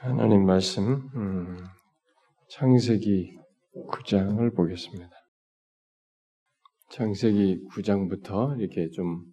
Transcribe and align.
하나님 0.00 0.46
말씀 0.46 1.10
음, 1.16 1.56
창세기 2.50 3.36
9장을 3.90 4.54
보겠습니다. 4.54 5.10
창세기 6.92 7.66
9장부터 7.74 8.60
이렇게 8.60 8.90
좀 8.90 9.24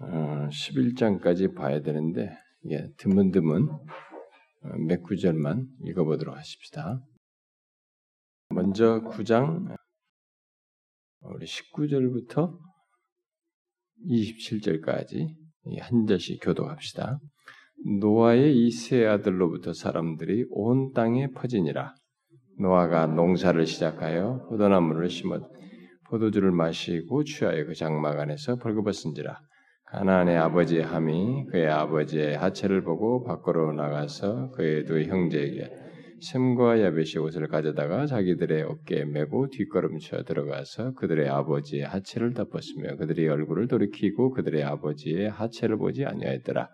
어, 0.00 0.48
11장까지 0.48 1.54
봐야 1.54 1.80
되는데 1.80 2.36
이게 2.64 2.88
드문드문 2.96 3.68
어, 3.68 3.78
몇 4.88 5.00
구절만 5.04 5.68
읽어보도록 5.84 6.36
하십시다. 6.36 7.00
먼저 8.48 9.00
9장 9.02 9.76
우리 11.20 11.46
19절부터 11.46 12.58
27절까지 14.08 15.36
한 15.78 16.06
절씩 16.06 16.40
교독합시다. 16.42 17.20
노아의 17.84 18.56
이 18.56 18.70
세 18.70 19.04
아들로부터 19.06 19.72
사람들이 19.72 20.46
온 20.50 20.92
땅에 20.92 21.28
퍼지니라. 21.32 21.94
노아가 22.60 23.06
농사를 23.06 23.66
시작하여 23.66 24.46
포도나무를 24.48 25.08
심어 25.08 25.40
포도주를 26.08 26.52
마시고 26.52 27.24
취하여 27.24 27.64
그 27.66 27.74
장막 27.74 28.20
안에서 28.20 28.56
벌거벗은지라. 28.56 29.36
가나안의 29.86 30.38
아버지 30.38 30.80
함이 30.80 31.46
그의 31.50 31.68
아버지의 31.68 32.36
하체를 32.36 32.84
보고 32.84 33.24
밖으로 33.24 33.72
나가서 33.72 34.50
그의 34.52 34.84
두 34.84 35.02
형제에게 35.02 35.68
샘과 36.20 36.80
야벳이 36.80 37.18
옷을 37.18 37.48
가져다가 37.48 38.06
자기들의 38.06 38.62
어깨에 38.62 39.06
메고 39.06 39.48
뒷걸음쳐 39.48 40.22
들어가서 40.22 40.92
그들의 40.92 41.28
아버지의 41.28 41.82
하체를 41.82 42.32
덮었으며 42.32 42.96
그들의 42.96 43.28
얼굴을 43.28 43.66
돌이키고 43.66 44.30
그들의 44.30 44.62
아버지의 44.62 45.30
하체를 45.30 45.78
보지 45.78 46.04
아니하였더라. 46.04 46.68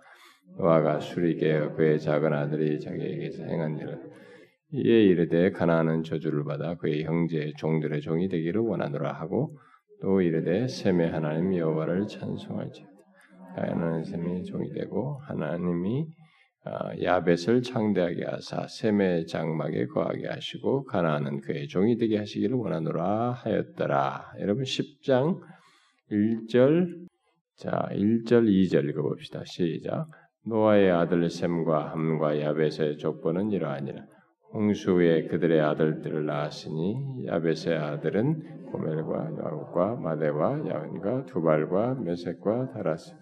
노아가 0.56 1.00
술이게 1.00 1.70
그의 1.76 2.00
작은 2.00 2.32
아들이 2.32 2.80
자기에게서 2.80 3.44
행한 3.44 3.78
일을 3.78 3.98
이에 4.72 5.02
이르되 5.04 5.50
가나안은 5.50 6.02
저주를 6.02 6.44
받아 6.44 6.74
그의 6.76 7.04
형제의 7.04 7.54
종들의 7.56 8.00
종이 8.00 8.28
되기를 8.28 8.60
원하노라 8.60 9.12
하고 9.12 9.56
또 10.00 10.20
이르되 10.20 10.68
셈의 10.68 11.10
하나님 11.10 11.56
여호와를 11.56 12.06
찬송할지어다 12.06 14.04
셈의 14.04 14.44
종이 14.44 14.72
되고 14.72 15.20
하나님이 15.24 16.06
야벳을 17.02 17.62
창대하게 17.62 18.24
하사 18.26 18.66
셈의 18.66 19.26
장막에 19.26 19.86
거하게 19.86 20.28
하시고 20.28 20.84
가나안은 20.84 21.40
그의 21.40 21.66
종이 21.68 21.96
되게 21.96 22.18
하시기를 22.18 22.56
원하노라 22.56 23.32
하였더라. 23.32 24.32
여러분 24.40 24.64
10장 24.64 25.40
1절 26.10 27.06
자 27.56 27.88
1절 27.92 28.48
2절 28.48 28.88
읽어봅시다. 28.90 29.42
시작 29.46 30.08
노아의 30.46 30.90
아들 30.90 31.28
셈과 31.28 31.92
함과 31.92 32.40
야벳의 32.40 32.98
족보는 32.98 33.50
이러하니라. 33.50 34.06
홍수에 34.54 35.26
그들의 35.28 35.60
아들들을 35.60 36.24
낳았으니 36.24 37.26
야벳의 37.26 37.76
아들은 37.76 38.70
고멜과 38.70 39.32
야곱과 39.44 39.96
마대와 39.96 40.66
야은과 40.68 41.26
두발과 41.26 41.96
메색과 41.96 42.72
다라스. 42.72 43.14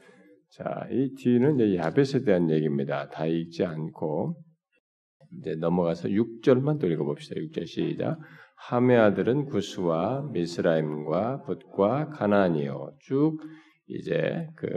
자, 0.50 0.86
이 0.90 1.14
뒤는 1.16 1.58
이제 1.58 1.76
야벳에 1.76 2.24
대한 2.24 2.50
얘기입니다. 2.50 3.08
다 3.08 3.26
읽지 3.26 3.64
않고 3.64 4.36
이제 5.38 5.56
넘어가서 5.56 6.08
6절만 6.08 6.80
또 6.80 6.86
읽어봅시다. 6.86 7.34
6절 7.40 7.66
시작. 7.66 8.18
함의 8.56 8.96
아들은 8.98 9.46
구스와 9.46 10.30
미스라임과 10.32 11.42
붓과 11.42 12.10
가나니요. 12.10 12.92
쭉 13.00 13.38
이제 13.88 14.46
그 14.56 14.68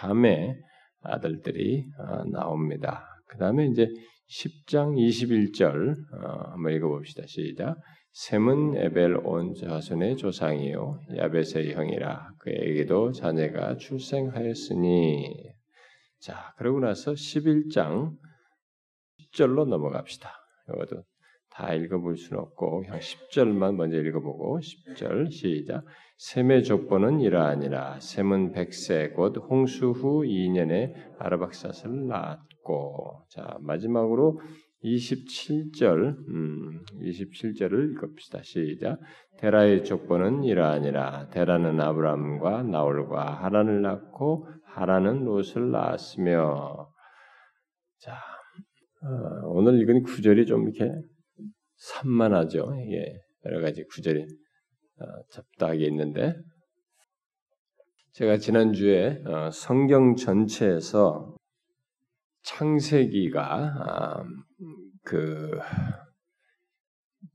함의 0.00 0.56
아들들이 1.02 1.84
어, 1.98 2.24
나옵니다. 2.24 3.06
그 3.26 3.38
다음에 3.38 3.66
이제 3.66 3.88
10장 4.28 4.96
21절 4.96 5.94
어, 6.12 6.50
한번 6.52 6.72
읽어봅시다. 6.72 7.24
시작. 7.26 7.76
셈은 8.12 8.76
에벨 8.76 9.20
온 9.24 9.54
자손의 9.54 10.16
조상이요 10.16 11.00
야벳의 11.16 11.74
형이라 11.74 12.32
그에게도 12.40 13.12
자녀가 13.12 13.76
출생하였으니 13.76 15.52
자 16.20 16.52
그러고 16.56 16.80
나서 16.80 17.12
11장 17.12 18.16
10절로 19.32 19.68
넘어갑시다. 19.68 20.32
이것도 20.74 21.04
다 21.58 21.74
읽어볼 21.74 22.16
수는 22.16 22.40
없고 22.40 22.82
그냥 22.82 23.00
10절만 23.00 23.74
먼저 23.74 23.96
읽어보고 23.98 24.60
10절 24.60 25.32
시작. 25.32 25.82
셈의 26.18 26.62
족보는 26.62 27.20
이러하니라 27.20 27.98
셈은 27.98 28.52
백세 28.52 29.08
곧 29.08 29.36
홍수 29.50 29.90
후 29.90 30.22
2년에 30.22 30.94
아르박삿을 31.18 32.06
낳았고. 32.06 33.24
자 33.30 33.58
마지막으로 33.60 34.40
27절 34.84 36.28
음, 36.28 36.84
27절을 37.02 37.92
읽읍시다. 37.92 38.42
시작. 38.44 39.00
데라의 39.38 39.82
족보는 39.82 40.44
이러하니라 40.44 41.30
데라는 41.30 41.80
아브람과 41.80 42.62
나홀과 42.62 43.42
하란을 43.42 43.82
낳고 43.82 44.46
하란은 44.62 45.24
롯을 45.24 45.72
낳았으며. 45.72 46.88
자 47.98 48.12
어, 49.02 49.48
오늘 49.48 49.80
읽은 49.80 50.04
구절이 50.04 50.46
좀 50.46 50.68
이렇게 50.68 50.92
산만하죠. 51.78 52.74
이게 52.84 53.20
여러 53.44 53.60
가지 53.60 53.84
구절이 53.84 54.20
어, 54.20 55.04
잡다하게 55.30 55.86
있는데 55.86 56.34
제가 58.12 58.38
지난 58.38 58.72
주에 58.72 59.22
어, 59.26 59.50
성경 59.50 60.16
전체에서 60.16 61.36
창세기가 62.42 63.44
아, 63.44 64.24
그 65.04 65.58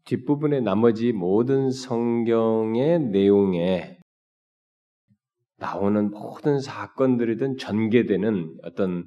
뒷부분의 0.05 0.61
나머지 0.61 1.13
모든 1.13 1.71
성경의 1.71 2.99
내용에 2.99 3.99
나오는 5.57 6.09
모든 6.11 6.59
사건들이든 6.59 7.57
전개되는 7.57 8.57
어떤 8.63 9.05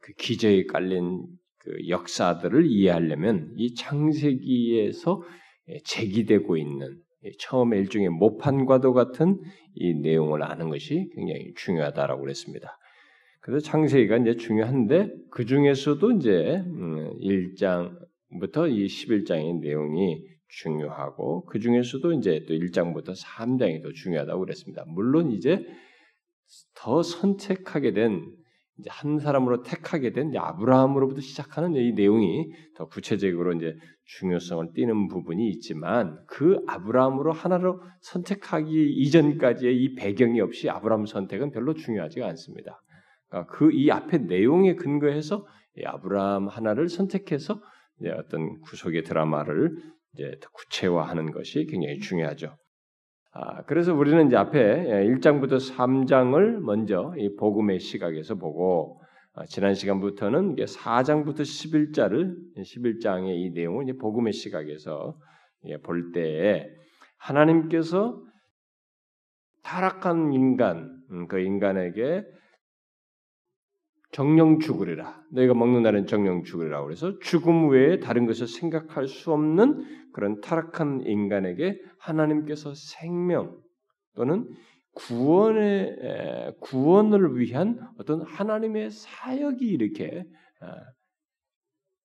그 0.00 0.12
기저에 0.14 0.66
깔린 0.66 1.26
그 1.60 1.88
역사들을 1.88 2.66
이해하려면 2.66 3.52
이 3.56 3.74
창세기에서 3.74 5.22
제기되고 5.84 6.56
있는 6.56 7.00
처음에 7.38 7.78
일종의 7.78 8.08
모판과도 8.08 8.92
같은 8.92 9.38
이 9.74 9.94
내용을 9.94 10.42
아는 10.42 10.70
것이 10.70 11.10
굉장히 11.14 11.52
중요하다라고 11.54 12.22
그랬습니다. 12.22 12.78
그래서 13.40 13.64
창세기가 13.64 14.18
이제 14.18 14.36
중요한데 14.36 15.12
그 15.30 15.44
중에서도 15.44 16.12
이제 16.12 16.62
1장부터 17.22 18.64
음, 18.64 18.70
이 18.70 18.86
11장의 18.86 19.60
내용이 19.60 20.24
중요하고 20.48 21.44
그 21.46 21.58
중에서도 21.58 22.12
이제 22.14 22.44
또 22.46 22.54
1장부터 22.54 23.14
3장이 23.16 23.82
더 23.82 23.92
중요하다고 23.92 24.40
그랬습니다. 24.40 24.84
물론 24.88 25.30
이제 25.30 25.64
더 26.74 27.02
선택하게 27.02 27.92
된 27.92 28.26
이제 28.80 28.90
한 28.90 29.18
사람으로 29.18 29.62
택하게 29.62 30.12
된 30.12 30.32
아브라함으로부터 30.36 31.20
시작하는 31.20 31.74
이 31.74 31.92
내용이 31.92 32.50
더 32.74 32.86
구체적으로 32.86 33.52
이제 33.52 33.74
중요성을 34.04 34.72
띠는 34.74 35.08
부분이 35.08 35.48
있지만 35.50 36.18
그 36.26 36.58
아브라함으로 36.66 37.32
하나로 37.32 37.80
선택하기 38.00 38.90
이전까지의 38.92 39.76
이 39.76 39.94
배경이 39.94 40.40
없이 40.40 40.68
아브라함 40.68 41.06
선택은 41.06 41.50
별로 41.52 41.74
중요하지가 41.74 42.26
않습니다. 42.28 42.80
그러니까 43.28 43.52
그 43.52 43.70
이 43.72 43.90
앞에 43.90 44.18
내용에 44.18 44.74
근거해서 44.74 45.46
아브라함 45.84 46.48
하나를 46.48 46.88
선택해서 46.88 47.60
어떤 48.18 48.60
구속의 48.62 49.04
드라마를 49.04 49.76
이제 50.14 50.32
구체화하는 50.52 51.30
것이 51.30 51.66
굉장히 51.66 51.98
중요하죠. 51.98 52.56
아, 53.32 53.62
그래서 53.62 53.94
우리는 53.94 54.26
이제 54.26 54.36
앞에 54.36 55.06
1장부터 55.06 55.52
예, 55.52 55.74
3장을 55.74 56.58
먼저 56.60 57.14
이 57.16 57.36
복음의 57.36 57.78
시각에서 57.78 58.34
보고 58.34 59.00
아, 59.34 59.44
지난 59.46 59.74
시간부터는 59.74 60.56
4장부터 60.56 61.42
11자를 61.42 62.34
11장의 62.56 63.36
이 63.36 63.50
내용을 63.50 63.84
이제 63.84 63.96
복음의 63.96 64.32
시각에서 64.32 65.16
예, 65.66 65.76
볼 65.76 66.10
때에 66.12 66.66
하나님께서 67.18 68.20
타락한 69.62 70.32
인간 70.32 71.00
음, 71.12 71.28
그 71.28 71.38
인간에게 71.38 72.24
정령 74.12 74.58
죽으리라. 74.58 75.22
너희가 75.30 75.54
먹는 75.54 75.82
날은 75.82 76.06
정령 76.06 76.42
죽으리라. 76.42 76.82
그래서 76.82 77.18
죽음 77.20 77.70
외에 77.70 78.00
다른 78.00 78.26
것을 78.26 78.48
생각할 78.48 79.06
수 79.06 79.32
없는 79.32 80.10
그런 80.12 80.40
타락한 80.40 81.02
인간에게 81.06 81.80
하나님께서 81.98 82.72
생명 82.74 83.56
또는 84.16 84.48
구원의 84.94 86.56
구원을 86.60 87.38
위한 87.38 87.78
어떤 87.98 88.22
하나님의 88.22 88.90
사역이 88.90 89.64
이렇게 89.64 90.24
아, 90.60 90.74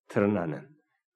드러나는 0.10 0.68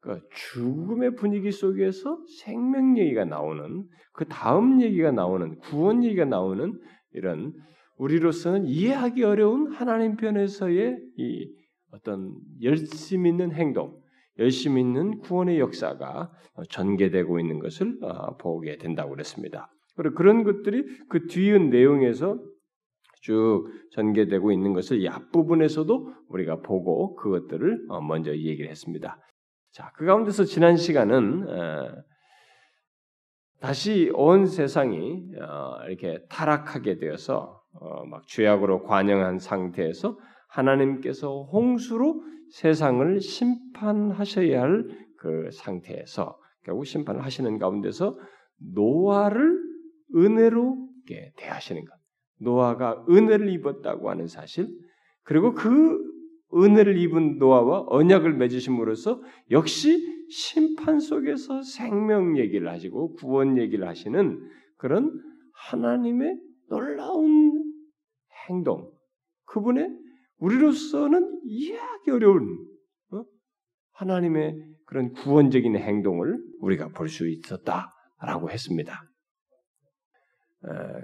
그 0.01 0.19
죽음의 0.31 1.15
분위기 1.15 1.51
속에서 1.51 2.17
생명 2.41 2.97
얘기가 2.97 3.25
나오는 3.25 3.85
그 4.13 4.25
다음 4.27 4.81
얘기가 4.81 5.11
나오는 5.11 5.57
구원 5.59 6.03
얘기가 6.03 6.25
나오는 6.25 6.73
이런 7.11 7.53
우리로서는 7.99 8.65
이해하기 8.65 9.23
어려운 9.23 9.71
하나님 9.71 10.15
편에서의 10.15 10.97
이 11.17 11.53
어떤 11.91 12.33
열심 12.63 13.25
있는 13.25 13.51
행동, 13.51 14.01
열심 14.37 14.77
있는 14.77 15.19
구원의 15.19 15.59
역사가 15.59 16.31
전개되고 16.69 17.39
있는 17.39 17.59
것을 17.59 17.97
어, 18.01 18.37
보게 18.37 18.77
된다고 18.77 19.11
그랬습니다. 19.11 19.69
그리고 19.95 20.15
그런 20.15 20.43
것들이 20.43 20.85
그 21.09 21.27
뒤의 21.27 21.59
내용에서 21.59 22.39
쭉 23.21 23.67
전개되고 23.91 24.51
있는 24.53 24.71
것을 24.71 25.01
이 25.01 25.09
앞부분에서도 25.09 26.13
우리가 26.29 26.61
보고 26.61 27.15
그것들을 27.15 27.87
어, 27.89 28.01
먼저 28.01 28.33
얘기를 28.33 28.69
했습니다. 28.69 29.19
자, 29.71 29.91
그 29.95 30.05
가운데서 30.05 30.45
지난 30.45 30.77
시간은 30.77 31.45
다시 33.59 34.09
온 34.13 34.45
세상이 34.45 35.31
어, 35.41 35.85
이렇게 35.87 36.23
타락하게 36.29 36.97
되어서 36.97 37.58
어, 37.73 38.05
막 38.05 38.27
죄악으로 38.27 38.83
관영한 38.83 39.39
상태에서 39.39 40.17
하나님께서 40.49 41.43
홍수로 41.51 42.23
세상을 42.51 43.21
심판하셔야 43.21 44.61
할 44.61 45.09
그 45.19 45.49
상태에서 45.51 46.37
결국 46.63 46.85
심판을 46.85 47.23
하시는 47.23 47.57
가운데서 47.59 48.17
노아를 48.73 49.61
은혜로 50.15 50.89
대하시는 51.37 51.83
것. 51.83 51.91
노아가 52.39 53.03
은혜를 53.09 53.49
입었다고 53.49 54.09
하는 54.09 54.27
사실, 54.27 54.67
그리고 55.23 55.53
그 55.53 55.99
은혜를 56.53 56.97
입은 56.97 57.37
노아와 57.37 57.85
언약을 57.87 58.33
맺으심으로써 58.33 59.21
역시 59.51 59.99
심판 60.29 60.99
속에서 60.99 61.61
생명 61.61 62.37
얘기를 62.37 62.69
하시고 62.69 63.15
구원 63.15 63.57
얘기를 63.57 63.87
하시는 63.87 64.39
그런 64.77 65.11
하나님의 65.53 66.39
놀라운 66.69 67.63
행동, 68.47 68.91
그분의 69.45 69.89
우리로서는 70.37 71.41
이해하기 71.43 72.11
어려운 72.11 72.57
어? 73.11 73.23
하나님의 73.93 74.57
그런 74.85 75.11
구원적인 75.13 75.75
행동을 75.75 76.37
우리가 76.61 76.89
볼 76.89 77.09
수 77.09 77.27
있었다라고 77.27 78.49
했습니다. 78.49 79.03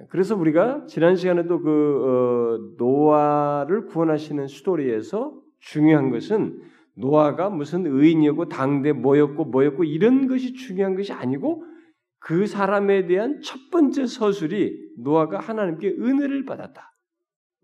그래서 0.10 0.36
우리가 0.36 0.86
지난 0.86 1.16
시간에도 1.16 1.62
그 1.62 1.70
어, 2.04 2.76
노아를 2.78 3.86
구원하시는 3.86 4.48
스토리에서 4.48 5.40
중요한 5.60 6.10
것은 6.10 6.62
노아가 6.98 7.50
무슨 7.50 7.86
의인이었고 7.86 8.50
당대 8.50 8.92
뭐였고 8.92 9.46
뭐였고 9.46 9.84
이런 9.86 10.28
것이 10.28 10.54
중요한 10.54 10.96
것이 10.96 11.14
아니고 11.14 11.64
그 12.26 12.48
사람에 12.48 13.06
대한 13.06 13.40
첫 13.42 13.70
번째 13.72 14.08
서술이 14.08 14.94
노아가 14.98 15.40
하나님께 15.40 15.90
은혜를 16.00 16.46
받았다. 16.46 16.92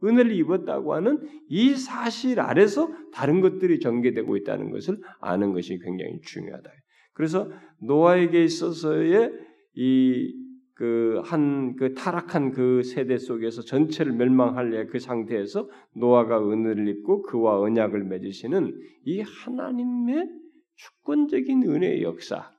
은혜를 0.04 0.32
입었다고 0.34 0.94
하는 0.94 1.20
이 1.48 1.76
사실 1.76 2.40
아래서 2.40 2.90
다른 3.12 3.42
것들이 3.42 3.80
전개되고 3.80 4.38
있다는 4.38 4.72
것을 4.72 5.00
아는 5.20 5.54
것이 5.54 5.80
굉장히 5.80 6.20
중요하다. 6.22 6.70
그래서 7.14 7.52
노아에게 7.80 8.44
있어서의 8.44 9.32
이 9.76 10.42
그 10.82 11.22
한그 11.24 11.76
그 11.78 11.94
타락한 11.94 12.54
그 12.54 12.82
세대 12.82 13.20
속에서 13.20 13.62
전체를 13.62 14.14
멸망할 14.14 14.88
그 14.88 14.98
상태에서 14.98 15.70
노아가 15.96 16.40
은혜를 16.40 16.88
입고 16.88 17.22
그와 17.22 17.60
언약을 17.60 18.04
맺으시는 18.06 18.76
이 19.06 19.22
하나님의 19.22 20.28
주권적인 20.74 21.70
은혜의 21.70 22.02
역사, 22.02 22.50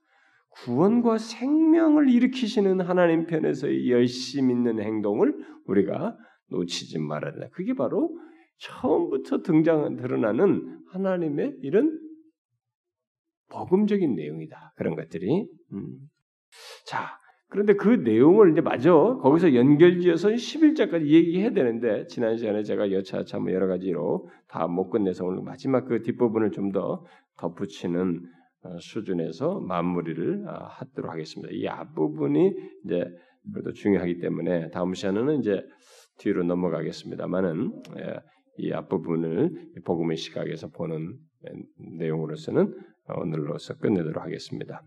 구원과 0.55 1.19
생명을 1.19 2.09
일으키시는 2.11 2.81
하나님 2.81 3.27
편에서의 3.27 3.91
열심 3.91 4.51
있는 4.51 4.81
행동을 4.81 5.35
우리가 5.67 6.17
놓치지 6.51 6.99
말아야 6.99 7.33
된다. 7.33 7.49
그게 7.53 7.75
바로 7.75 8.11
처음부터 8.59 9.43
등장 9.43 9.97
드러나는 9.97 10.79
하나님의 10.91 11.57
이런 11.63 11.99
복음적인 13.51 14.15
내용이다. 14.15 14.73
그런 14.77 14.95
것들이. 14.95 15.49
음. 15.73 15.99
자, 16.87 17.19
그런데 17.49 17.75
그 17.75 17.89
내용을 17.89 18.53
이제 18.53 18.61
마저 18.61 19.19
거기서 19.23 19.55
연결지어서 19.55 20.31
11절까지 20.31 21.07
얘기해야 21.07 21.51
되는데 21.51 22.07
지난 22.07 22.37
시간에 22.39 22.63
제가 22.63 22.91
여차차 22.93 23.39
뭐 23.41 23.53
여러 23.53 23.67
가지로 23.67 24.29
다 24.49 24.67
못 24.67 24.89
끝내서 24.89 25.25
오늘 25.27 25.43
마지막 25.43 25.87
그 25.87 26.03
뒷부분을 26.03 26.51
좀 26.51 26.73
더 26.73 27.05
덧붙이는 27.39 28.21
어, 28.21 28.42
수준에서 28.79 29.61
마무리를 29.61 30.45
아, 30.47 30.67
하도록 30.69 31.11
하겠습니다. 31.11 31.53
이 31.53 31.67
앞부분이 31.67 32.53
이제 32.85 33.05
그래도 33.53 33.73
중요하기 33.73 34.19
때문에 34.21 34.71
다음 34.71 34.95
시간에는 34.95 35.41
이제 35.41 35.63
뒤로 36.19 36.45
넘어가겠습니다만은 36.45 37.83
예, 37.99 38.21
이 38.59 38.73
앞부분을 38.73 39.73
복음의 39.85 40.17
시각에서 40.17 40.69
보는 40.69 41.19
내용으로서는 41.99 42.73
오늘로서 43.17 43.77
끝내도록 43.79 44.23
하겠습니다. 44.23 44.83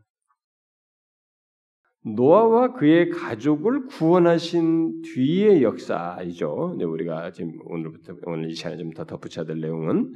노아와 2.05 2.73
그의 2.73 3.09
가족을 3.09 3.87
구원하신 3.87 5.01
뒤의 5.01 5.63
역사이죠. 5.63 6.77
우리가 6.79 7.31
지금 7.31 7.53
오늘부터 7.65 8.15
오늘 8.27 8.51
이 8.51 8.53
시간에 8.53 8.77
좀 8.77 8.91
더 8.93 9.05
덧붙여야 9.05 9.45
될 9.45 9.59
내용은 9.59 10.13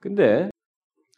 근데 0.00 0.50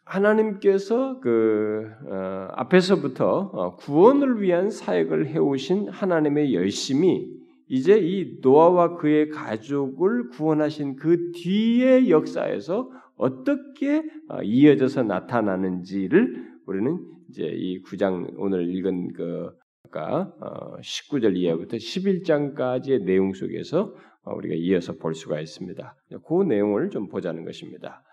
하나님께서 0.07 1.19
그 1.19 1.89
어, 2.05 2.47
앞에서부터 2.51 3.51
어, 3.53 3.75
구원을 3.75 4.41
위한 4.41 4.69
사역을 4.69 5.27
해오신 5.27 5.89
하나님의 5.89 6.53
열심이 6.53 7.27
이제 7.67 7.99
이 7.99 8.39
노아와 8.41 8.95
그의 8.95 9.29
가족을 9.29 10.29
구원하신 10.29 10.95
그 10.95 11.31
뒤의 11.33 12.09
역사에서 12.09 12.89
어떻게 13.17 14.03
어, 14.29 14.41
이어져서 14.41 15.03
나타나는지를 15.03 16.47
우리는 16.65 16.99
이제 17.29 17.43
이 17.43 17.83
9장 17.83 18.35
오늘 18.37 18.73
읽은 18.73 19.13
그 19.13 19.49
아까 19.85 20.33
19절 20.81 21.25
어, 21.25 21.29
이하부터 21.31 21.77
11장까지의 21.77 23.03
내용 23.03 23.33
속에서 23.33 23.93
어, 24.23 24.35
우리가 24.35 24.55
이어서 24.55 24.93
볼 24.93 25.13
수가 25.13 25.41
있습니다. 25.41 25.95
그 26.25 26.43
내용을 26.43 26.89
좀 26.89 27.09
보자는 27.09 27.43
것입니다. 27.43 28.03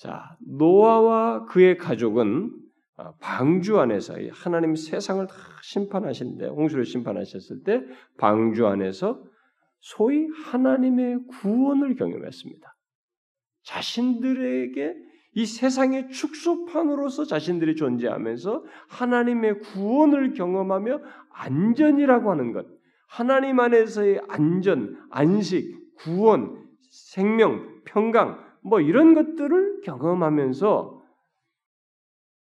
자, 0.00 0.34
노아와 0.40 1.44
그의 1.44 1.76
가족은 1.76 2.50
어, 2.96 3.12
방주 3.20 3.78
안에서 3.78 4.14
하나님 4.32 4.74
세상을 4.74 5.26
심판하시는데 5.62 6.46
홍수를 6.46 6.86
심판하셨을 6.86 7.64
때 7.64 7.82
방주 8.16 8.66
안에서 8.66 9.22
소위 9.80 10.26
하나님의 10.44 11.18
구원을 11.28 11.96
경험했습니다. 11.96 12.74
자신들에게 13.62 14.94
이 15.34 15.44
세상의 15.44 16.08
축소판으로서 16.08 17.26
자신들이 17.26 17.76
존재하면서 17.76 18.64
하나님의 18.88 19.60
구원을 19.60 20.32
경험하며 20.32 20.98
안전이라고 21.30 22.30
하는 22.30 22.52
것, 22.52 22.66
하나님 23.06 23.60
안에서의 23.60 24.22
안전, 24.28 24.98
안식, 25.10 25.94
구원, 25.96 26.66
생명, 26.90 27.82
평강, 27.84 28.49
뭐 28.62 28.80
이런 28.80 29.14
것들을 29.14 29.80
경험하면서 29.82 31.00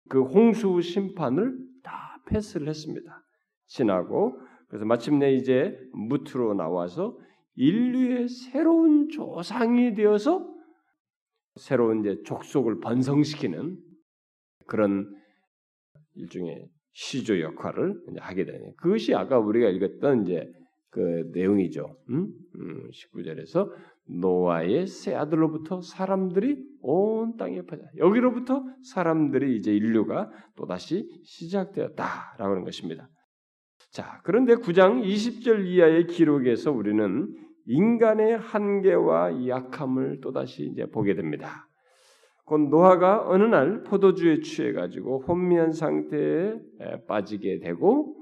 그 0.09 0.23
홍수 0.23 0.81
심판을 0.81 1.59
다 1.83 2.23
패스를 2.27 2.69
했습니다. 2.69 3.23
지나고 3.67 4.41
그래서 4.69 4.85
마침내 4.85 5.33
이제 5.35 5.79
무트로 5.93 6.55
나와서 6.55 7.19
인류의 7.55 8.29
새로운 8.29 9.09
조상이 9.09 9.95
되어서 9.95 10.53
새로운 11.57 12.01
이제 12.01 12.23
족속을 12.25 12.81
번성시키는 12.81 13.79
그런 14.67 15.11
일종의 16.15 16.69
시조 16.93 17.41
역할을 17.41 18.01
하게 18.19 18.45
되는 18.45 18.75
그것이 18.77 19.15
아까 19.15 19.39
우리가 19.39 19.69
읽었던 19.69 20.23
이제 20.23 20.51
그 20.91 21.31
내용이죠. 21.33 21.97
음? 22.11 22.33
음, 22.57 22.91
19절에서 22.91 23.71
노아의 24.09 24.87
새 24.87 25.15
아들로부터 25.15 25.81
사람들이 25.81 26.65
온 26.81 27.37
땅에 27.37 27.63
퍼져 27.63 27.83
여기로부터 27.99 28.65
사람들이 28.85 29.57
이제 29.57 29.75
인류가 29.75 30.31
또 30.57 30.67
다시 30.67 31.11
시작되었다라고 31.25 32.51
하는 32.53 32.65
것입니다. 32.65 33.09
자, 33.91 34.21
그런데 34.25 34.55
9장 34.55 35.03
20절 35.03 35.67
이하의 35.67 36.07
기록에서 36.07 36.71
우리는 36.71 37.35
인간의 37.67 38.39
한계와 38.39 39.49
약함을 39.49 40.21
또다시 40.21 40.67
이제 40.67 40.87
보게 40.87 41.15
됩니다. 41.15 41.69
곧 42.45 42.69
노아가 42.69 43.29
어느 43.29 43.43
날 43.43 43.83
포도주에 43.83 44.41
취해 44.41 44.73
가지고 44.73 45.25
혼미한 45.27 45.73
상태에 45.73 46.55
빠지게 47.09 47.59
되고 47.59 48.17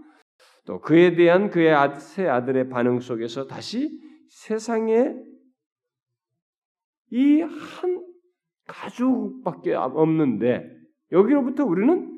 또 0.64 0.80
그에 0.80 1.14
대한 1.14 1.50
그의 1.50 1.74
세 1.98 2.26
아들의 2.26 2.70
반응 2.70 3.00
속에서 3.00 3.46
다시 3.46 4.00
세상에 4.30 5.14
이 7.14 7.42
한 7.42 8.04
가족밖에 8.66 9.74
없는데 9.74 10.68
여기로부터 11.12 11.64
우리는 11.64 12.10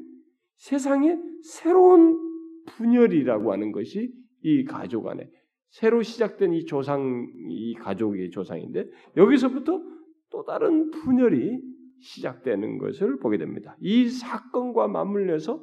세상에 0.57 1.19
새로운 1.43 2.19
분열이라고 2.67 3.53
하는 3.53 3.73
것이 3.73 4.12
이 4.43 4.65
가족 4.65 5.09
안에 5.09 5.29
새로 5.71 6.03
시작된 6.03 6.55
이 6.55 6.65
조상, 6.65 7.26
이 7.50 7.75
가족의 7.75 8.31
조상인데 8.31 8.88
여기서부터 9.17 9.83
또 10.31 10.45
다른 10.45 10.91
분열이 10.91 11.61
시작되는 12.00 12.79
것을 12.79 13.19
보게 13.19 13.37
됩니다. 13.37 13.76
이 13.81 14.09
사건과 14.09 14.88
맞물려서 14.88 15.62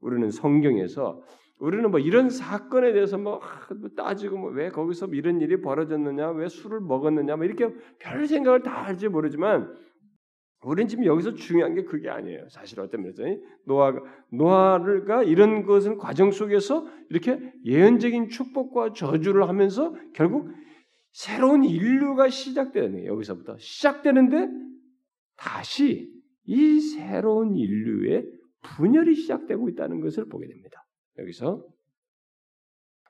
우리는 0.00 0.30
성경에서 0.30 1.22
우리는 1.62 1.88
뭐 1.92 2.00
이런 2.00 2.28
사건에 2.28 2.92
대해서 2.92 3.16
뭐, 3.18 3.40
뭐 3.80 3.90
따지고 3.96 4.36
뭐 4.36 4.50
왜 4.50 4.68
거기서 4.68 5.06
이런 5.12 5.40
일이 5.40 5.60
벌어졌느냐, 5.60 6.32
왜 6.32 6.48
술을 6.48 6.80
먹었느냐, 6.80 7.36
뭐 7.36 7.44
이렇게 7.44 7.72
별 8.00 8.26
생각을 8.26 8.64
다 8.64 8.84
할지 8.84 9.08
모르지만 9.08 9.72
우리는 10.64 10.88
지금 10.88 11.04
여기서 11.04 11.34
중요한 11.34 11.74
게 11.74 11.84
그게 11.84 12.10
아니에요. 12.10 12.48
사실 12.48 12.80
어떤 12.80 13.02
면에서 13.02 13.22
노아가 13.64 14.00
노아가 14.32 15.22
이런 15.22 15.64
것은 15.64 15.98
과정 15.98 16.32
속에서 16.32 16.84
이렇게 17.10 17.52
예언적인 17.64 18.28
축복과 18.28 18.92
저주를 18.92 19.48
하면서 19.48 19.94
결국 20.14 20.50
새로운 21.12 21.64
인류가 21.64 22.28
시작되는 22.28 22.92
거예요. 22.92 23.12
여기서부터 23.12 23.56
시작되는데 23.58 24.48
다시 25.36 26.12
이 26.44 26.80
새로운 26.80 27.54
인류의 27.54 28.26
분열이 28.62 29.14
시작되고 29.14 29.68
있다는 29.68 30.00
것을 30.00 30.28
보게 30.28 30.48
됩니다. 30.48 30.81
여기서 31.18 31.64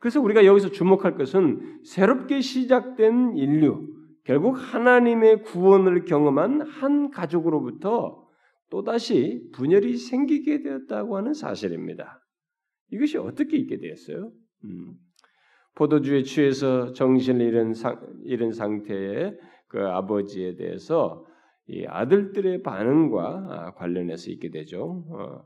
그래서 0.00 0.20
우리가 0.20 0.44
여기서 0.44 0.72
주목할 0.72 1.16
것은 1.16 1.84
새롭게 1.84 2.40
시작된 2.40 3.36
인류, 3.36 3.86
결국 4.24 4.54
하나님의 4.54 5.44
구원을 5.44 6.04
경험한 6.04 6.62
한 6.62 7.10
가족으로부터 7.10 8.26
또다시 8.68 9.48
분열이 9.52 9.96
생기게 9.96 10.62
되었다고 10.62 11.16
하는 11.16 11.34
사실입니다. 11.34 12.20
이것이 12.90 13.16
어떻게 13.18 13.56
있게 13.58 13.78
되었어요? 13.78 14.32
음, 14.64 14.94
포도주에 15.76 16.24
취해서 16.24 16.92
정신을 16.92 17.46
잃은, 17.46 17.74
상, 17.74 18.00
잃은 18.24 18.52
상태의 18.52 19.38
그 19.68 19.86
아버지에 19.86 20.56
대해서 20.56 21.24
이 21.68 21.86
아들들의 21.86 22.62
반응과 22.62 23.46
아, 23.48 23.74
관련해서 23.74 24.30
있게 24.32 24.50
되죠. 24.50 25.04
어, 25.10 25.44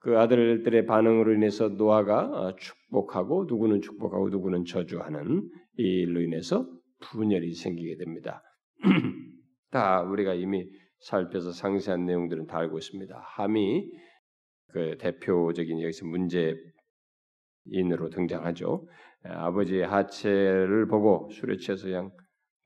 그 0.00 0.18
아들들의 0.18 0.86
반응으로 0.86 1.34
인해서 1.34 1.68
노아가 1.68 2.24
어, 2.24 2.56
축복하고 2.56 3.44
누구는 3.46 3.82
축복하고 3.82 4.30
누구는 4.30 4.64
저주하는 4.64 5.48
이 5.78 5.82
일로 5.82 6.22
인해서 6.22 6.66
분열이 7.00 7.54
생기게 7.54 7.96
됩니다. 7.96 8.42
다 9.70 10.02
우리가 10.02 10.34
이미 10.34 10.66
살펴서 11.00 11.52
상세한 11.52 12.06
내용들은 12.06 12.46
다 12.46 12.58
알고 12.58 12.78
있습니다. 12.78 13.20
함이 13.22 13.90
그 14.72 14.96
대표적인 14.98 15.82
여기서 15.82 16.06
문제인으로 16.06 18.08
등장하죠. 18.10 18.88
아버지의 19.24 19.86
하체를 19.86 20.88
보고 20.88 21.28
술에 21.30 21.58
취해서 21.58 21.86
그냥 21.86 22.10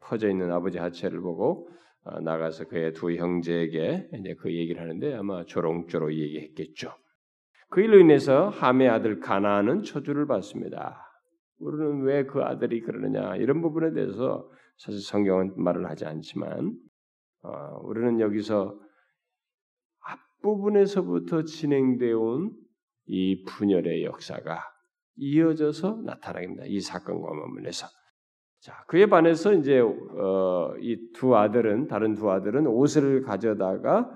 퍼져 0.01 0.29
있는 0.29 0.53
아버지 0.53 0.79
하체를 0.79 1.21
보고 1.21 1.69
어, 2.05 2.21
나가서 2.21 2.69
그의 2.69 2.93
두 2.93 3.13
형제에게 3.13 4.09
이제 4.21 4.35
그 4.39 4.55
얘기를 4.55 4.81
하는데 4.81 5.15
아마 5.15 5.45
조롱조로 5.45 6.15
얘기했겠죠. 6.15 6.95
그 7.75 7.81
일로 7.81 7.99
인해서 7.99 8.51
함의 8.51 8.89
아들 8.89 9.19
가나안은 9.19 9.83
저주를 9.83 10.29
받습니다. 10.29 10.97
우리는 11.59 12.03
왜 12.03 12.25
그 12.25 12.41
아들이 12.41 12.81
그러느냐 12.81 13.35
이런 13.35 13.63
부분에 13.63 13.93
대해서 13.93 14.49
사실 14.79 15.01
성경은 15.01 15.55
말을 15.57 15.91
하지 15.91 16.05
않지만 16.05 16.73
어, 17.43 17.79
우리는 17.83 18.21
여기서 18.21 18.79
앞부분에서부터 20.43 21.43
진행되어 21.43 22.17
온 22.17 22.53
이 23.07 23.43
분열의 23.45 24.05
역사가 24.05 24.61
이어져서 25.17 26.03
나타나게 26.07 26.47
됩니다. 26.47 26.65
이 26.67 26.81
사건과 26.81 27.35
맞물려서. 27.35 27.87
자, 28.61 28.85
그에 28.87 29.07
반해서 29.07 29.53
이제 29.53 29.81
어, 29.81 30.75
이 30.81 31.13
두 31.13 31.37
아들은 31.37 31.89
다른 31.89 32.15
두 32.15 32.31
아들은 32.31 32.67
옷을 32.67 33.23
가져다가 33.23 34.11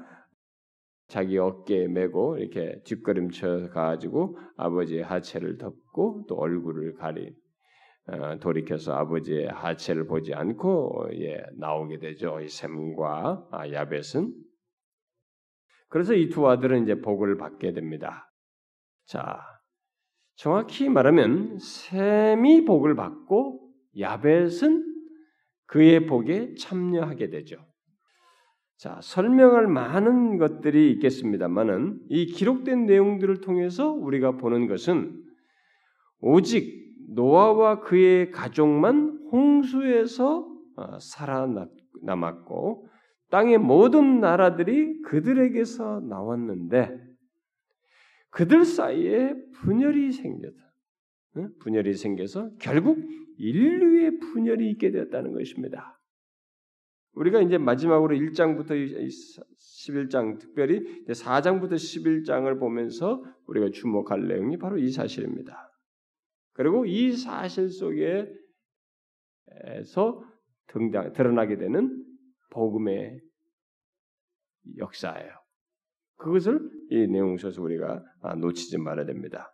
자기 1.08 1.38
어깨에 1.38 1.88
메고 1.88 2.36
이렇게 2.36 2.82
뒷걸음쳐 2.84 3.70
가지고 3.70 4.38
아버지의 4.56 5.02
하체를 5.02 5.56
덮고 5.56 6.26
또 6.28 6.36
얼굴을 6.36 6.94
가리 6.94 7.34
어, 8.06 8.38
돌이켜서 8.38 8.92
아버지의 8.94 9.48
하체를 9.48 10.06
보지 10.06 10.34
않고 10.34 11.08
예, 11.14 11.42
나오게 11.56 11.98
되죠. 11.98 12.40
이 12.40 12.48
샘과 12.48 13.48
아, 13.50 13.70
야벳은 13.70 14.34
그래서 15.88 16.14
이 16.14 16.28
두 16.28 16.48
아들은 16.48 16.82
이제 16.84 17.00
복을 17.00 17.38
받게 17.38 17.72
됩니다. 17.72 18.30
자, 19.06 19.40
정확히 20.36 20.88
말하면 20.90 21.58
샘이 21.58 22.66
복을 22.66 22.94
받고 22.94 23.72
야벳은 23.98 24.84
그의 25.66 26.06
복에 26.06 26.54
참여하게 26.54 27.30
되죠. 27.30 27.56
자, 28.78 29.00
설명할 29.02 29.66
많은 29.66 30.38
것들이 30.38 30.92
있겠습니다만은 30.92 32.00
이 32.10 32.26
기록된 32.26 32.86
내용들을 32.86 33.40
통해서 33.40 33.90
우리가 33.90 34.36
보는 34.36 34.68
것은 34.68 35.20
오직 36.20 36.94
노아와 37.08 37.80
그의 37.80 38.30
가족만 38.30 39.26
홍수에서 39.32 40.48
어, 40.76 40.98
살아남았고 41.00 42.86
땅의 43.30 43.58
모든 43.58 44.20
나라들이 44.20 45.02
그들에게서 45.02 46.02
나왔는데 46.08 46.96
그들 48.30 48.64
사이에 48.64 49.34
분열이 49.54 50.12
생겼다. 50.12 50.56
분열이 51.58 51.94
생겨서 51.94 52.50
결국 52.60 52.98
인류의 53.38 54.20
분열이 54.20 54.70
있게 54.70 54.92
되었다는 54.92 55.32
것입니다. 55.32 55.97
우리가 57.18 57.40
이제 57.40 57.58
마지막으로 57.58 58.14
1장부터 58.14 58.70
11장, 58.70 60.38
특별히 60.38 61.04
4장부터 61.06 61.72
11장을 61.72 62.58
보면서 62.60 63.24
우리가 63.46 63.70
주목할 63.70 64.28
내용이 64.28 64.56
바로 64.56 64.78
이 64.78 64.88
사실입니다. 64.90 65.68
그리고 66.52 66.86
이 66.86 67.12
사실 67.12 67.70
속에서 67.70 68.32
등장, 70.68 71.12
드러나게 71.12 71.56
되는 71.56 72.04
복음의 72.50 73.20
역사예요. 74.76 75.32
그것을 76.18 76.70
이 76.90 77.08
내용 77.08 77.36
속에서 77.36 77.60
우리가 77.62 78.04
아, 78.22 78.36
놓치지 78.36 78.78
말아야 78.78 79.06
됩니다. 79.06 79.52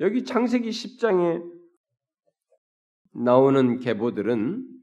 여기 0.00 0.24
창세기 0.24 0.68
10장에 0.68 1.42
나오는 3.14 3.78
계보들은 3.78 4.73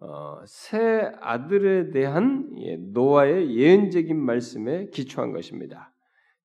어, 0.00 0.40
새 0.46 1.12
아들에 1.20 1.90
대한 1.90 2.50
예, 2.58 2.76
노아의 2.76 3.56
예언적인 3.56 4.18
말씀에 4.18 4.90
기초한 4.90 5.32
것입니다. 5.32 5.92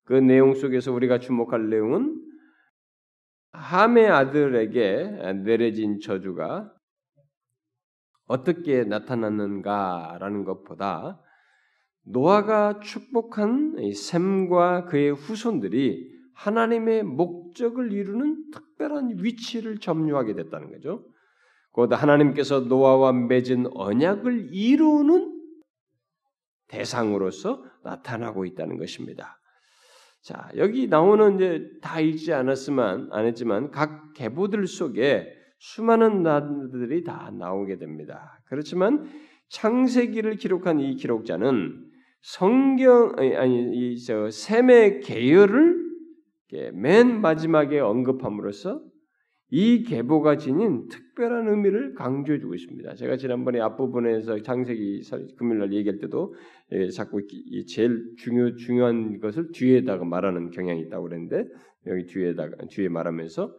그 0.04 0.14
내용 0.14 0.54
속에서 0.54 0.92
우리가 0.92 1.18
주목할 1.18 1.68
내용은 1.68 2.20
함의 3.52 4.08
아들에게 4.08 5.34
내려진 5.44 6.00
저주가 6.00 6.72
어떻게 8.26 8.84
나타났는가라는 8.84 10.44
것보다 10.44 11.20
노아가 12.04 12.80
축복한 12.80 13.76
샘과 13.92 14.86
그의 14.86 15.10
후손들이 15.12 16.10
하나님의 16.34 17.02
목적을 17.02 17.92
이루는 17.92 18.50
특별한 18.52 19.16
위치를 19.18 19.78
점유하게 19.78 20.34
됐다는 20.34 20.70
거죠. 20.70 21.04
곧 21.72 21.92
하나님께서 21.92 22.60
노아와 22.60 23.12
맺은 23.12 23.66
언약을 23.74 24.48
이루는 24.52 25.38
대상으로서 26.68 27.64
나타나고 27.82 28.44
있다는 28.44 28.78
것입니다. 28.78 29.38
자, 30.22 30.50
여기 30.56 30.86
나오는 30.86 31.36
이제 31.36 31.66
다 31.80 32.00
읽지 32.00 32.32
않았지만 32.32 33.08
안 33.10 33.26
했지만 33.26 33.70
각 33.70 34.12
계보들 34.14 34.66
속에 34.66 35.26
수많은 35.58 36.22
나들이 36.22 37.04
다 37.04 37.30
나오게 37.32 37.78
됩니다. 37.78 38.40
그렇지만 38.46 39.06
창세기를 39.48 40.36
기록한 40.36 40.80
이 40.80 40.94
기록자는 40.96 41.86
성경 42.22 43.14
아니 43.16 43.92
이저 43.92 44.30
셈의 44.30 45.00
계열을 45.00 45.90
맨 46.74 47.20
마지막에 47.20 47.78
언급함으로써 47.78 48.82
이 49.50 49.82
계보가 49.82 50.36
지닌 50.36 50.86
특별한 50.88 51.48
의미를 51.48 51.94
강조해 51.94 52.38
주고 52.38 52.54
있습니다. 52.54 52.94
제가 52.94 53.16
지난번에 53.16 53.60
앞부분에서 53.60 54.42
창세기 54.42 55.02
금요일날 55.36 55.72
얘기할 55.72 55.98
때도 55.98 56.34
예, 56.72 56.88
자꾸 56.88 57.20
제일 57.66 58.14
중요 58.16 58.54
중요한 58.54 59.18
것을 59.18 59.50
뒤에다가 59.52 60.04
말하는 60.04 60.50
경향이 60.50 60.82
있다고 60.82 61.08
그랬는데 61.08 61.44
여기 61.86 62.06
뒤에다가 62.06 62.66
뒤에 62.68 62.88
말하면서 62.88 63.56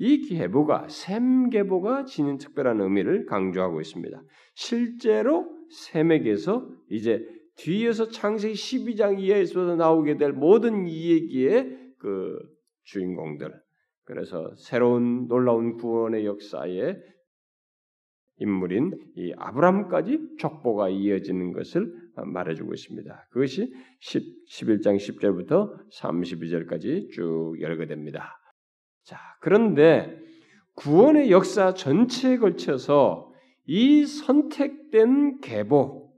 이 0.00 0.26
계보가 0.26 0.88
샘 0.88 1.50
계보가 1.50 2.04
지닌 2.04 2.38
특별한 2.38 2.80
의미를 2.80 3.24
강조하고 3.26 3.80
있습니다. 3.80 4.20
실제로 4.54 5.46
샘에게서 5.70 6.68
이제 6.90 7.24
뒤에서 7.56 8.08
창세기 8.08 8.54
12장 8.54 9.20
이하에서 9.20 9.76
나오게 9.76 10.16
될 10.16 10.32
모든 10.32 10.86
이 10.88 11.12
얘기의 11.12 11.76
그 11.98 12.38
주인공들 12.84 13.52
그래서 14.08 14.54
새로운 14.56 15.28
놀라운 15.28 15.76
구원의 15.76 16.24
역사에 16.24 16.96
인물인 18.38 18.98
이 19.16 19.34
아브라함까지 19.36 20.36
족보가 20.38 20.88
이어지는 20.88 21.52
것을 21.52 21.92
말해주고 22.16 22.72
있습니다. 22.72 23.26
그것이 23.30 23.70
10, 24.00 24.48
11장 24.48 24.96
10절부터 24.96 25.90
32절까지 25.90 27.10
쭉 27.10 27.56
열거됩니다. 27.60 28.40
자, 29.04 29.18
그런데 29.42 30.18
구원의 30.76 31.30
역사 31.30 31.74
전체에 31.74 32.38
걸쳐서 32.38 33.30
이 33.66 34.06
선택된 34.06 35.42
계보 35.42 36.10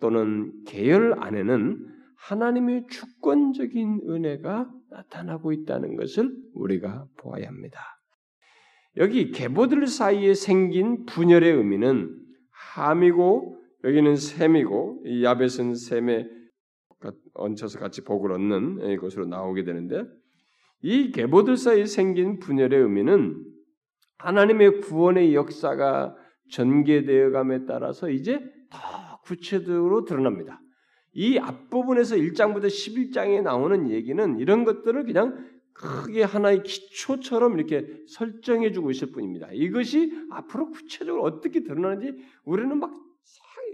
또는 0.00 0.52
계열 0.66 1.16
안에는 1.18 1.84
하나님의 2.14 2.86
주권적인 2.88 4.02
은혜가 4.08 4.70
나타나고 4.90 5.52
있다는 5.52 5.96
것을 5.96 6.34
우리가 6.54 7.06
보아야 7.16 7.48
합니다. 7.48 7.80
여기 8.96 9.30
계보들 9.30 9.86
사이에 9.86 10.34
생긴 10.34 11.04
분열의 11.06 11.52
의미는 11.52 12.16
함이고 12.50 13.58
여기는 13.84 14.16
셈이고 14.16 15.02
이 15.06 15.24
야벳은 15.24 15.74
셈에 15.74 16.26
얹혀서 17.34 17.78
같이 17.78 18.02
복을 18.02 18.32
얻는 18.32 18.96
것으로 18.96 19.26
나오게 19.26 19.64
되는데 19.64 20.04
이 20.82 21.12
계보들 21.12 21.56
사이에 21.56 21.84
생긴 21.84 22.38
분열의 22.38 22.80
의미는 22.80 23.44
하나님의 24.18 24.80
구원의 24.80 25.34
역사가 25.34 26.16
전개되어 26.50 27.30
감에 27.30 27.66
따라서 27.66 28.10
이제 28.10 28.40
더 28.70 29.20
구체적으로 29.22 30.04
드러납니다. 30.04 30.60
이 31.12 31.38
앞부분에서 31.38 32.16
1장부터 32.16 32.66
11장에 32.66 33.42
나오는 33.42 33.90
얘기는 33.90 34.38
이런 34.38 34.64
것들을 34.64 35.04
그냥 35.04 35.46
크게 35.72 36.24
하나의 36.24 36.62
기초처럼 36.64 37.56
이렇게 37.58 37.86
설정해 38.08 38.72
주고 38.72 38.90
있을 38.90 39.12
뿐입니다. 39.12 39.48
이것이 39.52 40.12
앞으로 40.30 40.70
구체적으로 40.70 41.22
어떻게 41.22 41.62
드러나는지 41.62 42.18
우리는 42.44 42.78
막 42.78 42.92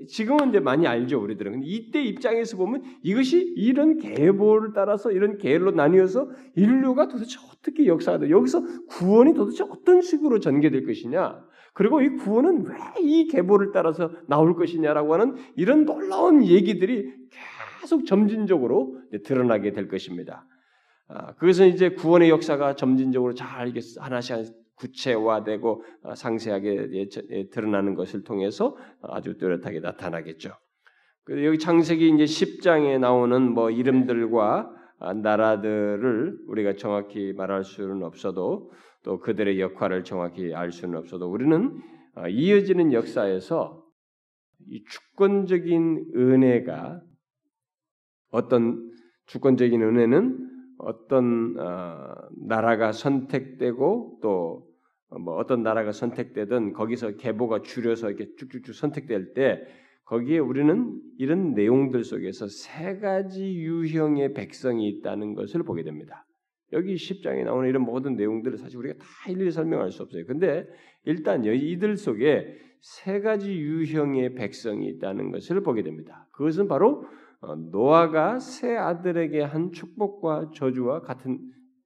지금은 0.09 0.49
이제 0.51 0.61
많이 0.61 0.87
알죠, 0.87 1.23
우리들은. 1.23 1.53
근데 1.53 1.67
이때 1.67 2.03
입장에서 2.03 2.57
보면 2.57 2.83
이것이 3.03 3.55
이런 3.57 3.99
계보를 3.99 4.73
따라서 4.75 5.13
이런 5.13 5.39
계열로 5.39 5.71
나뉘어서 5.71 6.31
인류가 6.57 7.09
도대체 7.09 7.39
어떻게 7.51 7.87
역사가 7.87 8.19
돼? 8.19 8.31
여기서 8.31 8.63
구원이 8.89 9.35
도대체 9.35 9.65
어떤 9.65 10.03
식으로 10.03 10.41
전개될 10.41 10.85
것이냐? 10.85 11.45
그리고 11.75 12.01
이 12.01 12.09
구원은 12.17 12.67
왜 12.67 12.77
이 13.05 13.27
계보를 13.29 13.71
따라서 13.73 14.11
나올 14.27 14.57
것이냐라고 14.57 15.15
하는 15.15 15.37
이런 15.57 15.85
놀라운 15.85 16.45
얘기들이 16.45 17.13
계속 17.81 18.07
점진적으로 18.07 18.99
드러나게 19.25 19.73
될 19.73 19.89
것입니다. 19.89 20.47
아, 21.09 21.35
그것은 21.35 21.69
이제 21.69 21.91
구원의 21.91 22.31
역사가 22.31 22.77
점진적으로 22.77 23.35
잘 23.35 23.73
하나씩 23.99 24.37
구체화되고 24.77 25.85
어, 26.03 26.15
상세하게 26.15 26.89
예, 27.31 27.49
드러나는 27.51 27.95
것을 27.95 28.25
통해서 28.25 28.77
아주 29.03 29.37
뚜렷하게 29.37 29.81
나타나겠죠. 29.81 30.51
여기 31.31 31.59
창세기 31.59 32.09
이제 32.09 32.25
10장에 32.25 32.99
나오는 32.99 33.53
뭐 33.53 33.71
이름들과 33.71 34.71
아, 34.99 35.13
나라들을 35.13 36.39
우리가 36.49 36.75
정확히 36.77 37.35
말할 37.37 37.65
수는 37.65 38.03
없어도 38.03 38.71
또 39.05 39.21
그들의 39.21 39.61
역할을 39.61 40.03
정확히 40.03 40.55
알 40.55 40.73
수는 40.73 40.99
없어도 40.99 41.31
우리는 41.31 41.79
어, 42.17 42.27
이어지는 42.27 42.93
역사에서 42.93 43.85
이 44.67 44.83
주권적인 44.85 46.13
은혜가 46.17 47.01
어떤 48.31 48.91
주권적인 49.27 49.81
은혜는 49.81 50.51
어떤 50.79 51.55
어, 51.59 52.15
나라가 52.47 52.93
선택되고 52.93 54.21
또뭐 54.23 54.65
어, 55.11 55.37
어떤 55.37 55.63
나라가 55.63 55.93
선택되든 55.93 56.73
거기서 56.73 57.17
계보가 57.17 57.61
줄여서 57.63 58.11
이렇게 58.11 58.35
쭉쭉쭉 58.37 58.75
선택될 58.75 59.35
때 59.35 59.63
거기에 60.05 60.39
우리는 60.39 60.99
이런 61.19 61.53
내용들 61.53 62.05
속에서 62.05 62.49
세 62.49 62.99
가지 62.99 63.55
유형의 63.55 64.33
백성이 64.33 64.89
있다는 64.89 65.35
것을 65.35 65.63
보게 65.63 65.83
됩니다. 65.83 66.27
여기 66.75 66.95
10장에 66.95 67.45
나오는 67.45 67.69
이런 67.69 67.83
모든 67.83 68.17
내용들을 68.17 68.59
사실 68.59 68.77
우리가 68.79 68.99
다 68.99 69.07
일일이 69.29 69.51
설명할 69.51 69.91
수 69.91 70.03
없어요. 70.03 70.27
근데 70.27 70.67
일단 71.05 71.45
이들 71.45 71.97
속에 71.97 72.59
세 72.81 73.21
가지 73.21 73.55
유형의 73.55 74.35
백성이 74.35 74.89
있다는 74.89 75.31
것을 75.31 75.63
보게 75.63 75.83
됩니다. 75.83 76.29
그것은 76.33 76.69
바로 76.69 77.07
어, 77.41 77.55
노아가 77.57 78.39
세 78.39 78.77
아들에게 78.77 79.43
한 79.43 79.73
축복과 79.73 80.51
저주와 80.55 81.01
같은 81.01 81.39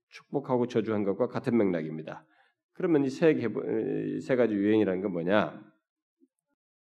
축복하고 0.09 0.67
저주한 0.67 1.05
것과 1.05 1.29
같은 1.29 1.57
맥락입니다. 1.57 2.25
그러면 2.73 3.05
이세 3.05 3.37
세 4.23 4.37
가지 4.37 4.55
유행이라는 4.55 5.03
건 5.03 5.13
뭐냐? 5.13 5.61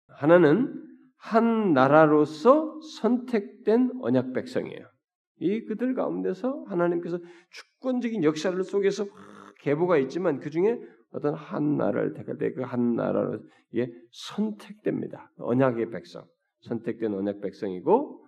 하나는 0.08 0.86
한 1.16 1.72
나라로서 1.72 2.80
선택된 2.98 4.00
언약 4.02 4.32
백성이에요. 4.32 4.86
이 5.40 5.64
그들 5.64 5.94
가운데서 5.94 6.64
하나님께서 6.68 7.18
주권적인 7.50 8.22
역사를 8.24 8.62
속에서 8.62 9.06
계보가 9.62 9.98
있지만 9.98 10.38
그 10.40 10.50
중에 10.50 10.78
어떤 11.12 11.34
한 11.34 11.76
나라를 11.76 12.12
택할 12.14 12.38
때 12.38 12.52
그 12.52 12.62
한 12.62 12.94
나라로 12.94 13.40
이게 13.72 13.92
선택됩니다. 14.12 15.32
언약의 15.38 15.90
백성, 15.90 16.24
선택된 16.60 17.12
언약 17.14 17.40
백성이고 17.40 18.24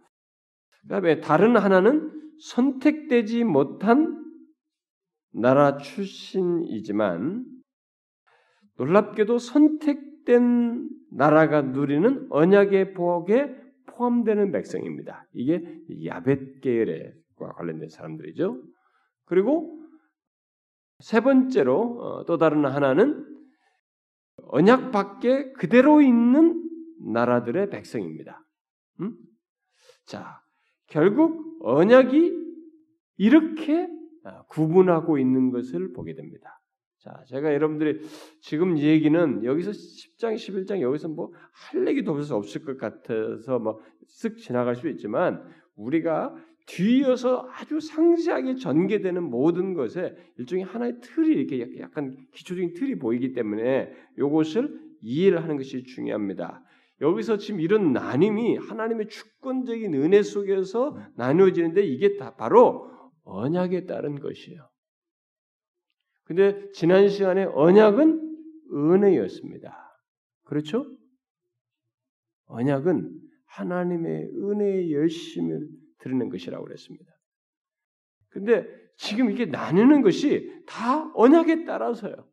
그다음에 0.83 1.21
다른 1.21 1.57
하나는 1.57 2.11
선택되지 2.41 3.45
못한 3.45 4.19
나라 5.33 5.77
출신이지만 5.77 7.45
놀랍게도 8.79 9.39
선택된 9.39 10.89
나라가 11.13 11.63
누리는 11.63 12.27
언약의 12.31 12.95
복에 12.95 13.62
포함되는 13.95 14.53
백성입니다. 14.53 15.27
이게 15.33 15.63
야벳 16.05 16.61
계열과 16.61 17.53
관련된 17.57 17.89
사람들이죠. 17.89 18.63
그리고 19.25 19.81
세 21.01 21.21
번째로 21.21 22.01
어, 22.01 22.25
또 22.27 22.39
다른 22.39 22.65
하나는 22.65 23.27
언약 24.45 24.93
밖에 24.93 25.53
그대로 25.53 26.01
있는 26.01 26.69
나라들의 27.01 27.71
백성입니다. 27.71 28.45
음? 29.01 29.17
자, 30.07 30.41
결국 30.87 31.59
언약이 31.63 32.33
이렇게 33.17 33.89
아, 34.25 34.43
구분하고 34.45 35.19
있는 35.19 35.51
것을 35.51 35.93
보게 35.93 36.15
됩니다. 36.15 36.61
자, 37.03 37.25
제가 37.27 37.53
여러분들이 37.53 38.01
지금 38.41 38.79
얘기는 38.79 39.45
여기서 39.45 39.73
10장, 39.73 40.35
11장 40.35 40.81
여기서 40.81 41.09
뭐 41.09 41.33
할 41.53 41.87
얘기도 41.87 42.13
없을 42.13 42.65
것 42.65 42.79
같아서 42.79 43.59
뭐쓱 43.59 44.39
지나갈 44.39 44.75
수 44.77 44.89
있지만 44.89 45.43
우리가 45.77 46.35
뒤이어서 46.67 47.49
아주 47.51 47.81
상세하게 47.81 48.57
전개되는 48.57 49.23
모든 49.23 49.75
것에 49.75 50.15
일종의 50.39 50.65
하나의 50.65 51.01
틀이 51.01 51.29
이렇게 51.29 51.81
약간 51.81 52.17
기초적인 52.33 52.75
틀이 52.75 52.99
보이기 52.99 53.33
때문에 53.33 53.93
이것을 54.17 54.81
이해를 55.01 55.43
하는 55.43 55.57
것이 55.57 55.83
중요합니다. 55.83 56.63
여기서 57.01 57.37
지금 57.37 57.61
이런 57.61 57.93
나눔이 57.93 58.57
하나님의 58.59 59.09
주권적인 59.09 59.95
은혜 59.95 60.23
속에서 60.23 60.97
나누어지는데 61.17 61.83
이게 61.83 62.17
다 62.17 62.37
바로 62.37 62.89
언약에 63.25 63.87
따른 63.87 64.21
것이에요. 64.21 64.72
근데 66.35 66.71
지난 66.73 67.11
시간에 67.11 67.45
언약은 67.45 68.37
은혜였습니다. 68.73 69.77
그렇죠? 70.45 70.87
언약은 72.47 73.21
하나님의 73.49 74.31
은혜의 74.35 74.95
열심을 74.95 75.69
드리는 75.99 76.31
것이라고 76.31 76.65
그랬습니다. 76.65 77.13
근데 78.31 78.67
지금 78.97 79.31
이게 79.31 79.45
나누는 79.45 80.01
것이 80.01 80.65
다 80.67 81.13
언약에 81.15 81.67
따라서요. 81.67 82.27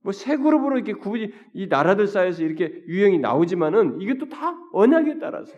뭐세 0.00 0.38
그룹으로 0.38 0.76
이렇게 0.76 0.94
구분이 0.94 1.30
이 1.52 1.66
나라들 1.66 2.06
사이에서 2.06 2.42
이렇게 2.44 2.82
유형이 2.86 3.18
나오지만은 3.18 4.00
이것도 4.00 4.30
다 4.30 4.56
언약에 4.72 5.18
따라서. 5.18 5.54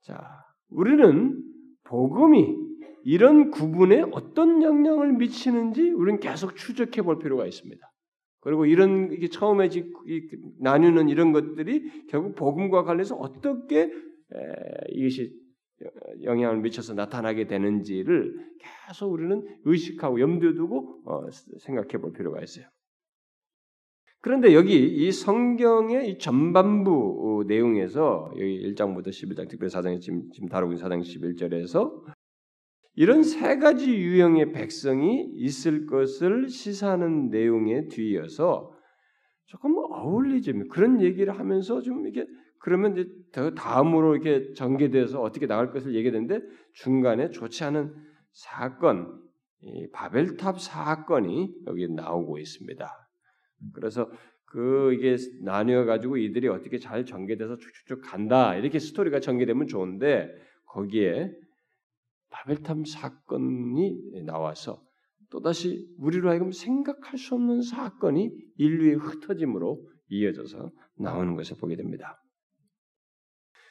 자, 0.00 0.42
우리는 0.70 1.38
복음이 1.84 2.67
이런 3.08 3.50
구분에 3.50 4.02
어떤 4.12 4.62
영향을 4.62 5.14
미치는지 5.14 5.88
우리는 5.92 6.20
계속 6.20 6.56
추적해 6.56 7.00
볼 7.00 7.18
필요가 7.18 7.46
있습니다. 7.46 7.80
그리고 8.40 8.66
이런 8.66 9.10
이게 9.12 9.28
처음에 9.28 9.70
나누는 10.60 11.08
이런 11.08 11.32
것들이 11.32 12.06
결국 12.08 12.34
복음과 12.34 12.84
관련해서 12.84 13.16
어떻게 13.16 13.90
이것이 14.90 15.32
영향을 16.22 16.58
미쳐서 16.58 16.92
나타나게 16.92 17.46
되는지를 17.46 18.34
계속 18.86 19.10
우리는 19.10 19.42
의식하고 19.64 20.20
염두에 20.20 20.52
두고 20.52 21.00
어, 21.06 21.30
생각해 21.60 22.02
볼 22.02 22.12
필요가 22.12 22.42
있어요. 22.42 22.66
그런데 24.20 24.52
여기 24.52 24.84
이 24.84 25.10
성경의 25.12 26.10
이 26.10 26.18
전반부 26.18 27.40
어, 27.40 27.44
내용에서 27.44 28.32
여기 28.34 28.74
1장부터 28.74 29.08
11장 29.08 29.48
특별히 29.48 29.72
4장에 29.72 30.00
지금, 30.02 30.28
지금 30.30 30.48
다루고 30.48 30.74
있는 30.74 30.84
4장 30.84 31.00
11절에서 31.00 32.17
이런 33.00 33.22
세 33.22 33.58
가지 33.58 33.96
유형의 33.96 34.50
백성이 34.50 35.30
있을 35.36 35.86
것을 35.86 36.48
시사하는 36.48 37.30
내용에 37.30 37.86
뒤이어서 37.86 38.76
조금 39.46 39.76
어울리지 39.76 40.52
그런 40.68 41.00
얘기를 41.00 41.38
하면서 41.38 41.80
좀 41.80 42.08
이게 42.08 42.26
그러면 42.58 42.96
이제 42.96 43.08
더 43.30 43.54
다음으로 43.54 44.16
이렇게 44.16 44.52
전개돼서 44.52 45.22
어떻게 45.22 45.46
나갈 45.46 45.70
것을 45.70 45.94
얘기했는데 45.94 46.40
중간에 46.72 47.30
좋지 47.30 47.62
않은 47.62 47.94
사건, 48.32 49.22
이 49.60 49.88
바벨탑 49.92 50.60
사건이 50.60 51.54
여기 51.68 51.88
나오고 51.88 52.38
있습니다. 52.38 52.90
그래서 53.74 54.10
그 54.44 54.92
이게 54.94 55.16
나뉘어 55.44 55.84
가지고 55.84 56.16
이들이 56.16 56.48
어떻게 56.48 56.78
잘 56.78 57.06
전개돼서 57.06 57.58
쭉쭉쭉 57.58 58.02
간다 58.02 58.56
이렇게 58.56 58.80
스토리가 58.80 59.20
전개되면 59.20 59.68
좋은데 59.68 60.30
거기에 60.66 61.30
바벨탑 62.30 62.86
사건이 62.86 64.22
나와서 64.24 64.82
또다시 65.30 65.88
우리로 65.98 66.30
하여금 66.30 66.52
생각할 66.52 67.18
수 67.18 67.34
없는 67.34 67.62
사건이 67.62 68.30
인류의 68.56 68.94
흩어짐으로 68.96 69.86
이어져서 70.08 70.70
나오는 70.96 71.36
것을 71.36 71.56
보게 71.58 71.76
됩니다. 71.76 72.22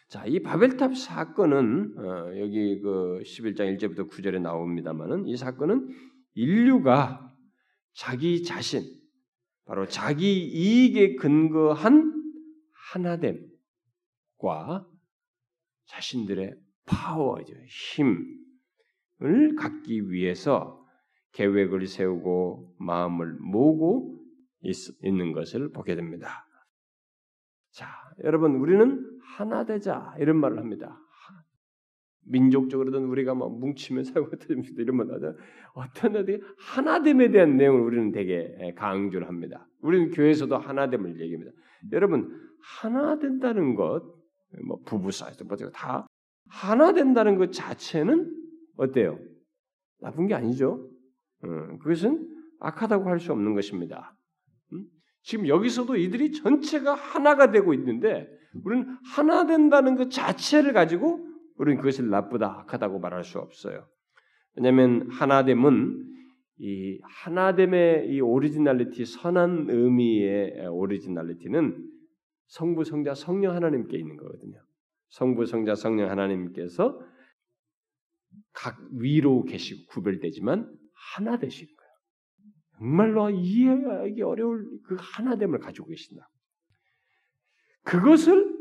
자, 0.09 0.25
이 0.25 0.41
바벨탑 0.41 0.95
사건은 0.95 1.97
어, 1.97 2.39
여기 2.39 2.79
그 2.79 3.19
11장 3.23 3.77
1절부터 3.77 4.09
9절에 4.09 4.41
나옵니다만은 4.41 5.27
이 5.27 5.35
사건은 5.35 5.89
인류가 6.33 7.35
자기 7.93 8.43
자신 8.43 8.83
바로 9.65 9.85
자기 9.87 10.45
이익에 10.45 11.15
근거한 11.15 12.13
하나됨과 12.93 14.87
자신들의 15.87 16.55
파워죠. 16.85 17.53
힘 17.67 18.36
을 19.23 19.55
갖기 19.55 20.11
위해서 20.11 20.85
계획을 21.33 21.87
세우고 21.87 22.75
마음을 22.79 23.33
모으고 23.39 24.19
있, 24.61 24.75
있는 25.03 25.31
것을 25.31 25.71
보게 25.71 25.95
됩니다. 25.95 26.45
자, 27.71 27.87
여러분 28.23 28.55
우리는 28.55 29.19
하나 29.21 29.65
되자 29.65 30.15
이런 30.19 30.37
말을 30.37 30.57
합니다. 30.57 30.99
민족적으로든 32.29 33.05
우리가 33.05 33.33
막 33.35 33.57
뭉치면 33.57 34.03
살고 34.03 34.31
이런 34.77 34.97
말 34.97 35.11
하죠. 35.13 35.35
어떤 35.73 36.15
어디 36.17 36.41
하나됨에 36.57 37.31
대한 37.31 37.55
내용을 37.55 37.81
우리는 37.81 38.11
되게 38.11 38.73
강조를 38.75 39.27
합니다. 39.27 39.67
우리는 39.81 40.11
교회에서도 40.11 40.57
하나됨을 40.57 41.21
얘기합니다. 41.21 41.51
여러분 41.91 42.29
하나 42.61 43.17
된다는 43.17 43.75
것, 43.75 44.03
뭐 44.65 44.79
부부 44.85 45.11
사이도 45.11 45.45
다 45.71 46.07
하나 46.49 46.93
된다는 46.93 47.37
것 47.37 47.51
자체는 47.51 48.33
어때요? 48.77 49.19
나쁜 49.99 50.27
게 50.27 50.33
아니죠. 50.33 50.89
음, 51.43 51.79
그것은 51.79 52.27
악하다고 52.59 53.09
할 53.09 53.19
수 53.19 53.31
없는 53.31 53.53
것입니다. 53.53 54.15
음? 54.73 54.85
지금 55.23 55.47
여기서도 55.47 55.95
이들이 55.95 56.31
전체가 56.31 56.93
하나가 56.93 57.51
되고 57.51 57.73
있는데 57.73 58.27
우리는 58.63 58.95
하나 59.03 59.45
된다는 59.45 59.95
것 59.95 60.09
자체를 60.09 60.73
가지고 60.73 61.25
우리는 61.57 61.77
그것을 61.77 62.09
나쁘다, 62.09 62.61
악하다고 62.61 62.99
말할 62.99 63.23
수 63.23 63.39
없어요. 63.39 63.87
왜냐하면 64.55 65.07
하나됨은 65.11 66.05
이 66.59 66.99
하나됨의 67.03 68.09
이 68.09 68.21
originality, 68.21 69.05
선한 69.05 69.67
의미의 69.69 70.67
originality는 70.67 71.91
성부, 72.47 72.83
성자, 72.83 73.13
성령 73.13 73.53
하나님께 73.55 73.97
있는 73.97 74.17
거거든요. 74.17 74.59
성부, 75.09 75.45
성자, 75.45 75.75
성령 75.75 76.09
하나님께서 76.09 76.99
각 78.57 78.75
위로 78.91 79.43
계시고 79.43 79.85
구별되지만 79.91 80.67
하나 81.13 81.37
되시는 81.37 81.71
거예요. 81.75 81.91
정말로 82.77 83.29
이해하기 83.29 84.21
어려울 84.23 84.65
그 84.83 84.97
하나됨을 84.99 85.59
가지고 85.59 85.87
계신다. 85.89 86.27
그것을 87.83 88.57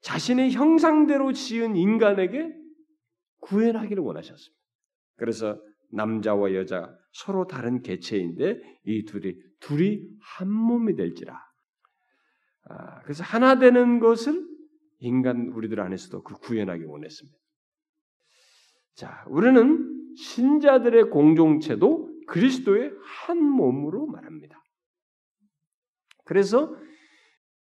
자신의 0.00 0.50
형상대로 0.50 1.32
지은 1.32 1.76
인간에게 1.76 2.52
구현하기를 3.42 4.02
원하셨습니다. 4.02 4.60
그래서 5.16 5.62
남자와 5.92 6.54
여자 6.54 6.92
서로 7.12 7.46
다른 7.46 7.80
개체인데 7.82 8.60
이 8.84 9.04
둘이 9.04 9.36
둘이 9.60 10.00
한 10.20 10.50
몸이 10.50 10.96
될지라. 10.96 11.38
아, 12.64 13.02
그래서 13.02 13.22
하나 13.22 13.60
되는 13.60 14.00
것을 14.00 14.44
인간 14.98 15.48
우리들 15.48 15.78
안에서도 15.80 16.24
그 16.24 16.34
구현하기 16.34 16.84
원했습니다. 16.84 17.41
자, 18.94 19.24
우리는 19.28 20.14
신자들의 20.16 21.10
공동체도 21.10 22.10
그리스도의 22.26 22.92
한 23.02 23.42
몸으로 23.42 24.06
말합니다. 24.06 24.62
그래서 26.24 26.74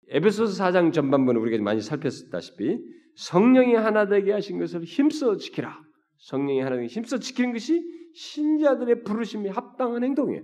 에베소서 0.08 0.62
4장 0.62 0.92
전반부는 0.92 1.40
우리가 1.40 1.62
많이 1.62 1.80
살폈다시피 1.80 2.78
성령이 3.16 3.74
하나 3.74 4.06
되게 4.06 4.32
하신 4.32 4.58
것을 4.58 4.84
힘써 4.84 5.36
지키라. 5.36 5.82
성령이 6.18 6.60
하나 6.60 6.76
되게 6.76 6.86
힘써 6.86 7.18
지키는 7.18 7.52
것이 7.52 7.82
신자들의 8.14 9.02
부르심이 9.02 9.48
합당한 9.48 10.04
행동이에요. 10.04 10.42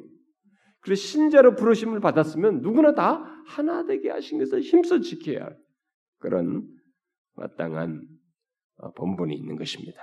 그래서 0.80 1.02
신자로 1.02 1.54
부르심을 1.54 2.00
받았으면 2.00 2.60
누구나 2.60 2.94
다 2.94 3.24
하나 3.46 3.84
되게 3.84 4.10
하신 4.10 4.38
것을 4.38 4.60
힘써 4.60 5.00
지켜야 5.00 5.44
할 5.44 5.56
그런 6.18 6.66
마땅한 7.34 8.02
어, 8.78 8.92
본분이 8.92 9.34
있는 9.34 9.56
것입니다. 9.56 10.02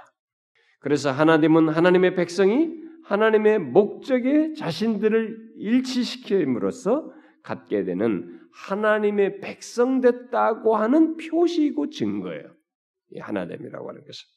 그래서 0.79 1.11
하나님은 1.11 1.69
하나님의 1.69 2.15
백성이 2.15 2.73
하나님의 3.03 3.59
목적에 3.59 4.53
자신들을 4.53 5.53
일치시킴으로써 5.57 7.11
갖게 7.43 7.83
되는 7.83 8.39
하나님의 8.51 9.39
백성 9.39 10.01
됐다고 10.01 10.75
하는 10.75 11.17
표시이고 11.17 11.89
증거예요. 11.89 12.53
이 13.11 13.19
하나됨이라고 13.19 13.89
하는 13.89 14.01
것은. 14.01 14.27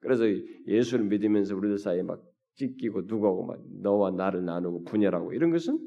그래서 0.00 0.24
예수를 0.66 1.06
믿으면서 1.06 1.56
우리들 1.56 1.78
사이에 1.78 2.02
막 2.02 2.22
찢기고 2.56 3.02
누구하고 3.06 3.46
막 3.46 3.60
너와 3.82 4.10
나를 4.10 4.44
나누고 4.44 4.84
분열하고 4.84 5.32
이런 5.32 5.50
것은 5.50 5.78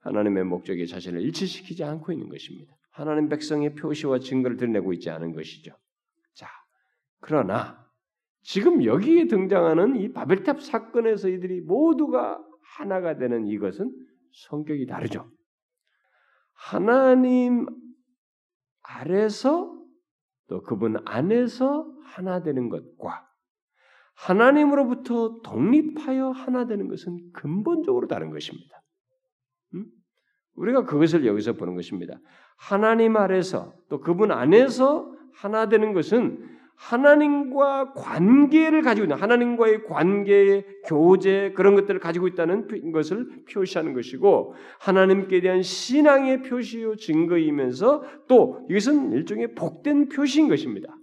하나님의 0.00 0.44
목적에 0.44 0.84
자신을 0.86 1.22
일치시키지 1.22 1.82
않고 1.82 2.12
있는 2.12 2.28
것입니다. 2.28 2.76
하나님 2.90 3.28
백성의 3.28 3.74
표시와 3.74 4.20
증거를 4.20 4.56
드러내고 4.56 4.92
있지 4.92 5.10
않은 5.10 5.32
것이죠. 5.32 5.72
자, 6.34 6.48
그러나 7.20 7.83
지금 8.44 8.84
여기에 8.84 9.26
등장하는 9.26 9.96
이 9.96 10.12
바벨탑 10.12 10.60
사건에서 10.60 11.28
이들이 11.28 11.62
모두가 11.62 12.44
하나가 12.76 13.16
되는 13.16 13.46
이것은 13.46 13.90
성격이 14.48 14.86
다르죠. 14.86 15.30
하나님 16.52 17.66
아래서 18.82 19.74
또 20.48 20.62
그분 20.62 20.98
안에서 21.06 21.90
하나 22.04 22.42
되는 22.42 22.68
것과 22.68 23.26
하나님으로부터 24.14 25.40
독립하여 25.42 26.30
하나 26.30 26.66
되는 26.66 26.88
것은 26.88 27.32
근본적으로 27.32 28.06
다른 28.08 28.30
것입니다. 28.30 28.82
음? 29.74 29.86
우리가 30.56 30.84
그것을 30.84 31.24
여기서 31.24 31.54
보는 31.54 31.74
것입니다. 31.76 32.18
하나님 32.58 33.16
아래서 33.16 33.74
또 33.88 34.00
그분 34.00 34.30
안에서 34.30 35.10
하나 35.32 35.68
되는 35.70 35.94
것은 35.94 36.53
하나님과 36.76 37.92
관계를 37.92 38.82
가지고 38.82 39.06
있는 39.06 39.16
하나님과의 39.16 39.84
관계의 39.84 40.66
교제 40.86 41.52
그런 41.54 41.74
것들을 41.74 42.00
가지고 42.00 42.26
있다는 42.28 42.92
것을 42.92 43.44
표시하는 43.50 43.94
것이고 43.94 44.54
하나님께 44.80 45.40
대한 45.40 45.62
신앙의 45.62 46.42
표시요 46.42 46.96
증거이면서 46.96 48.02
또 48.28 48.66
이것은 48.68 49.12
일종의 49.12 49.54
복된 49.54 50.08
표시인 50.08 50.48
것입니다. 50.48 50.94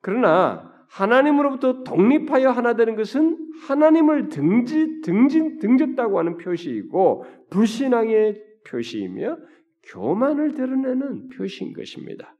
그러나 0.00 0.70
하나님으로부터 0.88 1.84
독립하여 1.84 2.50
하나 2.50 2.74
되는 2.74 2.96
것은 2.96 3.38
하나님을 3.68 4.28
등지, 4.28 5.00
등진, 5.02 5.58
등졌다고 5.58 6.18
하는 6.18 6.36
표시이고 6.36 7.24
불신앙의 7.50 8.42
표시이며 8.66 9.36
교만을 9.84 10.54
드러내는 10.54 11.28
표시인 11.28 11.72
것입니다. 11.74 12.34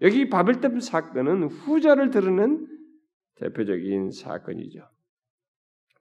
여기 0.00 0.28
바벨탑 0.28 0.82
사건은 0.82 1.44
후자를 1.44 2.10
드러낸 2.10 2.66
대표적인 3.36 4.10
사건이죠. 4.10 4.80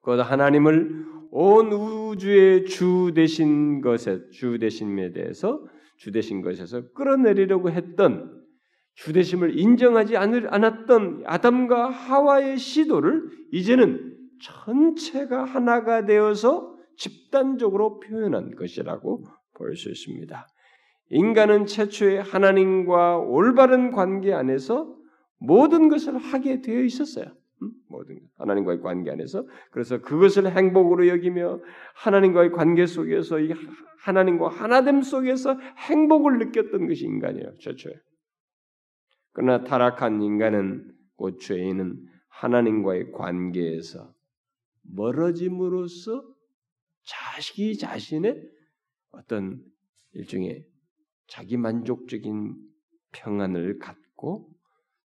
곧 0.02 0.20
하나님을 0.20 1.06
온 1.32 1.72
우주의 1.72 2.66
주 2.66 3.12
되신 3.16 3.82
것에 3.82 4.30
주 4.32 4.60
되심에 4.60 5.14
대해서 5.14 5.66
주 5.98 6.12
되신 6.12 6.42
것에서 6.42 6.92
끌어내리려고 6.92 7.72
했던 7.72 8.44
주 8.96 9.14
되심을 9.14 9.58
인정하지 9.58 10.18
않았던 10.18 11.24
아담과 11.26 11.90
하와의 11.90 12.58
시도를 12.58 13.30
이제는 13.52 14.16
전체가 14.42 15.46
하나가 15.46 16.06
되어서 16.06 16.78
집단적으로 16.98 18.00
표현한 18.00 18.56
것이라고 18.56 19.24
볼 19.56 19.76
수 19.76 19.90
있습니다. 19.90 20.48
인간은 21.10 21.66
최초의 21.66 22.24
하나님과 22.24 23.18
올바른 23.18 23.92
관계 23.92 24.34
안에서 24.34 24.96
모든 25.38 25.90
것을 25.90 26.18
하게 26.18 26.62
되어 26.62 26.82
있었어요. 26.82 27.26
모든 27.88 28.20
하나님과의 28.38 28.82
관계 28.82 29.12
안에서 29.12 29.48
그래서 29.72 30.02
그것을 30.02 30.52
행복으로 30.52 31.08
여기며 31.08 31.60
하나님과의 31.96 32.52
관계 32.52 32.86
속에서 32.86 33.40
이 33.40 33.54
하나님과 34.00 34.50
하나됨 34.50 35.02
속에서 35.02 35.58
행복을 35.78 36.40
느꼈던 36.40 36.88
것이 36.88 37.06
인간이에요. 37.06 37.58
최초에. 37.60 37.94
그러나 39.32 39.64
타락한 39.64 40.22
인간은 40.22 40.92
곧 41.16 41.40
죄인은 41.40 42.06
하나님과의 42.28 43.12
관계에서 43.12 44.14
멀어짐으로써 44.84 46.24
자식이 47.06 47.78
자신의 47.78 48.42
어떤 49.12 49.62
일종의 50.14 50.66
자기 51.28 51.58
만족적인 51.58 52.56
평안을 53.14 53.80
갖고 53.80 54.50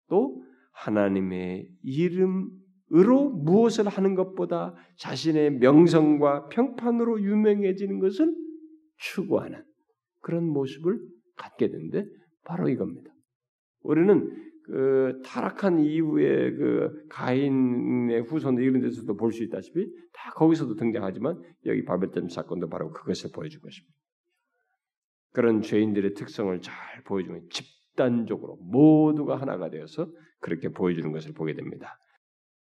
또 0.09 0.42
하나님의 0.72 1.68
이름으로 1.83 3.31
무엇을 3.31 3.88
하는 3.88 4.14
것보다 4.14 4.74
자신의 4.96 5.59
명성과 5.59 6.48
평판으로 6.48 7.22
유명해지는 7.22 7.98
것을 7.98 8.35
추구하는 8.96 9.62
그런 10.20 10.48
모습을 10.48 11.00
갖게 11.37 11.70
되는데 11.70 12.07
바로 12.44 12.68
이겁니다. 12.68 13.12
우리는 13.83 14.48
그 14.64 15.22
타락한 15.24 15.81
이후에 15.81 16.52
그 16.52 17.07
가인의 17.09 18.22
후손들 18.22 18.62
이런 18.62 18.83
데서도 18.83 19.16
볼 19.16 19.33
수 19.33 19.42
있다시피 19.44 19.90
다 20.12 20.31
거기서도 20.35 20.74
등장하지만 20.74 21.40
여기 21.66 21.85
바벨점 21.85 22.28
사건도 22.28 22.68
바로 22.68 22.90
그것을 22.92 23.31
보여준 23.33 23.62
것입니다. 23.62 23.94
그런 25.33 25.62
죄인들의 25.62 26.14
특성을 26.14 26.61
잘 26.61 26.75
보여주면 27.05 27.49
집단적으로 27.51 28.57
모두가 28.61 29.37
하나가 29.37 29.71
되어서 29.71 30.11
그렇게 30.41 30.69
보여주는 30.69 31.11
것을 31.12 31.33
보게 31.33 31.55
됩니다. 31.55 31.99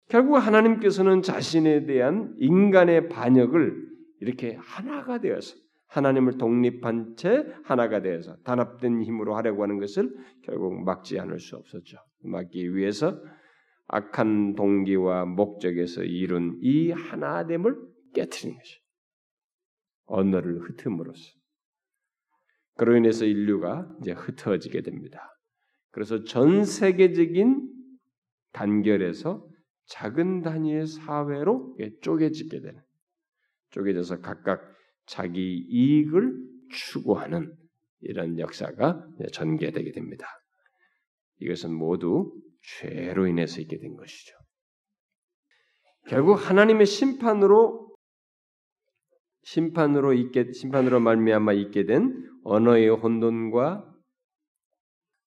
결국 0.08 0.36
하나님께서는 0.36 1.22
자신에 1.22 1.86
대한 1.86 2.34
인간의 2.38 3.08
반역을 3.08 3.88
이렇게 4.20 4.56
하나가 4.60 5.20
되어서 5.20 5.56
하나님을 5.88 6.38
독립한 6.38 7.14
채 7.16 7.46
하나가 7.62 8.02
되어서 8.02 8.36
단합된 8.42 9.02
힘으로 9.02 9.36
하려고 9.36 9.62
하는 9.62 9.78
것을 9.78 10.12
결국 10.42 10.82
막지 10.82 11.18
않을 11.18 11.38
수 11.38 11.56
없었죠. 11.56 11.98
막기 12.22 12.74
위해서 12.74 13.20
악한 13.86 14.54
동기와 14.54 15.24
목적에서 15.26 16.02
이룬 16.02 16.58
이 16.62 16.90
하나됨을 16.90 17.76
깨뜨리는 18.14 18.56
것이 18.56 18.80
언어를 20.06 20.60
흩음으로써 20.60 21.32
그로 22.74 22.96
인해서 22.96 23.24
인류가 23.24 23.88
이제 24.00 24.12
흩어지게 24.12 24.82
됩니다. 24.82 25.30
그래서 25.90 26.24
전 26.24 26.64
세계적인 26.64 27.70
단결에서 28.52 29.46
작은 29.86 30.42
단위의 30.42 30.86
사회로 30.86 31.76
쪼개지게 32.02 32.60
되는 32.60 32.80
쪼개져서 33.70 34.20
각각 34.20 34.62
자기 35.06 35.66
이익을 35.68 36.34
추구하는 36.70 37.54
이런 38.00 38.38
역사가 38.38 39.06
전개되게 39.32 39.92
됩니다. 39.92 40.26
이것은 41.40 41.72
모두 41.74 42.32
죄로 42.62 43.26
인해서 43.26 43.60
있게 43.60 43.78
된 43.78 43.94
것이죠. 43.96 44.36
결국 46.08 46.34
하나님의 46.34 46.86
심판으로 46.86 47.83
심판으로 49.44 50.14
있게 50.14 50.52
심판으로 50.52 51.00
말미암아 51.00 51.52
있게 51.52 51.84
된 51.86 52.28
언어의 52.44 52.88
혼돈과 52.88 53.94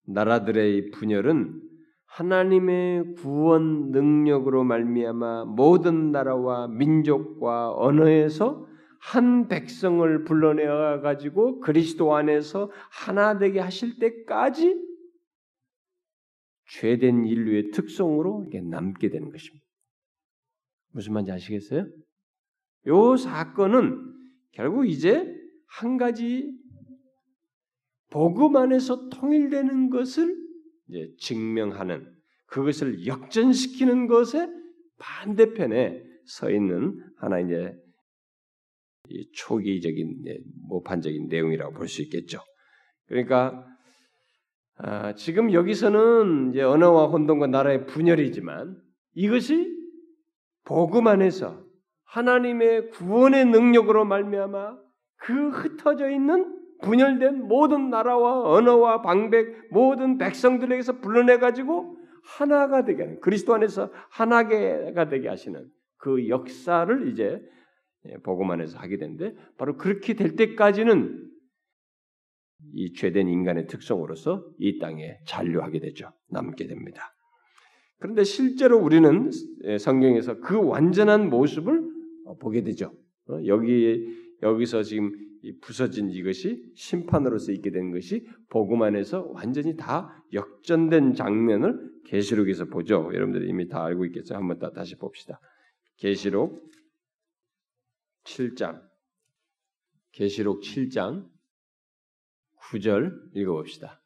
나라들의 0.07 0.91
분열은 0.91 1.61
하나님의 2.05 3.13
구원 3.15 3.91
능력으로 3.91 4.63
말미암아 4.63 5.45
모든 5.45 6.11
나라와 6.11 6.67
민족과 6.67 7.73
언어에서 7.73 8.65
한 8.99 9.47
백성을 9.47 10.23
불러내어 10.23 11.01
가지고 11.01 11.59
그리스도 11.59 12.15
안에서 12.15 12.71
하나 12.89 13.37
되게 13.37 13.59
하실 13.59 13.99
때까지 13.99 14.83
죄된 16.69 17.25
인류의 17.25 17.71
특성으로 17.71 18.45
이게 18.47 18.61
남게 18.61 19.09
되는 19.09 19.29
것입니다. 19.29 19.65
무슨 20.93 21.13
말인지 21.13 21.31
아시겠어요? 21.31 21.85
요 22.87 23.15
사건은 23.15 24.06
결국 24.57 24.87
이제 24.87 25.23
한 25.67 25.97
가지 25.97 26.51
복음 28.09 28.55
안에서 28.55 29.07
통일되는 29.09 29.91
것을 29.91 30.35
이제 30.89 31.13
증명하는 31.19 32.11
그것을 32.47 33.05
역전시키는 33.05 34.07
것의 34.07 34.49
반대편에 34.97 36.01
서 36.25 36.49
있는 36.49 36.99
하나 37.17 37.39
이제 37.39 37.71
초기적인 39.35 40.23
모판적인 40.67 41.27
내용이라고 41.27 41.73
볼 41.75 41.87
수 41.87 42.01
있겠죠. 42.01 42.39
그러니까 43.05 43.63
아, 44.77 45.13
지금 45.13 45.53
여기서는 45.53 46.49
이제 46.49 46.63
언어와 46.63 47.07
혼돈과 47.07 47.47
나라의 47.47 47.85
분열이지만 47.85 48.75
이것이 49.13 49.71
복음 50.65 51.05
안에서 51.05 51.66
하나님의 52.07 52.89
구원의 52.89 53.45
능력으로 53.45 54.05
말미암아 54.05 54.77
그 55.17 55.49
흩어져 55.49 56.09
있는 56.09 56.55
분열된 56.81 57.47
모든 57.47 57.89
나라와 57.89 58.43
언어와 58.49 59.01
방백 59.01 59.69
모든 59.71 60.17
백성들에게서 60.17 60.99
불러내 60.99 61.37
가지고 61.39 61.97
하나가 62.23 62.83
되게 62.83 63.03
하는 63.03 63.19
그리스도 63.19 63.53
안에서 63.55 63.91
하나가 64.09 65.09
되게 65.09 65.27
하시는 65.27 65.67
그 65.97 66.29
역사를 66.29 67.07
이제 67.11 67.41
복음 68.23 68.51
안에서 68.51 68.77
하게 68.77 68.97
되는데 68.97 69.35
바로 69.57 69.75
그렇게 69.77 70.13
될 70.13 70.35
때까지는 70.35 71.25
이 72.73 72.93
죄된 72.93 73.27
인간의 73.27 73.67
특성으로서 73.67 74.45
이 74.59 74.79
땅에 74.79 75.17
잔류하게 75.25 75.79
되죠. 75.79 76.11
남게 76.29 76.67
됩니다. 76.67 77.13
그런데 77.99 78.23
실제로 78.23 78.77
우리는 78.77 79.29
성경에서 79.79 80.39
그 80.39 80.63
완전한 80.63 81.29
모습을 81.29 81.96
보게 82.35 82.63
되죠. 82.63 82.93
어, 83.29 83.39
여기 83.45 84.07
여기서 84.41 84.83
지금 84.83 85.11
부서진 85.61 86.09
이것이 86.09 86.71
심판으로서 86.75 87.51
있게 87.51 87.71
된 87.71 87.91
것이 87.91 88.27
복음 88.49 88.81
안에서 88.81 89.25
완전히 89.33 89.75
다 89.75 90.23
역전된 90.33 91.13
장면을 91.13 91.91
계시록에서 92.05 92.65
보죠. 92.65 93.09
여러분들이 93.13 93.49
이미 93.49 93.67
다 93.67 93.83
알고 93.83 94.05
있겠죠. 94.05 94.35
한번 94.35 94.59
더 94.59 94.71
다시 94.71 94.95
봅시다. 94.95 95.39
계시록 95.97 96.69
7장 98.23 98.81
계시록 100.11 100.61
7장 100.61 101.27
9절 102.59 103.35
읽어봅시다. 103.35 104.01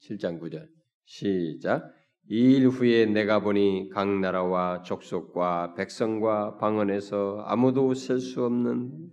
7장 0.00 0.40
9절 0.40 0.68
시작 1.04 1.92
이 2.32 2.56
일 2.56 2.68
후에 2.68 3.06
내가 3.06 3.40
보니 3.40 3.88
각 3.90 4.08
나라와 4.20 4.82
족속과 4.82 5.74
백성과 5.74 6.58
방언에서 6.58 7.42
아무도 7.44 7.92
셀 7.94 8.20
수 8.20 8.44
없는 8.44 9.10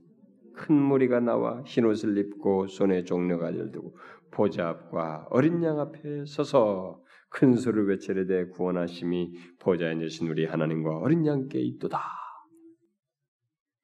큰 0.53 0.75
무리가 0.75 1.19
나와 1.19 1.63
흰옷을 1.63 2.15
입고 2.15 2.67
손에 2.67 3.05
종려가지를 3.05 3.71
두고 3.71 3.97
보좌 4.29 4.69
앞과 4.69 5.27
어린 5.31 5.63
양 5.63 5.79
앞에 5.79 6.25
서서 6.25 7.01
큰 7.29 7.55
소리를 7.55 7.87
외치려되 7.89 8.49
구원하심이 8.49 9.33
보좌에 9.59 9.97
계신 9.97 10.27
우리 10.27 10.45
하나님과 10.45 10.99
어린 10.99 11.25
양께 11.25 11.59
있도다. 11.59 11.99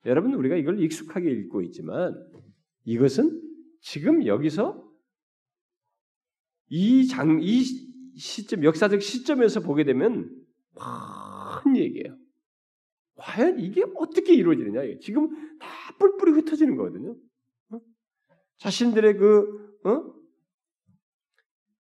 여러분 0.06 0.36
우리가 0.36 0.58
이걸 0.58 0.80
익숙하게 0.80 1.32
읽고 1.32 1.64
있지만 1.64 2.14
이것은 2.84 3.42
지금 3.82 4.28
여기서 4.28 4.84
이 6.70 7.08
장, 7.08 7.40
이 7.42 7.93
시점, 8.16 8.64
역사적 8.64 9.02
시점에서 9.02 9.62
보게 9.62 9.84
되면 9.84 10.30
큰 11.64 11.78
얘기예요. 11.78 12.18
과연 13.16 13.60
이게 13.60 13.84
어떻게 13.96 14.34
이루어지느냐? 14.34 14.82
지금 15.02 15.30
다 15.60 15.68
뿔뿔이 16.00 16.32
흩어지는 16.32 16.76
거거든요. 16.76 17.16
어? 17.72 17.80
자신들의 18.58 19.18
그 19.18 19.78
어? 19.86 20.14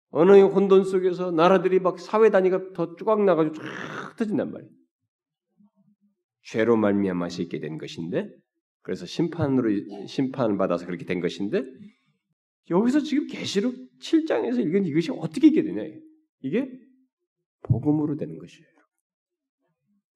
언어의 0.09 0.43
혼돈 0.43 0.83
속에서 0.83 1.31
나라들이 1.31 1.79
막 1.79 1.99
사회 1.99 2.29
단위가 2.29 2.71
더 2.73 2.95
쭈각 2.95 3.23
나가지고 3.23 3.55
쫙 3.55 4.11
흩어진단 4.11 4.51
말이에요. 4.51 4.71
죄로 6.43 6.77
말미암아서 6.77 7.41
있게 7.43 7.59
된 7.59 7.77
것인데, 7.77 8.29
그래서 8.83 9.05
심판으로 9.05 9.69
심판을 10.07 10.57
받아서 10.57 10.85
그렇게 10.85 11.05
된 11.05 11.19
것인데, 11.19 11.63
여기서 12.69 12.99
지금 12.99 13.27
계시록 13.27 13.73
7장에서 14.01 14.59
읽은 14.59 14.85
이것이 14.85 15.11
어떻게 15.11 15.47
있게 15.47 15.63
되냐? 15.63 15.81
이게 16.43 16.69
복음으로 17.63 18.15
되는 18.15 18.37
것이에요. 18.37 18.67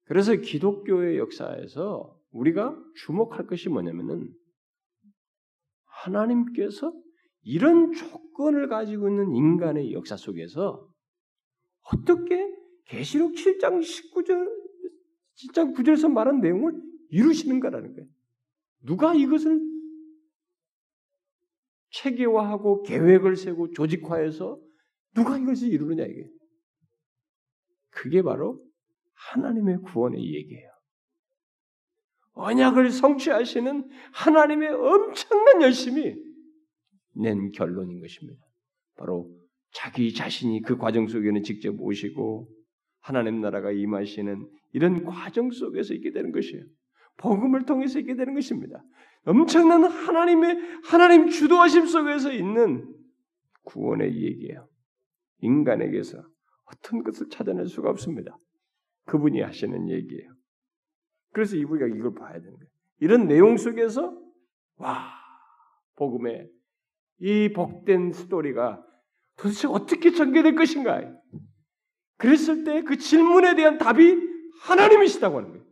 그래서 0.04 0.36
기독교의 0.36 1.18
역사에서 1.18 2.16
우리가 2.30 2.78
주목할 2.96 3.46
것이 3.46 3.68
뭐냐면은 3.68 4.32
하나님께서 5.84 6.94
이런 7.42 7.92
조건을 7.92 8.68
가지고 8.68 9.08
있는 9.08 9.34
인간의 9.34 9.92
역사 9.92 10.16
속에서 10.16 10.88
어떻게 11.92 12.54
계시록 12.84 13.32
7장 13.32 13.80
19절 13.80 14.48
7장 15.36 15.74
9절에서 15.74 16.10
말한 16.10 16.40
내용을 16.40 16.80
이루시는가라는 17.10 17.94
거예요. 17.94 18.08
누가 18.82 19.14
이것을 19.14 19.60
체계화하고 21.90 22.82
계획을 22.82 23.36
세고 23.36 23.70
조직화해서 23.72 24.67
누가 25.14 25.38
이것을 25.38 25.68
이루느냐 25.68 26.04
이게. 26.04 26.28
그게 27.90 28.22
바로 28.22 28.62
하나님의 29.14 29.78
구원의 29.78 30.22
얘기예요. 30.34 30.70
언약을 32.34 32.90
성취하시는 32.90 33.88
하나님의 34.12 34.68
엄청난 34.68 35.62
열심이 35.62 36.14
낸 37.14 37.50
결론인 37.50 38.00
것입니다. 38.00 38.40
바로 38.96 39.28
자기 39.72 40.14
자신이 40.14 40.62
그 40.62 40.76
과정 40.76 41.08
속에는 41.08 41.42
직접 41.42 41.74
오시고 41.78 42.48
하나님 43.00 43.40
나라가 43.40 43.72
임하시는 43.72 44.48
이런 44.72 45.04
과정 45.04 45.50
속에서 45.50 45.94
있게 45.94 46.12
되는 46.12 46.30
것이에요. 46.30 46.64
복음을 47.16 47.64
통해서 47.66 47.98
있게 47.98 48.14
되는 48.14 48.34
것입니다. 48.34 48.82
엄청난 49.24 49.84
하나님의 49.84 50.56
하나님 50.84 51.28
주도하심 51.28 51.86
속에서 51.86 52.32
있는 52.32 52.94
구원의 53.64 54.14
얘기예요. 54.14 54.68
인간에게서 55.40 56.22
어떤 56.64 57.02
것을 57.02 57.28
찾아낼 57.30 57.66
수가 57.66 57.90
없습니다. 57.90 58.38
그분이 59.06 59.40
하시는 59.40 59.88
얘기예요. 59.88 60.32
그래서 61.32 61.56
우리가 61.56 61.86
이걸 61.86 62.14
봐야 62.14 62.32
되는 62.34 62.52
거예요. 62.52 62.70
이런 63.00 63.26
내용 63.26 63.56
속에서 63.56 64.16
와 64.76 65.12
복음의 65.96 66.48
이 67.20 67.52
복된 67.52 68.12
스토리가 68.12 68.84
도대체 69.36 69.68
어떻게 69.68 70.10
전개될 70.10 70.54
것인가? 70.56 71.00
그랬을 72.16 72.64
때 72.64 72.82
그 72.82 72.96
질문에 72.96 73.54
대한 73.54 73.78
답이 73.78 74.16
하나님이시다고 74.62 75.38
하는 75.38 75.50
거예요. 75.50 75.64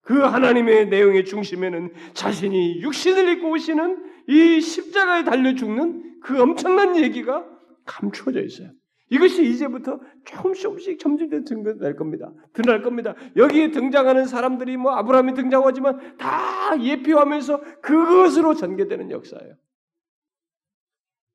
그 0.00 0.18
하나님의 0.20 0.88
내용의 0.88 1.24
중심에는 1.24 1.92
자신이 2.14 2.80
육신을 2.82 3.28
입고 3.36 3.50
오시는 3.50 4.04
이 4.28 4.60
십자가에 4.60 5.24
달려 5.24 5.54
죽는 5.54 6.20
그 6.20 6.40
엄청난 6.40 6.96
얘기가 6.96 7.53
감추어져 7.84 8.42
있어요. 8.42 8.70
이것이 9.10 9.44
이제부터 9.48 10.00
조금씩 10.24 10.62
조금씩 10.62 10.98
점점 10.98 11.28
등장될 11.28 11.94
겁니다. 11.96 12.32
드러날 12.52 12.82
겁니다. 12.82 13.14
여기에 13.36 13.70
등장하는 13.70 14.24
사람들이 14.26 14.76
뭐 14.76 14.92
아브라함이 14.92 15.34
등장하지만 15.34 16.16
다 16.16 16.82
예표하면서 16.82 17.80
그것으로 17.82 18.54
전개되는 18.54 19.10
역사예요. 19.10 19.54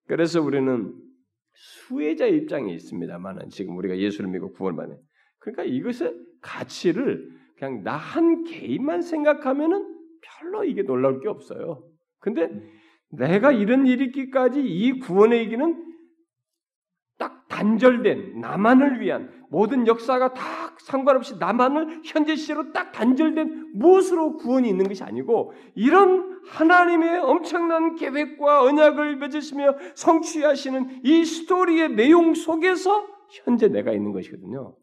그래서 0.08 0.42
우리는 0.42 0.94
수혜자의 1.54 2.36
입장에 2.38 2.74
있습니다만은 2.74 3.50
지금 3.50 3.78
우리가 3.78 3.98
예수를 3.98 4.30
믿고 4.32 4.54
구원 4.54 4.76
받는 4.76 4.98
그러니까 5.40 5.64
이것의 5.64 6.16
가치를 6.42 7.30
그냥 7.58 7.84
나 7.84 7.98
한 7.98 8.44
개인만 8.46 9.02
생각하면은 9.02 9.96
별로 10.22 10.64
이게 10.64 10.82
놀라울 10.82 11.20
게 11.22 11.28
없어요. 11.28 11.84
근데 12.20 12.50
내가 13.12 13.52
이런 13.52 13.86
일이 13.86 14.06
있기까지 14.06 14.62
이 14.62 15.00
구원의 15.00 15.40
얘기는 15.40 15.66
딱 15.74 15.89
단절된 17.60 18.40
나만을 18.40 19.02
위한 19.02 19.30
모든 19.50 19.86
역사가 19.86 20.34
다 20.34 20.44
상관없이 20.78 21.36
나만을 21.38 22.02
현재 22.06 22.38
시제로 22.38 22.72
딱 22.72 22.94
단절된 22.94 23.72
무엇으로 23.74 24.38
구원이 24.38 24.70
있는 24.70 24.88
것이 24.88 25.04
아니고 25.04 25.52
이런 25.76 26.40
하나님의 26.48 27.20
엄청난 27.20 27.96
계획과 27.96 28.64
언약을 28.64 29.18
맺으시며 29.18 29.76
성취하시는 29.96 31.02
이 31.04 31.26
스토리의 31.26 31.96
내용 31.96 32.34
속에서 32.34 33.06
현재 33.30 33.68
내가 33.68 33.92
있는 33.92 34.14
것이거든요. 34.14 34.76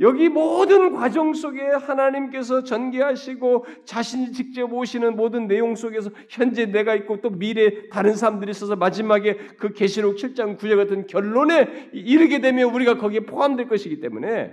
여기 0.00 0.28
모든 0.28 0.94
과정 0.94 1.34
속에 1.34 1.60
하나님께서 1.60 2.64
전개하시고 2.64 3.66
자신이 3.84 4.32
직접 4.32 4.72
오시는 4.72 5.16
모든 5.16 5.46
내용 5.46 5.74
속에서 5.74 6.10
현재 6.30 6.66
내가 6.66 6.94
있고 6.94 7.20
또 7.20 7.30
미래 7.30 7.88
다른 7.88 8.14
사람들이 8.14 8.50
있어서 8.50 8.74
마지막에 8.74 9.36
그 9.58 9.72
계시록 9.74 10.16
7장 10.16 10.58
9절 10.58 10.76
같은 10.76 11.06
결론에 11.06 11.90
이르게 11.92 12.40
되면 12.40 12.72
우리가 12.74 12.96
거기에 12.96 13.20
포함될 13.20 13.68
것이기 13.68 14.00
때문에 14.00 14.52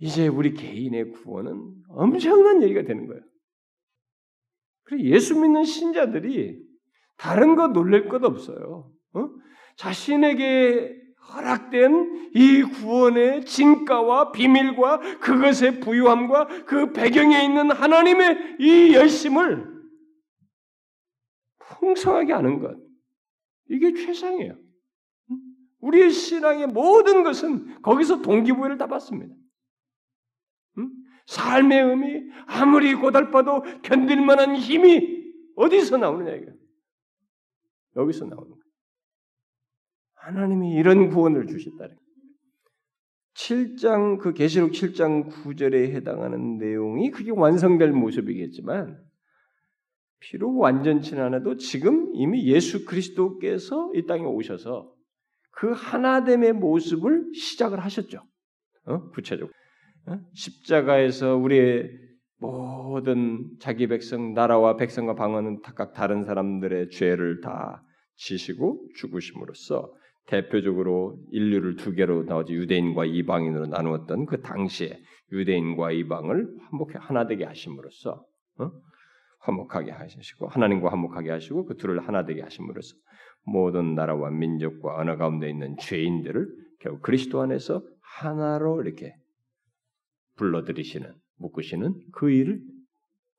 이제 0.00 0.28
우리 0.28 0.52
개인의 0.52 1.12
구원은 1.12 1.74
엄청난 1.88 2.62
얘기가 2.62 2.82
되는 2.82 3.06
거예요. 3.06 3.22
그래 4.84 5.02
예수 5.04 5.38
믿는 5.38 5.64
신자들이 5.64 6.62
다른 7.16 7.56
거 7.56 7.68
놀랄 7.68 8.08
것 8.08 8.22
없어요. 8.22 8.92
어? 9.14 9.28
자신에게 9.76 10.97
허락된 11.34 12.30
이 12.34 12.62
구원의 12.62 13.44
진가와 13.44 14.32
비밀과 14.32 15.18
그것의 15.18 15.80
부유함과 15.80 16.64
그 16.64 16.92
배경에 16.92 17.44
있는 17.44 17.70
하나님의 17.70 18.56
이 18.60 18.94
열심을 18.94 19.78
풍성하게 21.58 22.32
아는 22.32 22.60
것. 22.60 22.76
이게 23.70 23.92
최상이에요. 23.92 24.58
우리의 25.80 26.10
신앙의 26.10 26.68
모든 26.68 27.22
것은 27.22 27.82
거기서 27.82 28.22
동기부여를 28.22 28.78
다 28.78 28.86
받습니다. 28.86 29.34
삶의 31.26 31.82
의미, 31.82 32.30
아무리 32.46 32.94
고달파도 32.94 33.82
견딜 33.82 34.22
만한 34.22 34.56
힘이 34.56 35.30
어디서 35.56 35.98
나오느냐, 35.98 36.32
이거. 36.32 36.52
여기서 37.96 38.24
나오는 38.24 38.48
거예요. 38.48 38.67
하나님이 40.20 40.72
이런 40.74 41.08
구원을 41.08 41.46
주셨다. 41.46 41.88
7장 43.34 44.18
그 44.18 44.32
계시록 44.32 44.72
7장 44.72 45.30
9절에 45.30 45.92
해당하는 45.94 46.58
내용이 46.58 47.10
그게 47.10 47.30
완성될 47.30 47.92
모습이겠지만 47.92 48.98
비록 50.20 50.58
완전치는 50.58 51.22
않아도 51.24 51.56
지금 51.56 52.10
이미 52.14 52.46
예수 52.48 52.84
그리스도께서 52.84 53.92
이 53.94 54.06
땅에 54.06 54.24
오셔서 54.24 54.92
그 55.52 55.70
하나됨의 55.72 56.54
모습을 56.54 57.32
시작을 57.34 57.78
하셨죠. 57.80 58.24
어? 58.86 59.08
구체적으로 59.10 59.52
어? 60.06 60.18
십자가에서 60.34 61.36
우리의 61.36 61.90
모든 62.38 63.48
자기 63.60 63.86
백성 63.86 64.34
나라와 64.34 64.76
백성과 64.76 65.14
방언은 65.14 65.60
각각 65.62 65.92
다른 65.92 66.24
사람들의 66.24 66.90
죄를 66.90 67.40
다 67.40 67.84
지시고 68.16 68.88
죽으심으로써 68.96 69.92
대표적으로 70.28 71.18
인류를 71.30 71.76
두 71.76 71.92
개로 71.94 72.22
나오지 72.22 72.52
유대인과 72.52 73.06
이방인으로 73.06 73.66
나누었던 73.66 74.26
그 74.26 74.40
당시에 74.42 75.00
유대인과 75.32 75.92
이방을 75.92 76.46
한복해 76.70 76.94
하나 76.98 77.26
되게 77.26 77.44
하심으로써 77.44 78.24
어? 78.58 78.70
화목하게 79.40 79.90
하시고 79.90 80.48
하나님과 80.48 80.92
화목하게 80.92 81.30
하시고 81.30 81.64
그 81.64 81.76
둘을 81.76 82.06
하나 82.06 82.24
되게 82.24 82.42
하심으로써 82.42 82.94
모든 83.44 83.94
나라와 83.94 84.30
민족과 84.30 84.96
언어 84.96 85.16
가운데 85.16 85.48
있는 85.48 85.76
죄인들을 85.78 86.46
결국 86.80 87.02
그리스도 87.02 87.40
안에서 87.40 87.82
하나로 88.00 88.82
이렇게 88.82 89.14
불러들이시는 90.36 91.14
묶으시는 91.38 91.94
그 92.12 92.30
일을 92.30 92.60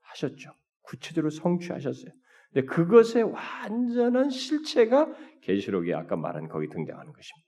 하셨죠. 0.01 0.53
구체적으로 0.81 1.29
성취하셨어요. 1.29 2.11
근데 2.51 2.65
그것의 2.65 3.23
완전한 3.23 4.29
실체가 4.29 5.13
계시록에 5.41 5.93
아까 5.93 6.15
말한 6.15 6.47
거기 6.47 6.67
등장하는 6.67 7.11
것입니다. 7.11 7.47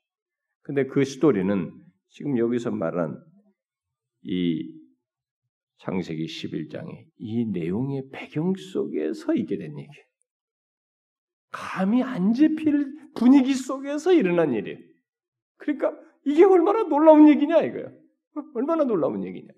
근데 0.62 0.86
그 0.86 1.04
스토리는 1.04 1.72
지금 2.10 2.38
여기서 2.38 2.72
말한 2.72 3.20
이 4.24 4.80
창세기 5.80 6.26
11장의 6.26 7.06
이 7.18 7.46
내용의 7.46 8.10
배경 8.12 8.54
속에서 8.56 9.34
있게 9.34 9.58
된 9.58 9.72
얘기예요. 9.72 10.06
감이 11.52 12.04
안 12.04 12.34
잡힐 12.34 12.94
분위기 13.16 13.54
속에서 13.54 14.14
일어난 14.14 14.54
일이에요. 14.54 14.78
그러니까 15.58 15.98
이게 16.26 16.44
얼마나 16.46 16.84
놀라운 16.84 17.28
얘기냐 17.28 17.62
이거예요. 17.64 17.92
얼마나 18.54 18.84
놀라운 18.84 19.24
얘기냐. 19.26 19.52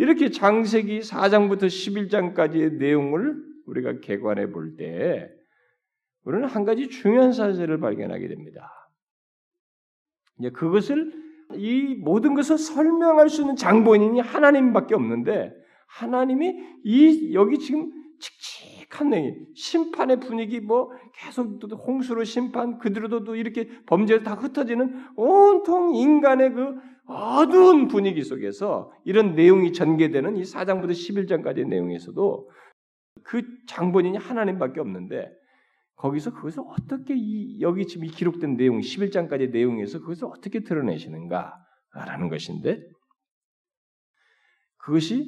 이렇게 0.00 0.30
장세기 0.30 1.00
4장부터 1.00 1.64
11장까지의 1.64 2.76
내용을 2.78 3.36
우리가 3.66 4.00
개관해 4.00 4.50
볼 4.50 4.76
때, 4.76 5.30
우리는 6.24 6.48
한 6.48 6.64
가지 6.64 6.88
중요한 6.88 7.34
사실을 7.34 7.78
발견하게 7.80 8.28
됩니다. 8.28 8.72
이제 10.38 10.48
그것을 10.52 11.12
이 11.54 11.96
모든 11.96 12.32
것을 12.34 12.56
설명할 12.56 13.28
수 13.28 13.42
있는 13.42 13.56
장본인이 13.56 14.20
하나님밖에 14.20 14.94
없는데 14.94 15.52
하나님이 15.86 16.54
이 16.82 17.34
여기 17.34 17.58
지금 17.58 17.92
칙칙한 18.20 19.10
내 19.10 19.36
심판의 19.54 20.20
분위기 20.20 20.60
뭐 20.60 20.92
계속 21.12 21.58
또 21.58 21.76
홍수로 21.76 22.24
심판 22.24 22.78
그들도 22.78 23.36
이렇게 23.36 23.68
범죄를 23.84 24.22
다 24.22 24.32
흩어지는 24.32 25.08
온통 25.16 25.94
인간의 25.94 26.54
그 26.54 26.74
어두운 27.10 27.88
분위기 27.88 28.22
속에서 28.22 28.92
이런 29.04 29.34
내용이 29.34 29.72
전개되는 29.72 30.36
이 30.36 30.42
4장부터 30.42 30.90
11장까지의 30.90 31.66
내용에서도 31.66 32.50
그 33.24 33.42
장본인이 33.66 34.16
하나님밖에 34.16 34.80
없는데 34.80 35.30
거기서 35.96 36.32
그것을 36.32 36.62
어떻게 36.66 37.14
이 37.16 37.60
여기 37.60 37.86
지금 37.86 38.06
이 38.06 38.08
기록된 38.08 38.56
내용 38.56 38.78
11장까지의 38.78 39.50
내용에서 39.50 40.00
그것을 40.00 40.26
어떻게 40.26 40.60
드러내시는가 40.60 41.54
라는 41.92 42.28
것인데 42.28 42.80
그것이 44.78 45.26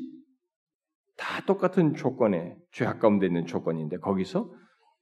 다 1.16 1.45
똑같은 1.45 1.95
조건에 1.95 2.57
죄악 2.70 3.01
가운데 3.01 3.26
있는 3.26 3.45
조건인데 3.45 3.99
거기서 3.99 4.51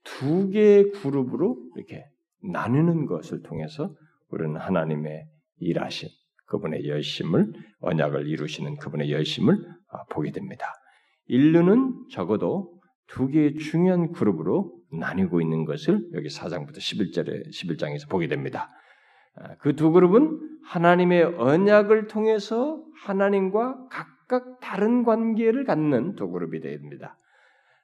두 0.03 0.49
개의 0.49 0.91
그룹으로 0.93 1.57
이렇게 1.76 2.05
나누는 2.43 3.07
것을 3.07 3.43
통해서 3.43 3.95
우리는 4.31 4.57
하나님의 4.57 5.26
일하신 5.59 6.09
그분의 6.51 6.86
열심을 6.88 7.53
언약을 7.80 8.26
이루시는 8.26 8.76
그분의 8.76 9.11
열심을 9.11 9.57
아, 9.90 10.05
보게 10.11 10.32
됩니다. 10.32 10.66
인류는 11.26 12.09
적어도 12.11 12.72
두 13.07 13.28
개의 13.28 13.55
중요한 13.55 14.12
그룹으로 14.12 14.72
나뉘고 14.92 15.40
있는 15.40 15.64
것을 15.64 16.01
여기 16.14 16.28
4장부터 16.28 16.76
11절에 16.76 17.48
11장에서 17.48 18.11
보게 18.11 18.26
됩니다. 18.26 18.68
아, 19.36 19.55
그두 19.57 19.92
그룹은 19.92 20.38
하나님의 20.64 21.22
언약을 21.38 22.09
통해서 22.09 22.82
하나님과 23.05 23.88
각각 23.90 24.61
다른 24.61 25.05
관계를 25.05 25.64
갖는 25.64 26.16
두 26.16 26.28
그룹이 26.28 26.61
됩니다. 26.61 27.16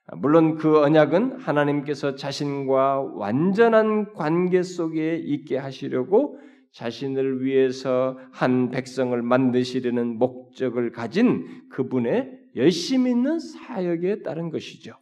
아, 0.07 0.15
물론 0.17 0.55
그 0.55 0.81
언약은 0.81 1.39
하나님께서 1.39 2.15
자신과 2.15 3.13
완전한 3.15 4.13
관계 4.13 4.61
속에 4.61 5.15
있게 5.15 5.57
하시려고 5.57 6.37
자신을 6.71 7.43
위해서 7.43 8.17
한 8.31 8.71
백성을 8.71 9.19
만드시려는 9.21 10.17
목적을 10.17 10.91
가진 10.91 11.67
그분의 11.69 12.31
열심 12.55 13.07
있는 13.07 13.39
사역에 13.39 14.23
따른 14.23 14.49
것이죠. 14.49 14.93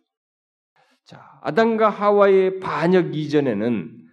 자, 1.06 1.22
아담과 1.42 1.90
하와의 1.90 2.60
반역 2.60 3.16
이전에는 3.16 4.06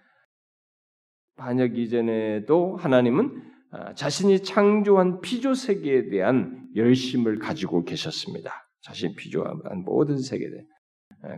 반역 1.37 1.79
이전에도 1.79 2.77
하나님은 2.77 3.43
아, 3.71 3.95
자신이 3.95 4.43
창조한 4.43 5.23
피조 5.23 5.55
세계에 5.55 6.11
대한 6.11 6.69
열심을 6.77 7.39
가지고 7.39 7.85
계셨습니다. 7.85 8.69
자신 8.83 9.15
피조한 9.17 9.83
모든 9.85 10.19
세계에 10.19 10.49
아, 10.49 10.82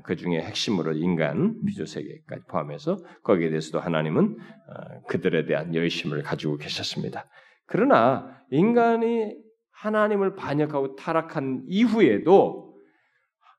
그 0.05 0.17
중에 0.17 0.41
핵심으로 0.41 0.93
인간 0.95 1.61
피조 1.65 1.85
세계까지 1.85 2.45
포함해서 2.49 2.99
거기에 3.23 3.51
대해서도 3.51 3.81
하나님은 3.81 4.37
아, 4.39 5.01
그들에 5.09 5.47
대한 5.47 5.75
열심을 5.75 6.23
가지고 6.23 6.57
계셨습니다. 6.57 7.29
그러나 7.67 8.43
인간이 8.51 9.37
하나님을 9.71 10.35
반역하고 10.37 10.97
타락한 10.97 11.65
이후에도 11.67 12.75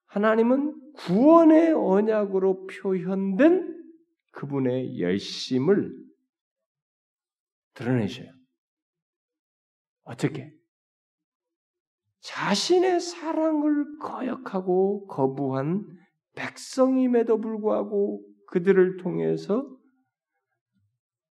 하나님은 0.07 0.93
구원의 0.95 1.73
언약으로 1.73 2.67
표현된 2.67 3.75
그분의 4.31 4.99
열심을 4.99 5.91
드러내셔요. 7.73 8.31
어떻게? 10.03 10.51
자신의 12.21 12.99
사랑을 12.99 13.97
거역하고 13.99 15.07
거부한 15.07 15.85
백성임에도 16.35 17.39
불구하고 17.39 18.25
그들을 18.47 18.97
통해서 18.97 19.67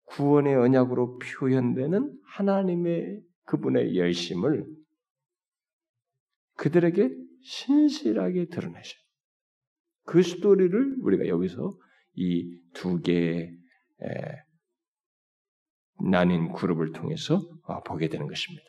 구원의 0.05 0.55
언약으로 0.55 1.19
표현되는 1.19 2.19
하나님의 2.25 3.21
그분의 3.45 3.97
열심을 3.97 4.65
그들에게 6.55 7.09
신실하게 7.43 8.47
드러내셔요. 8.47 9.01
그 10.03 10.23
스토리를 10.23 10.97
우리가 11.01 11.27
여기서 11.27 11.77
이 12.15 12.57
두 12.77 13.01
개의 13.01 13.57
나뉜 16.11 16.53
그룹을 16.53 16.91
통해서 16.91 17.41
어, 17.63 17.81
보게 17.81 18.07
되는 18.07 18.27
것입니다. 18.27 18.65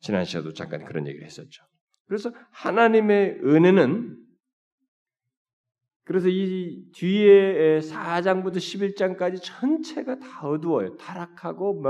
지난 0.00 0.24
시간도 0.24 0.54
잠깐 0.54 0.84
그런 0.86 1.06
얘기를 1.06 1.26
했었죠. 1.26 1.62
그래서 2.06 2.32
하나님의 2.52 3.40
은혜는 3.44 4.16
그래서 6.06 6.28
이 6.28 6.84
뒤에 6.92 7.80
4장부터 7.80 8.58
11장까지 8.58 9.40
전체가 9.42 10.20
다 10.20 10.46
어두워요. 10.46 10.96
타락하고 10.96 11.82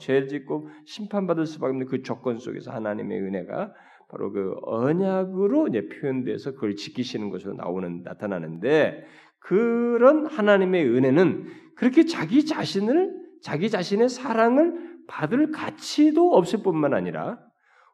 죄 0.00 0.26
짓고 0.26 0.68
심판받을 0.86 1.46
수밖에 1.46 1.70
없는 1.70 1.86
그 1.86 2.02
조건 2.02 2.38
속에서 2.38 2.72
하나님의 2.72 3.20
은혜가 3.20 3.72
바로 4.08 4.32
그 4.32 4.56
언약으로 4.62 5.68
이제 5.68 5.88
표현돼서 5.88 6.54
그걸 6.54 6.74
지키시는 6.74 7.30
것으로 7.30 7.54
나오는 7.54 8.02
나타나는데 8.02 9.04
그런 9.38 10.26
하나님의 10.26 10.88
은혜는 10.88 11.44
그렇게 11.76 12.06
자기 12.06 12.44
자신을 12.44 13.14
자기 13.40 13.70
자신의 13.70 14.08
사랑을 14.08 14.98
받을 15.06 15.52
가치도 15.52 16.32
없을 16.34 16.64
뿐만 16.64 16.92
아니라 16.92 17.38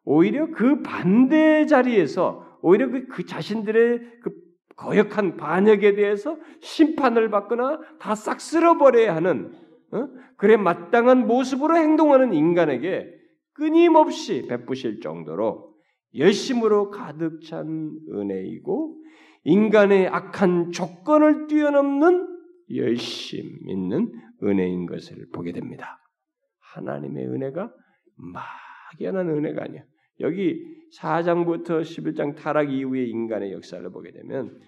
오히려 0.04 0.50
그 0.52 0.80
반대 0.80 1.66
자리에서 1.66 2.58
오히려 2.62 2.88
그, 2.88 3.06
그 3.08 3.26
자신들의 3.26 4.00
그 4.22 4.45
거역한 4.76 5.36
반역에 5.36 5.94
대해서 5.94 6.38
심판을 6.60 7.30
받거나 7.30 7.80
다 7.98 8.14
싹 8.14 8.40
쓸어버려야 8.40 9.14
하는 9.16 9.52
어? 9.92 10.08
그래 10.36 10.56
마땅한 10.56 11.26
모습으로 11.26 11.76
행동하는 11.76 12.34
인간에게 12.34 13.10
끊임없이 13.54 14.46
베푸실 14.48 15.00
정도로 15.00 15.74
열심으로 16.14 16.90
가득 16.90 17.42
찬 17.42 17.90
은혜이고 18.12 19.02
인간의 19.44 20.08
악한 20.08 20.72
조건을 20.72 21.46
뛰어넘는 21.46 22.26
열심 22.74 23.44
있는 23.66 24.12
은혜인 24.42 24.86
것을 24.86 25.28
보게 25.32 25.52
됩니다. 25.52 25.98
하나님의 26.74 27.26
은혜가 27.26 27.72
막연한 28.16 29.30
은혜가 29.30 29.64
아니야. 29.64 29.82
여기 30.20 30.64
4장부터 30.98 31.82
11장 31.82 32.36
타락 32.36 32.72
이후의 32.72 33.08
인간의 33.10 33.52
역사를 33.52 33.88
보게 33.90 34.12
되면 34.12 34.58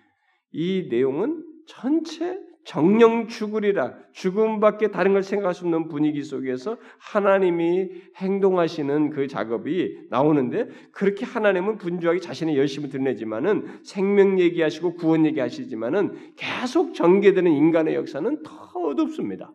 이 0.52 0.88
내용은 0.90 1.44
전체 1.66 2.38
정령 2.64 3.28
죽으리라 3.28 3.96
죽음밖에 4.12 4.90
다른 4.90 5.14
걸 5.14 5.22
생각할 5.22 5.54
수 5.54 5.64
없는 5.64 5.88
분위기 5.88 6.22
속에서 6.22 6.76
하나님이 6.98 7.88
행동하시는 8.16 9.08
그 9.08 9.26
작업이 9.26 10.08
나오는데 10.10 10.68
그렇게 10.92 11.24
하나님은 11.24 11.78
분주하게 11.78 12.20
자신의 12.20 12.58
열심을 12.58 12.90
드러내지만은 12.90 13.80
생명 13.84 14.38
얘기하시고 14.38 14.96
구원 14.96 15.24
얘기하시지만은 15.24 16.34
계속 16.36 16.94
전개되는 16.94 17.50
인간의 17.50 17.94
역사는 17.94 18.42
더 18.42 18.52
어둡습니다. 18.74 19.50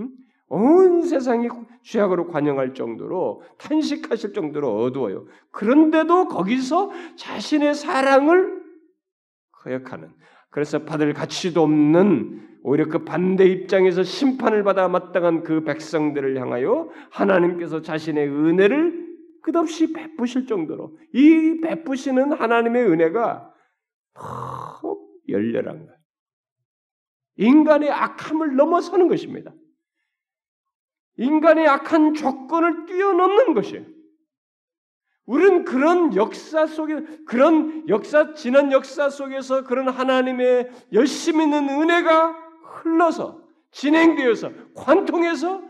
음? 0.00 0.08
온 0.48 1.02
세상이 1.02 1.48
죄악으로 1.82 2.28
관영할 2.28 2.74
정도로 2.74 3.42
탄식하실 3.58 4.32
정도로 4.32 4.82
어두워요. 4.82 5.26
그런데도 5.50 6.28
거기서 6.28 6.90
자신의 7.16 7.74
사랑을 7.74 8.62
거역하는 9.52 10.10
그래서 10.50 10.84
받을 10.84 11.12
가치도 11.12 11.62
없는 11.62 12.60
오히려 12.62 12.86
그 12.88 13.04
반대 13.04 13.44
입장에서 13.44 14.02
심판을 14.02 14.62
받아 14.64 14.88
마땅한 14.88 15.42
그 15.42 15.64
백성들을 15.64 16.40
향하여 16.40 16.90
하나님께서 17.10 17.82
자신의 17.82 18.28
은혜를 18.28 19.06
끝없이 19.42 19.92
베푸실 19.92 20.46
정도로 20.46 20.96
이 21.12 21.60
베푸시는 21.60 22.32
하나님의 22.32 22.86
은혜가 22.86 23.52
너무 24.14 25.08
열렬한 25.28 25.86
거예요. 25.86 25.96
인간의 27.36 27.90
악함을 27.90 28.56
넘어서는 28.56 29.08
것입니다. 29.08 29.52
인간의 31.18 31.66
악한 31.66 32.14
조건을 32.14 32.86
뛰어넘는 32.86 33.54
것이에요. 33.54 33.84
우리는 35.26 35.64
그런 35.64 36.14
역사 36.14 36.66
속에 36.66 37.04
그런 37.26 37.88
역사 37.88 38.32
지난 38.34 38.70
역사 38.70 39.10
속에서 39.10 39.64
그런 39.64 39.88
하나님의 39.88 40.70
열심 40.92 41.40
있는 41.40 41.68
은혜가 41.68 42.36
흘러서 42.82 43.42
진행되어서 43.72 44.50
관통해서 44.74 45.62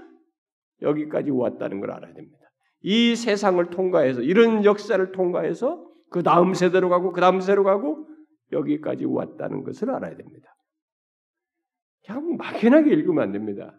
여기까지 0.82 1.30
왔다는 1.30 1.80
걸 1.80 1.90
알아야 1.90 2.12
됩니다. 2.12 2.38
이 2.82 3.16
세상을 3.16 3.64
통과해서 3.70 4.20
이런 4.20 4.64
역사를 4.64 5.10
통과해서 5.12 5.84
그 6.10 6.22
다음 6.22 6.54
세대로 6.54 6.88
가고 6.88 7.12
그 7.12 7.20
다음 7.20 7.40
세대로 7.40 7.64
가고 7.64 8.06
여기까지 8.52 9.06
왔다는 9.06 9.64
것을 9.64 9.90
알아야 9.90 10.16
됩니다. 10.16 10.54
그냥 12.04 12.36
막연하게 12.36 12.92
읽으면 12.92 13.24
안 13.24 13.32
됩니다. 13.32 13.76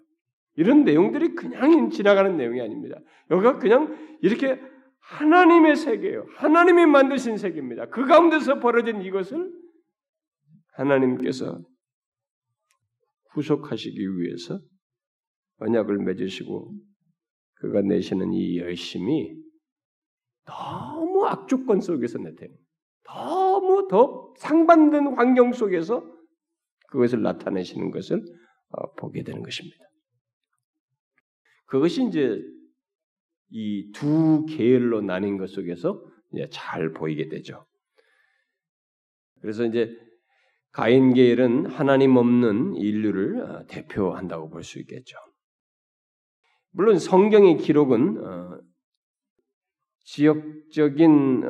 이런 0.57 0.83
내용들이 0.83 1.35
그냥 1.35 1.89
지나가는 1.89 2.35
내용이 2.35 2.59
아닙니다. 2.59 2.99
여기가 3.29 3.59
그냥 3.59 3.95
이렇게 4.21 4.59
하나님의 4.99 5.75
세계예요. 5.75 6.25
하나님이 6.35 6.85
만드신 6.87 7.37
세계입니다. 7.37 7.89
그 7.89 8.05
가운데서 8.05 8.59
벌어진 8.59 9.01
이것을 9.01 9.51
하나님께서 10.73 11.61
후속하시기 13.31 13.99
위해서 14.17 14.59
언약을 15.59 15.99
맺으시고 15.99 16.73
그가 17.59 17.81
내시는 17.81 18.33
이 18.33 18.57
열심이 18.57 19.35
너무 20.45 21.25
악조건 21.25 21.81
속에서 21.81 22.17
나타나 22.17 22.51
너무 23.03 23.87
더 23.89 24.33
상반된 24.37 25.15
환경 25.15 25.53
속에서 25.53 26.03
그것을 26.89 27.21
나타내시는 27.21 27.91
것을 27.91 28.23
어, 28.69 28.93
보게 28.95 29.23
되는 29.23 29.43
것입니다. 29.43 29.87
그것이 31.67 32.05
이제 32.07 32.41
이 33.49 33.91
두 33.93 34.45
계열로 34.49 35.01
나뉜 35.01 35.37
것 35.37 35.49
속에서 35.49 36.03
잘 36.51 36.91
보이게 36.91 37.29
되죠. 37.29 37.65
그래서 39.41 39.63
이제 39.65 39.95
가인 40.71 41.13
계열은 41.13 41.67
하나님 41.67 42.17
없는 42.17 42.75
인류를 42.75 43.41
어, 43.41 43.65
대표한다고 43.67 44.49
볼 44.49 44.63
수 44.63 44.79
있겠죠. 44.79 45.17
물론 46.71 46.99
성경의 46.99 47.57
기록은 47.57 48.25
어, 48.25 48.59
지역적인 50.03 51.43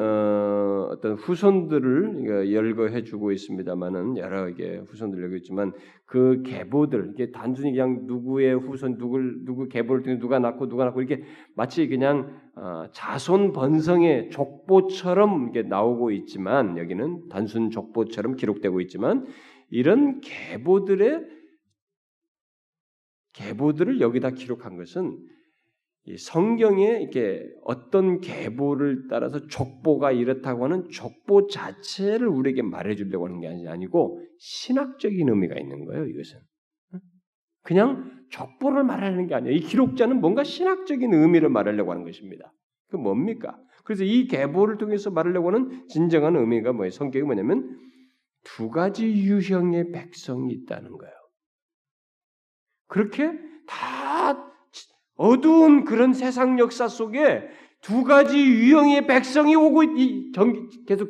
어, 0.88 1.02
떤 1.02 1.16
후손들을 1.16 2.52
열거해주고 2.54 3.32
있습니다만은 3.32 4.18
여러 4.18 4.54
개 4.54 4.78
후손들 4.78 5.22
열고 5.22 5.36
있지만 5.38 5.74
그 6.06 6.42
계보들 6.44 7.12
이게 7.14 7.32
단순히 7.32 7.72
그냥 7.72 8.04
누구의 8.06 8.58
후손 8.58 8.98
누굴 8.98 9.44
누구 9.44 9.68
계보를 9.68 10.04
통해 10.04 10.18
누가 10.18 10.40
낳고 10.40 10.70
누가 10.70 10.86
낳고 10.86 11.02
이렇게 11.02 11.24
마치 11.56 11.88
그냥 11.88 12.40
어, 12.56 12.86
자손 12.94 13.52
번성의 13.52 14.30
족보처럼 14.30 15.50
이게 15.50 15.64
나오고 15.64 16.12
있지만 16.12 16.78
여기는 16.78 17.28
단순 17.30 17.70
족보처럼 17.70 18.36
기록되고 18.36 18.80
있지만 18.82 19.26
이런 19.70 20.22
계보들의 20.22 21.38
계보들을 23.34 24.00
여기다 24.00 24.32
기록한 24.32 24.78
것은 24.78 25.18
성경에 26.16 27.02
이렇게 27.02 27.44
어떤 27.64 28.22
계보를 28.22 29.08
따라서 29.10 29.46
족보가 29.48 30.12
이렇다고 30.12 30.64
하는 30.64 30.88
족보 30.90 31.48
자체를 31.48 32.28
우리에게 32.28 32.62
말해주려고 32.62 33.28
하는 33.28 33.42
게 33.42 33.68
아니고 33.68 34.22
신학적인 34.38 35.28
의미가 35.28 35.60
있는 35.60 35.86
거예요. 35.86 36.06
이것은 36.06 36.40
그냥 37.64 38.10
족보를 38.30 38.84
말하는 38.86 39.28
게 39.28 39.36
아니에요. 39.36 39.56
이 39.56 39.60
기록자는 39.60 40.22
뭔가 40.22 40.44
신학적인 40.44 41.14
의미를 41.14 41.50
말하려고 41.50 41.92
하는 41.92 42.06
것입니다. 42.06 42.54
그 42.90 42.96
뭡니까? 42.96 43.58
그래서 43.84 44.06
이 44.06 44.28
계보를 44.28 44.78
통해서 44.78 45.12
말하려고 45.12 45.48
하는 45.48 45.88
진정한 45.90 46.36
의미가 46.38 46.72
뭐예요? 46.74 46.92
성격이 46.92 47.26
뭐냐면 47.26 47.78
두 48.44 48.70
가지 48.70 49.06
유형의 49.10 49.92
백성이 49.92 50.54
있다는 50.54 50.98
거예요. 50.98 51.14
그렇게 52.88 53.32
다 53.68 54.07
어두운 55.18 55.84
그런 55.84 56.14
세상 56.14 56.60
역사 56.60 56.88
속에 56.88 57.50
두 57.82 58.04
가지 58.04 58.38
유형의 58.38 59.08
백성이 59.08 59.56
오고 59.56 59.84
이 59.84 60.32
경기 60.32 60.86
계속 60.86 61.10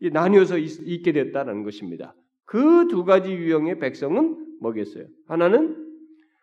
나뉘어서 0.00 0.58
있, 0.58 1.02
게 1.02 1.12
됐다는 1.12 1.62
것입니다. 1.62 2.14
그 2.44 2.88
두 2.88 3.04
가지 3.04 3.32
유형의 3.32 3.78
백성은 3.78 4.58
뭐겠어요? 4.60 5.06
하나는 5.26 5.84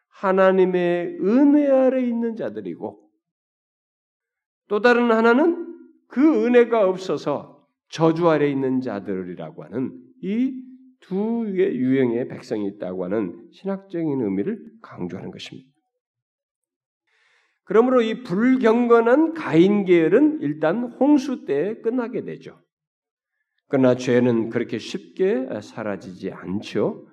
하나님의 0.09 1.17
은혜 1.21 1.67
아래 1.67 2.01
있는 2.05 2.35
자들이고 2.35 3.01
또 4.67 4.81
다른 4.81 5.11
하나는 5.11 5.65
그 6.07 6.45
은혜가 6.45 6.87
없어서 6.87 7.67
저주 7.89 8.29
아래 8.29 8.49
있는 8.49 8.81
자들이라고 8.81 9.63
하는 9.63 9.91
이 10.21 10.65
두 11.07 11.45
유형의 11.47 12.27
백성이 12.27 12.67
있다고 12.67 13.05
하는 13.05 13.47
신학적인 13.51 14.21
의미를 14.21 14.59
강조하는 14.81 15.29
것입니다. 15.29 15.69
그러므로 17.65 18.01
이 18.01 18.23
불경건한 18.23 19.33
가인 19.33 19.85
계열은 19.85 20.39
일단 20.41 20.83
홍수 20.83 21.45
때 21.45 21.79
끝나게 21.81 22.23
되죠. 22.23 22.59
그러나 23.67 23.95
죄는 23.95 24.49
그렇게 24.49 24.77
쉽게 24.77 25.47
사라지지 25.61 26.31
않죠. 26.31 27.07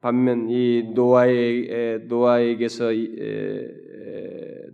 반면 0.00 0.48
이 0.48 0.92
노아의 0.94 2.06
노아에게서 2.06 2.92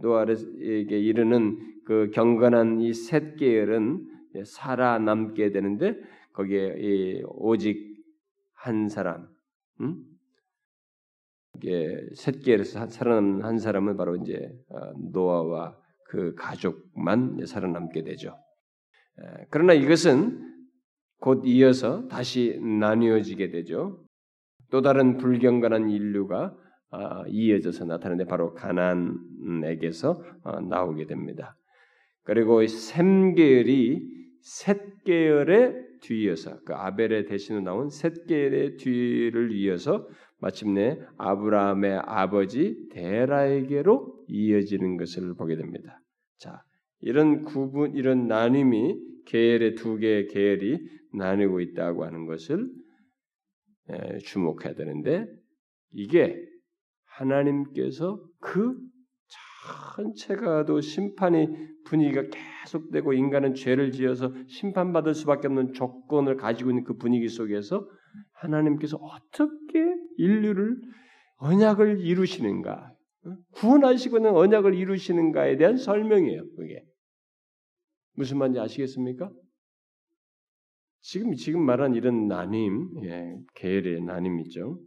노아에게 0.01 0.99
이르는 0.99 1.59
그 1.85 2.11
경건한 2.13 2.81
이 2.81 2.93
셋 2.93 3.37
계열은 3.37 4.07
살아남게 4.45 5.53
되는데 5.53 5.97
거기에 6.35 7.23
오직 7.27 8.05
한 8.53 8.89
사람, 8.89 9.29
음? 9.81 10.05
셋계에서 12.15 12.89
살아남는 12.89 13.45
한 13.45 13.59
사람은 13.59 13.97
바로 13.97 14.17
이제 14.17 14.51
어, 14.69 14.93
노아와 15.13 15.77
그 16.07 16.35
가족만 16.35 17.45
살아남게 17.47 18.05
되죠. 18.05 18.37
그러나 19.51 19.73
이것은 19.73 20.53
곧 21.21 21.43
이어서 21.47 22.09
다시 22.09 22.59
나뉘어지게 22.61 23.51
되죠. 23.51 24.05
또 24.71 24.83
다른 24.83 25.17
불경건한 25.17 25.91
인류가 25.91 26.57
아, 26.91 27.25
이어져서 27.27 27.87
나타나는데 27.87 28.29
바로 28.29 28.53
가난에게서 28.53 30.23
어, 30.45 30.61
나오게 30.61 31.07
됩니다. 31.07 31.57
그리고 32.25 32.67
셈 32.67 33.35
계열이 33.35 34.03
셋 34.43 35.05
계열의 35.05 35.75
뒤이어서 36.03 36.61
그 36.65 36.75
아벨의 36.75 37.27
대신으로 37.27 37.65
나온 37.65 37.89
셋 37.89 38.27
계열의 38.27 38.77
뒤를 38.77 39.53
이어서 39.53 40.07
마침내 40.43 40.99
아브라함의 41.19 42.03
아버지 42.05 42.89
데라에게로 42.91 44.25
이어지는 44.27 44.97
것을 44.97 45.35
보게 45.35 45.55
됩니다. 45.55 46.01
자, 46.39 46.65
이런 47.01 47.45
구분, 47.45 47.95
이런 47.95 48.27
나눔이 48.27 48.99
계열의 49.27 49.77
두 49.77 49.99
개의 49.99 50.27
계열이 50.27 50.81
나누고 51.15 51.61
있다고 51.61 52.05
하는 52.05 52.27
것을 52.27 52.69
주목해야 54.25 54.75
되는데 54.75 55.27
이게 55.93 56.37
하나님께서 57.05 58.21
그 58.41 58.77
전체가도 59.95 60.81
심판이 60.81 61.47
분위기가 61.85 62.25
계속되고 62.65 63.13
인간은 63.13 63.55
죄를 63.55 63.93
지어서 63.93 64.33
심판받을 64.49 65.15
수밖에 65.15 65.47
없는 65.47 65.75
조건을 65.75 66.37
가지고 66.37 66.71
있는 66.71 66.83
그 66.83 66.97
분위기 66.97 67.29
속에서 67.29 67.87
하나님께서 68.33 68.97
어떻게 68.97 69.97
인류를 70.17 70.77
언약을 71.37 72.01
이루시는가, 72.01 72.93
구원하시고는 73.55 74.31
언약을 74.31 74.75
이루시는가에 74.75 75.57
대한 75.57 75.77
설명이에요. 75.77 76.43
그게 76.57 76.85
무슨 78.15 78.39
말인지 78.39 78.61
아시겠습니까? 78.61 79.31
지금 81.01 81.35
지금 81.35 81.63
말한 81.65 81.95
이런 81.95 82.29
나님, 82.29 82.89
예, 83.05 83.37
계열의 83.55 84.03
나님이죠. 84.03 84.79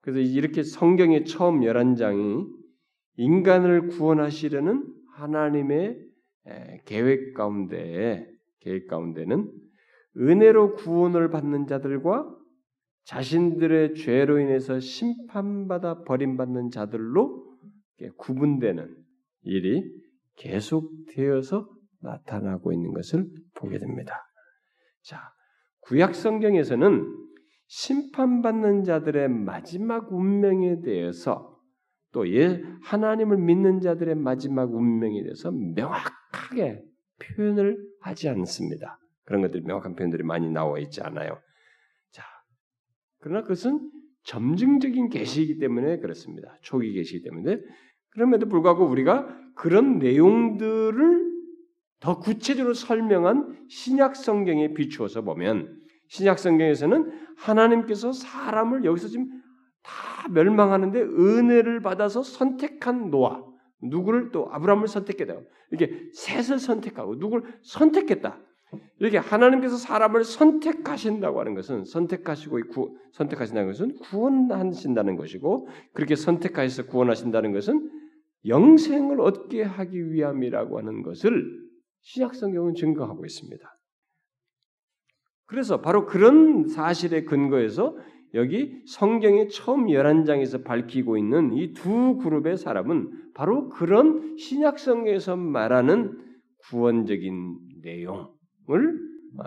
그래서 0.00 0.20
이렇게 0.20 0.62
성경의 0.62 1.24
처음 1.24 1.60
11장이 1.60 2.46
인간을 3.16 3.88
구원하시려는 3.88 4.84
하나님의 5.14 6.00
계획 6.84 7.34
가운데 7.34 8.26
계획 8.60 8.86
가운데는 8.86 9.50
은혜로 10.16 10.74
구원을 10.74 11.30
받는 11.30 11.66
자들과 11.66 12.37
자신들의 13.08 13.94
죄로 13.94 14.38
인해서 14.38 14.80
심판받아 14.80 16.02
버림받는 16.04 16.70
자들로 16.70 17.56
구분되는 18.18 18.94
일이 19.44 19.82
계속되어서 20.36 21.68
나타나고 22.02 22.72
있는 22.72 22.92
것을 22.92 23.26
보게 23.54 23.78
됩니다. 23.78 24.14
자, 25.02 25.22
구약 25.80 26.14
성경에서는 26.14 27.02
심판받는 27.66 28.84
자들의 28.84 29.28
마지막 29.28 30.12
운명에 30.12 30.82
대해서 30.82 31.58
또 32.12 32.30
예, 32.34 32.62
하나님을 32.82 33.38
믿는 33.38 33.80
자들의 33.80 34.16
마지막 34.16 34.74
운명에 34.74 35.22
대해서 35.22 35.50
명확하게 35.50 36.82
표현을 37.22 37.78
하지 38.02 38.28
않습니다. 38.28 38.98
그런 39.24 39.40
것들이 39.40 39.62
명확한 39.62 39.94
표현들이 39.94 40.24
많이 40.24 40.50
나와 40.50 40.78
있지 40.78 41.00
않아요. 41.02 41.38
그러나 43.20 43.42
그것은 43.42 43.90
점증적인 44.24 45.08
계시이기 45.08 45.58
때문에 45.58 45.98
그렇습니다. 45.98 46.56
초기 46.62 46.92
계시이기 46.92 47.24
때문에 47.24 47.60
그럼에도 48.10 48.46
불구하고 48.46 48.86
우리가 48.86 49.28
그런 49.54 49.98
내용들을 49.98 51.28
더 52.00 52.18
구체적으로 52.18 52.74
설명한 52.74 53.66
신약 53.68 54.16
성경에 54.16 54.72
비추어서 54.74 55.22
보면 55.22 55.78
신약 56.08 56.38
성경에서는 56.38 57.10
하나님께서 57.36 58.12
사람을 58.12 58.84
여기서 58.84 59.08
지금 59.08 59.28
다 59.82 60.28
멸망하는데 60.30 61.00
은혜를 61.00 61.80
받아서 61.80 62.22
선택한 62.22 63.10
노아 63.10 63.42
누구를 63.82 64.30
또 64.30 64.48
아브라함을 64.50 64.88
선택했다. 64.88 65.40
이렇게 65.70 66.10
셋을 66.12 66.58
선택하고 66.58 67.16
누구를 67.16 67.44
선택했다. 67.62 68.40
이렇게 68.98 69.18
하나님께서 69.18 69.76
사람을 69.76 70.24
선택하신다고 70.24 71.40
하는 71.40 71.54
것은 71.54 71.84
선택하시고 71.84 72.60
구, 72.70 72.96
선택하신다는 73.12 73.68
것은 73.68 73.98
구원하신다는 73.98 75.16
것이고 75.16 75.68
그렇게 75.94 76.16
선택하셔서 76.16 76.88
구원하신다는 76.88 77.52
것은 77.52 77.90
영생을 78.46 79.20
얻게 79.20 79.62
하기 79.62 80.12
위함이라고 80.12 80.78
하는 80.78 81.02
것을 81.02 81.44
신약 82.02 82.34
성경은 82.34 82.74
증거하고 82.74 83.24
있습니다. 83.24 83.78
그래서 85.46 85.80
바로 85.80 86.04
그런 86.06 86.68
사실에 86.68 87.24
근거해서 87.24 87.96
여기 88.34 88.82
성경의 88.86 89.48
처음 89.48 89.86
11장에서 89.86 90.62
밝히고 90.62 91.16
있는 91.16 91.54
이 91.54 91.72
두 91.72 92.18
그룹의 92.18 92.58
사람은 92.58 93.32
바로 93.34 93.70
그런 93.70 94.36
신약 94.36 94.78
성경에서 94.78 95.36
말하는 95.36 96.18
구원적인 96.68 97.58
내용을 97.82 98.20
어, 98.20 98.37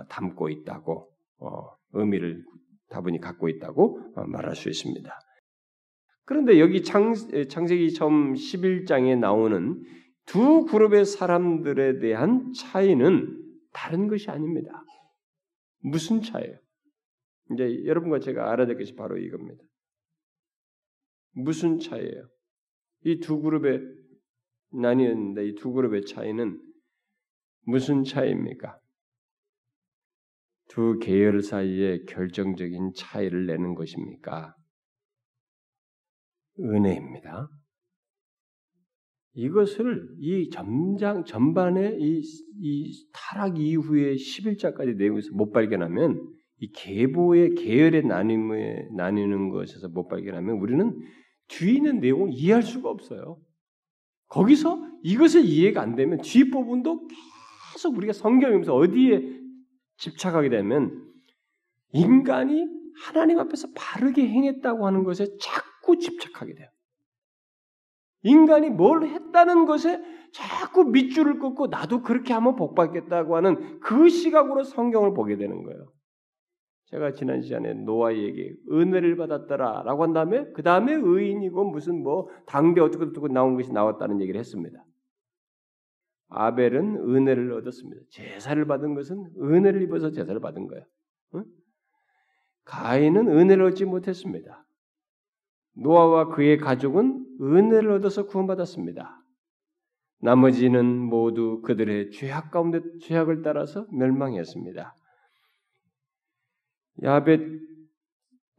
담고 0.10 0.50
있다고 0.50 1.10
어, 1.40 1.76
의미를 1.94 2.44
다분히 2.90 3.20
갖고 3.20 3.50
있다고 3.50 4.00
어, 4.16 4.26
말할 4.26 4.56
수 4.56 4.70
있습니다. 4.70 5.12
그런데 6.26 6.60
여기 6.60 6.84
창, 6.84 7.14
창세기 7.14 7.94
처음 7.94 8.34
11장에 8.34 9.18
나오는 9.18 9.82
두 10.26 10.66
그룹의 10.66 11.06
사람들에 11.06 12.00
대한 12.00 12.54
차이는 12.54 13.38
다른 13.74 14.08
것이 14.08 14.30
아닙니다. 14.30 14.84
무슨 15.80 16.22
차이예요? 16.22 16.58
이제 17.52 17.84
여러분과 17.86 18.20
제가 18.20 18.52
알아야 18.52 18.68
될 18.68 18.78
것이 18.78 18.94
바로 18.96 19.18
이겁니다. 19.18 19.62
무슨 21.34 21.80
차이예요? 21.80 22.28
이 23.04 23.20
두 23.20 23.42
그룹의 23.42 23.82
나뉘었는데 24.74 25.48
이 25.48 25.56
두 25.56 25.72
그룹의 25.74 26.06
차이는 26.06 26.62
무슨 27.66 28.04
차이입니까? 28.04 28.80
두 30.72 30.98
계열 31.00 31.42
사이에 31.42 32.06
결정적인 32.08 32.94
차이를 32.96 33.46
내는 33.46 33.76
것입니까? 33.76 34.56
은혜입니다. 36.60 37.50
이것을 39.34 40.08
이 40.20 40.50
전장 40.50 41.26
전반의 41.26 41.98
이, 42.00 42.22
이 42.62 43.06
타락 43.14 43.60
이후의 43.60 44.16
11자까지 44.16 44.96
내용에서 44.96 45.32
못 45.34 45.52
발견하면 45.52 46.22
이 46.60 46.72
계보의 46.72 47.56
계열의 47.56 48.06
나눔에 48.06 48.88
나뉘는 48.96 49.50
것에서 49.50 49.90
못 49.90 50.08
발견하면 50.08 50.58
우리는 50.58 50.98
뒤에 51.50 51.74
있는 51.74 52.00
내용을 52.00 52.30
이해할 52.32 52.64
수가 52.64 52.90
없어요. 52.90 53.42
거기서 54.28 54.80
이것을 55.04 55.44
이해가 55.44 55.82
안 55.82 55.96
되면 55.96 56.22
뒤 56.22 56.50
부분도 56.50 57.08
계속 57.74 57.98
우리가 57.98 58.14
성경에서 58.14 58.74
어디에 58.74 59.41
집착하게 60.02 60.50
되면 60.50 61.08
인간이 61.94 62.68
하나님 63.04 63.40
앞에서 63.40 63.68
바르게 63.76 64.28
행했다고 64.28 64.86
하는 64.86 65.04
것에 65.04 65.28
자꾸 65.40 65.98
집착하게 65.98 66.56
돼요. 66.56 66.68
인간이 68.24 68.70
뭘 68.70 69.04
했다는 69.04 69.66
것에 69.66 70.02
자꾸 70.34 70.86
밑줄을 70.86 71.40
긋고 71.40 71.68
나도 71.68 72.02
그렇게 72.02 72.34
하면 72.34 72.56
복 72.56 72.76
받겠다고 72.76 73.36
하는 73.36 73.80
그 73.80 74.10
시각으로 74.10 74.64
성경을 74.64 75.14
보게 75.14 75.38
되는 75.38 75.64
거예요. 75.64 75.92
제가 76.86 77.14
지난 77.14 77.42
시간에 77.42 77.74
노아에게 77.74 78.56
은혜를 78.72 79.16
받았더라라고 79.16 80.04
한 80.04 80.14
다음에 80.14 80.46
그 80.54 80.62
다음에 80.62 80.94
의인이고 80.94 81.72
무슨 81.72 82.04
뭐 82.04 82.28
당대 82.46 82.82
어떻게 82.82 83.06
어떻게 83.06 83.28
나온 83.32 83.56
것이 83.56 83.72
나왔다는 83.72 84.20
얘기를 84.22 84.40
했습니다. 84.40 84.84
아벨은 86.32 86.98
은혜를 86.98 87.52
얻었습니다. 87.54 88.02
제사를 88.10 88.66
받은 88.66 88.96
것은 88.96 89.32
은혜를 89.40 89.82
입어서 89.84 90.12
제사를 90.12 90.40
받은 90.40 90.68
거예요. 90.68 90.86
응? 91.36 91.44
가인은 92.66 93.28
은혜를 93.28 93.66
얻지 93.66 93.86
못했습니다. 93.86 94.66
노아와 95.76 96.30
그의 96.30 96.58
가족은 96.58 97.26
은혜를 97.42 97.92
얻어서 97.92 98.28
구원받았습니다. 98.28 99.22
나머지는 100.22 100.86
모두 100.86 101.62
그들의 101.62 102.12
죄악 102.12 102.52
가운데 102.52 102.82
죄악을 103.02 103.42
따라서 103.42 103.88
멸망했습니다. 103.92 104.96
야벳 107.04 107.42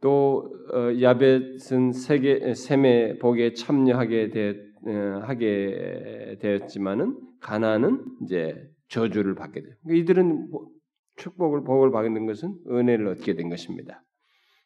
또 0.01 0.53
어, 0.73 1.01
야벳은 1.01 1.93
세계 1.93 2.53
셈의 2.53 3.19
복에 3.19 3.53
참여하게 3.53 4.29
되, 4.29 4.49
어, 4.49 4.72
하게 5.21 6.37
되었지만은 6.41 7.17
가나는 7.39 8.03
이제 8.23 8.69
저주를 8.89 9.35
받게 9.35 9.61
돼요. 9.61 9.73
그러니까 9.83 10.03
이들은 10.03 10.49
뭐 10.49 10.67
축복을 11.17 11.63
복을 11.63 11.91
받는 11.91 12.25
것은 12.25 12.55
은혜를 12.69 13.07
얻게 13.07 13.35
된 13.35 13.49
것입니다. 13.49 14.03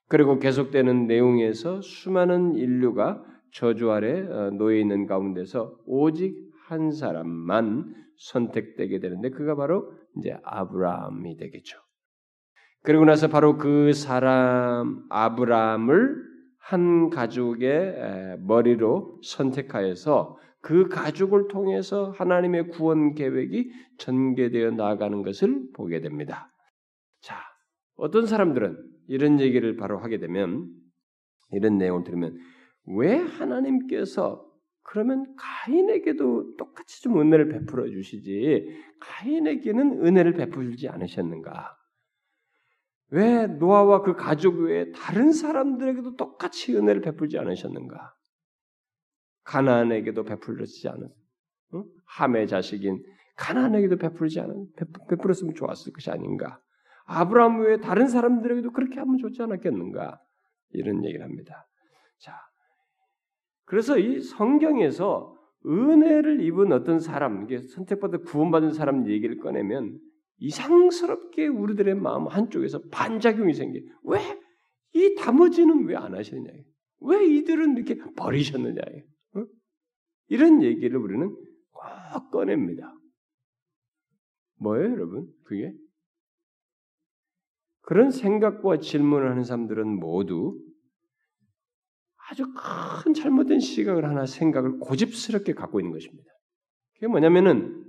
그리고 0.09 0.39
계속되는 0.39 1.07
내용에서 1.07 1.81
수많은 1.81 2.55
인류가 2.55 3.23
저주 3.53 3.91
아래 3.91 4.21
어, 4.21 4.51
놓여 4.51 4.77
있는 4.77 5.05
가운데서 5.05 5.77
오직 5.85 6.35
한 6.67 6.91
사람만 6.91 7.93
선택되게 8.17 8.99
되는데 8.99 9.29
그가 9.29 9.55
바로 9.55 9.91
이제 10.17 10.37
아브라함이 10.43 11.37
되겠죠. 11.37 11.77
그리고 12.83 13.05
나서 13.05 13.27
바로 13.27 13.57
그 13.57 13.93
사람 13.93 15.03
아브라함을 15.09 16.26
한 16.67 17.09
가족의 17.09 18.39
머리로 18.41 19.21
선택하여서 19.23 20.37
그 20.59 20.89
가족을 20.89 21.47
통해서 21.47 22.11
하나님의 22.11 22.67
구원 22.67 23.15
계획이 23.15 23.71
전개되어 23.99 24.71
나가는 24.71 25.23
것을 25.23 25.69
보게 25.73 26.01
됩니다. 26.01 26.51
자, 27.21 27.37
어떤 27.95 28.25
사람들은 28.25 28.83
이런 29.07 29.39
얘기를 29.39 29.77
바로 29.77 29.99
하게 29.99 30.19
되면 30.19 30.69
이런 31.53 31.77
내용을 31.77 32.03
들으면 32.03 32.37
왜 32.97 33.15
하나님께서 33.15 34.45
그러면 34.83 35.25
가인에게도 35.37 36.57
똑같이 36.57 37.01
좀 37.01 37.21
은혜를 37.21 37.47
베풀어 37.47 37.87
주시지 37.87 38.67
가인에게는 38.99 40.05
은혜를 40.05 40.33
베풀지 40.33 40.89
않으셨는가? 40.89 41.76
왜 43.09 43.47
노아와 43.47 44.01
그 44.01 44.15
가족 44.15 44.59
외에 44.59 44.91
다른 44.91 45.31
사람들에게도 45.31 46.15
똑같이 46.15 46.75
은혜를 46.75 47.01
베풀지 47.01 47.37
않으셨는가? 47.37 48.13
가나안에게도 49.43 50.23
베풀지 50.23 50.89
않은 50.89 51.09
응? 51.75 51.83
함의 52.05 52.47
자식인 52.47 53.01
가나안에게도 53.37 53.97
베풀지 53.97 54.41
않은 54.41 54.67
베풀었으면 55.09 55.55
좋았을 55.55 55.93
것이 55.93 56.11
아닌가? 56.11 56.59
아브라함 57.05 57.61
외에 57.61 57.77
다른 57.77 58.07
사람들에게도 58.07 58.71
그렇게 58.71 58.99
하면 58.99 59.17
좋지 59.17 59.41
않았겠는가? 59.41 60.19
이런 60.71 61.05
얘기를 61.05 61.23
합니다. 61.23 61.65
자, 62.19 62.33
그래서 63.63 63.97
이 63.97 64.19
성경에서 64.19 65.37
은혜를 65.65 66.41
입은 66.41 66.73
어떤 66.73 66.99
사람, 66.99 67.43
이게 67.43 67.59
선택받아 67.59 68.19
구원받은 68.19 68.73
사람 68.73 69.07
얘기를 69.07 69.37
꺼내면 69.37 69.99
이상스럽게 70.37 71.47
우리들의 71.47 71.95
마음 71.95 72.27
한쪽에서 72.27 72.81
반작용이 72.91 73.53
생겨. 73.53 73.79
왜? 74.03 74.19
이 74.93 75.15
나머지는 75.15 75.85
왜 75.85 75.95
안 75.95 76.15
하셨냐? 76.15 76.49
왜 77.01 77.25
이들은 77.25 77.77
이렇게 77.77 77.97
버리셨느냐? 78.15 78.81
어? 79.35 79.45
이런 80.27 80.63
얘기를 80.63 80.97
우리는 80.97 81.29
꼭 81.71 82.31
꺼냅니다. 82.31 82.93
뭐예요, 84.59 84.91
여러분? 84.91 85.27
그게? 85.43 85.73
그런 87.81 88.11
생각과 88.11 88.79
질문을 88.79 89.29
하는 89.29 89.43
사람들은 89.43 89.99
모두 89.99 90.59
아주 92.29 92.43
큰 93.03 93.13
잘못된 93.13 93.59
시각을 93.59 94.03
하나 94.05 94.25
생각을 94.25 94.79
고집스럽게 94.79 95.53
갖고 95.53 95.79
있는 95.79 95.93
것입니다. 95.93 96.29
그게 96.95 97.07
뭐냐면은 97.07 97.85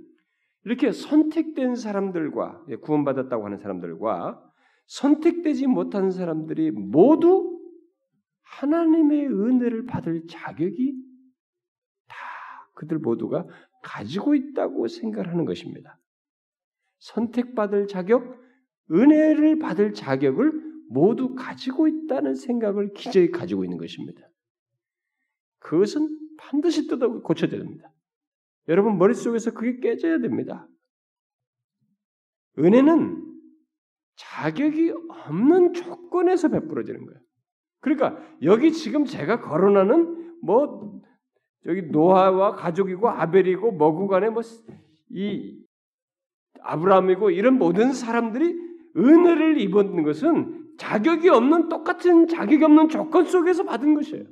이렇게 0.65 0.91
선택된 0.91 1.75
사람들과 1.75 2.65
예, 2.69 2.75
구원받았다고 2.75 3.45
하는 3.45 3.57
사람들과 3.57 4.43
선택되지 4.87 5.67
못한 5.67 6.11
사람들이 6.11 6.71
모두 6.71 7.59
하나님의 8.41 9.27
은혜를 9.27 9.85
받을 9.85 10.25
자격이 10.27 10.95
다 12.07 12.15
그들 12.75 12.97
모두가 12.99 13.45
가지고 13.83 14.35
있다고 14.35 14.87
생각하는 14.87 15.45
것입니다. 15.45 15.99
선택받을 16.99 17.87
자격, 17.87 18.37
은혜를 18.91 19.59
받을 19.59 19.93
자격을 19.93 20.69
모두 20.89 21.35
가지고 21.35 21.87
있다는 21.87 22.35
생각을 22.35 22.93
기저에 22.93 23.29
가지고 23.29 23.63
있는 23.63 23.77
것입니다. 23.77 24.27
그것은 25.59 26.17
반드시 26.37 26.87
뜯어 26.87 27.21
고쳐야 27.21 27.49
됩니다. 27.49 27.93
여러분 28.67 28.97
머릿속에서 28.97 29.51
그게 29.51 29.79
깨져야 29.79 30.19
됩니다. 30.19 30.67
은혜는 32.57 33.25
자격이 34.15 34.93
없는 35.09 35.73
조건에서 35.73 36.49
베풀어지는 36.49 37.05
거예요. 37.05 37.19
그러니까 37.79 38.21
여기 38.43 38.73
지금 38.73 39.05
제가 39.05 39.39
거론하는 39.39 40.37
뭐 40.43 41.01
여기 41.65 41.83
노아와 41.83 42.55
가족이고 42.55 43.09
아벨이고 43.09 43.71
뭐구 43.71 44.07
간에 44.07 44.29
뭐 44.29 44.41
이 45.09 45.59
아브라함이고 46.61 47.31
이런 47.31 47.57
모든 47.57 47.93
사람들이 47.93 48.55
은혜를 48.95 49.59
입은 49.61 50.03
것은 50.03 50.75
자격이 50.77 51.29
없는 51.29 51.69
똑같은 51.69 52.27
자격이 52.27 52.63
없는 52.63 52.89
조건 52.89 53.25
속에서 53.25 53.63
받은 53.63 53.95
것이에요. 53.95 54.25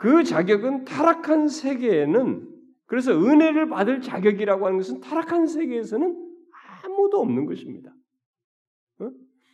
그 0.00 0.24
자격은 0.24 0.86
타락한 0.86 1.48
세계에는 1.48 2.48
그래서 2.86 3.12
은혜를 3.12 3.68
받을 3.68 4.00
자격이라고 4.00 4.64
하는 4.64 4.78
것은 4.78 5.00
타락한 5.00 5.46
세계에서는 5.46 6.34
아무도 6.82 7.20
없는 7.20 7.44
것입니다. 7.44 7.94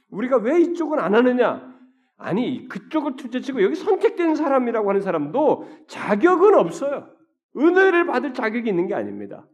우리가 0.08 0.36
왜 0.38 0.60
이쪽은 0.60 1.00
안 1.00 1.16
하느냐? 1.16 1.76
아니 2.16 2.68
그쪽을 2.68 3.16
투자치고 3.16 3.60
여기 3.60 3.74
선택된 3.74 4.36
사람이라고 4.36 4.88
하는 4.88 5.00
사람도 5.00 5.66
자격은 5.88 6.54
없어요. 6.54 7.12
은혜를 7.56 8.06
받을 8.06 8.32
자격이 8.32 8.68
있는 8.68 8.86
게 8.86 8.94
아닙니다. 8.94 9.48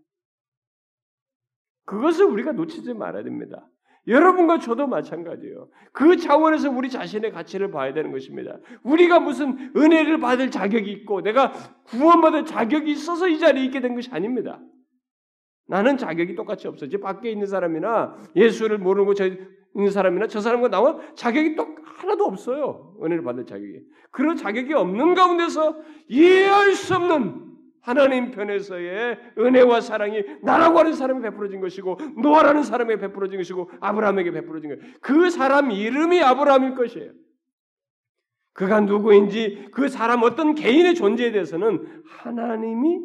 그것을 1.86 2.26
우리가 2.26 2.52
놓치지 2.52 2.92
말아야 2.92 3.24
됩니다. 3.24 3.66
여러분과 4.08 4.58
저도 4.58 4.86
마찬가지예요. 4.88 5.68
그 5.92 6.16
차원에서 6.16 6.70
우리 6.70 6.90
자신의 6.90 7.30
가치를 7.30 7.70
봐야 7.70 7.92
되는 7.92 8.10
것입니다. 8.10 8.58
우리가 8.82 9.20
무슨 9.20 9.72
은혜를 9.76 10.18
받을 10.18 10.50
자격이 10.50 10.90
있고 10.90 11.20
내가 11.20 11.52
구원받을 11.84 12.44
자격이 12.44 12.90
있어서 12.90 13.28
이 13.28 13.38
자리에 13.38 13.64
있게 13.64 13.80
된 13.80 13.94
것이 13.94 14.10
아닙니다. 14.12 14.60
나는 15.68 15.96
자격이 15.96 16.34
똑같이 16.34 16.66
없어. 16.66 16.88
지 16.88 16.98
밖에 16.98 17.30
있는 17.30 17.46
사람이나 17.46 18.16
예수를 18.34 18.78
모르고 18.78 19.14
저 19.14 19.26
있는 19.26 19.90
사람이나 19.90 20.26
저 20.26 20.40
사람과 20.40 20.68
나와 20.68 20.98
자격이 21.14 21.54
똑 21.54 21.80
하나도 21.98 22.24
없어요. 22.24 22.96
은혜를 23.02 23.22
받을 23.22 23.46
자격이. 23.46 23.80
그런 24.10 24.36
자격이 24.36 24.74
없는 24.74 25.14
가운데서 25.14 25.76
이해할 26.08 26.72
수 26.72 26.96
없는 26.96 27.51
하나님 27.82 28.30
편에서의 28.30 29.18
은혜와 29.36 29.80
사랑이 29.80 30.22
나라고 30.42 30.78
하는 30.78 30.92
사람에 30.92 31.20
베풀어진 31.30 31.60
것이고 31.60 31.98
노아라는 32.22 32.62
사람에게 32.62 33.00
베풀어진 33.00 33.38
것이고 33.38 33.70
아브라함에게 33.80 34.30
베풀어진 34.30 34.70
것. 34.70 34.78
그 35.00 35.30
사람 35.30 35.70
이름이 35.70 36.22
아브라함일 36.22 36.76
것이에요. 36.76 37.12
그가 38.54 38.80
누구인지 38.80 39.68
그 39.72 39.88
사람 39.88 40.22
어떤 40.22 40.54
개인의 40.54 40.94
존재에 40.94 41.32
대해서는 41.32 42.02
하나님이 42.06 43.00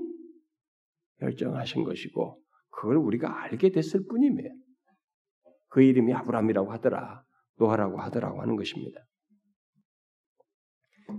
결정하신 1.19 1.83
것이고 1.83 2.39
그걸 2.69 2.97
우리가 2.97 3.43
알게 3.43 3.71
됐을 3.71 4.05
뿐이에요. 4.07 4.53
그 5.69 5.81
이름이 5.81 6.13
아브라함이라고 6.13 6.71
하더라. 6.73 7.23
노아라고 7.57 7.99
하더라고 7.99 8.41
하는 8.41 8.55
것입니다. 8.55 9.01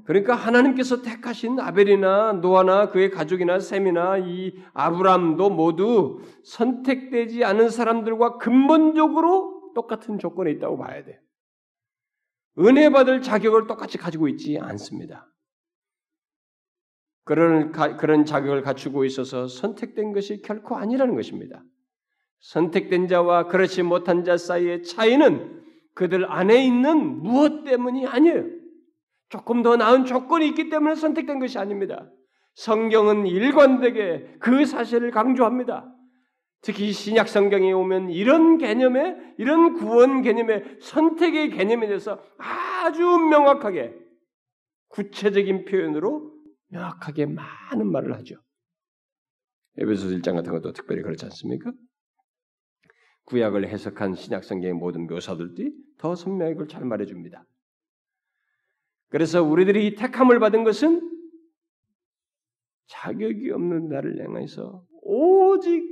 그러니까 0.04 0.34
하나님께서 0.34 1.02
택하신 1.02 1.60
아벨이나 1.60 2.32
노아나 2.34 2.90
그의 2.90 3.10
가족이나 3.10 3.58
셈이나 3.58 4.18
이 4.18 4.54
아브람도 4.74 5.50
모두 5.50 6.20
선택되지 6.44 7.44
않은 7.44 7.70
사람들과 7.70 8.38
근본적으로 8.38 9.72
똑같은 9.74 10.18
조건에 10.18 10.50
있다고 10.52 10.78
봐야 10.78 11.04
돼. 11.04 11.20
은혜 12.58 12.90
받을 12.90 13.22
자격을 13.22 13.66
똑같이 13.66 13.98
가지고 13.98 14.28
있지 14.28 14.58
않습니다. 14.58 15.30
그런 17.24 17.72
그런 17.72 18.24
자격을 18.24 18.62
갖추고 18.62 19.04
있어서 19.04 19.46
선택된 19.46 20.12
것이 20.12 20.42
결코 20.42 20.76
아니라는 20.76 21.14
것입니다. 21.14 21.62
선택된 22.40 23.08
자와 23.08 23.48
그렇지 23.48 23.82
못한 23.82 24.24
자 24.24 24.36
사이의 24.36 24.82
차이는 24.82 25.62
그들 25.94 26.30
안에 26.30 26.64
있는 26.64 27.22
무엇 27.22 27.64
때문이 27.64 28.06
아니에요. 28.06 28.57
조금 29.28 29.62
더 29.62 29.76
나은 29.76 30.04
조건이 30.04 30.48
있기 30.48 30.70
때문에 30.70 30.94
선택된 30.94 31.38
것이 31.38 31.58
아닙니다. 31.58 32.10
성경은 32.54 33.26
일관되게 33.26 34.36
그 34.40 34.64
사실을 34.64 35.10
강조합니다. 35.10 35.94
특히 36.60 36.92
신약 36.92 37.28
성경에 37.28 37.70
오면 37.72 38.10
이런 38.10 38.58
개념에 38.58 39.16
이런 39.38 39.74
구원 39.74 40.22
개념의 40.22 40.78
선택의 40.80 41.50
개념에 41.50 41.86
대해서 41.86 42.20
아주 42.38 43.02
명확하게 43.02 43.94
구체적인 44.88 45.66
표현으로 45.66 46.32
명확하게 46.70 47.26
많은 47.26 47.90
말을 47.92 48.14
하죠. 48.14 48.36
에베소 49.78 50.08
1장 50.08 50.34
같은 50.34 50.52
것도 50.52 50.72
특별히 50.72 51.02
그렇지 51.02 51.24
않습니까? 51.26 51.72
구약을 53.26 53.68
해석한 53.68 54.14
신약 54.14 54.42
성경의 54.42 54.74
모든 54.74 55.06
묘사들이 55.06 55.72
더 55.98 56.16
선명하게 56.16 56.66
잘 56.68 56.84
말해 56.84 57.06
줍니다. 57.06 57.44
그래서 59.08 59.42
우리들이 59.42 59.94
택함을 59.94 60.38
받은 60.38 60.64
것은 60.64 61.08
자격이 62.86 63.50
없는 63.50 63.88
나를 63.88 64.22
향해서 64.24 64.84
오직 65.02 65.82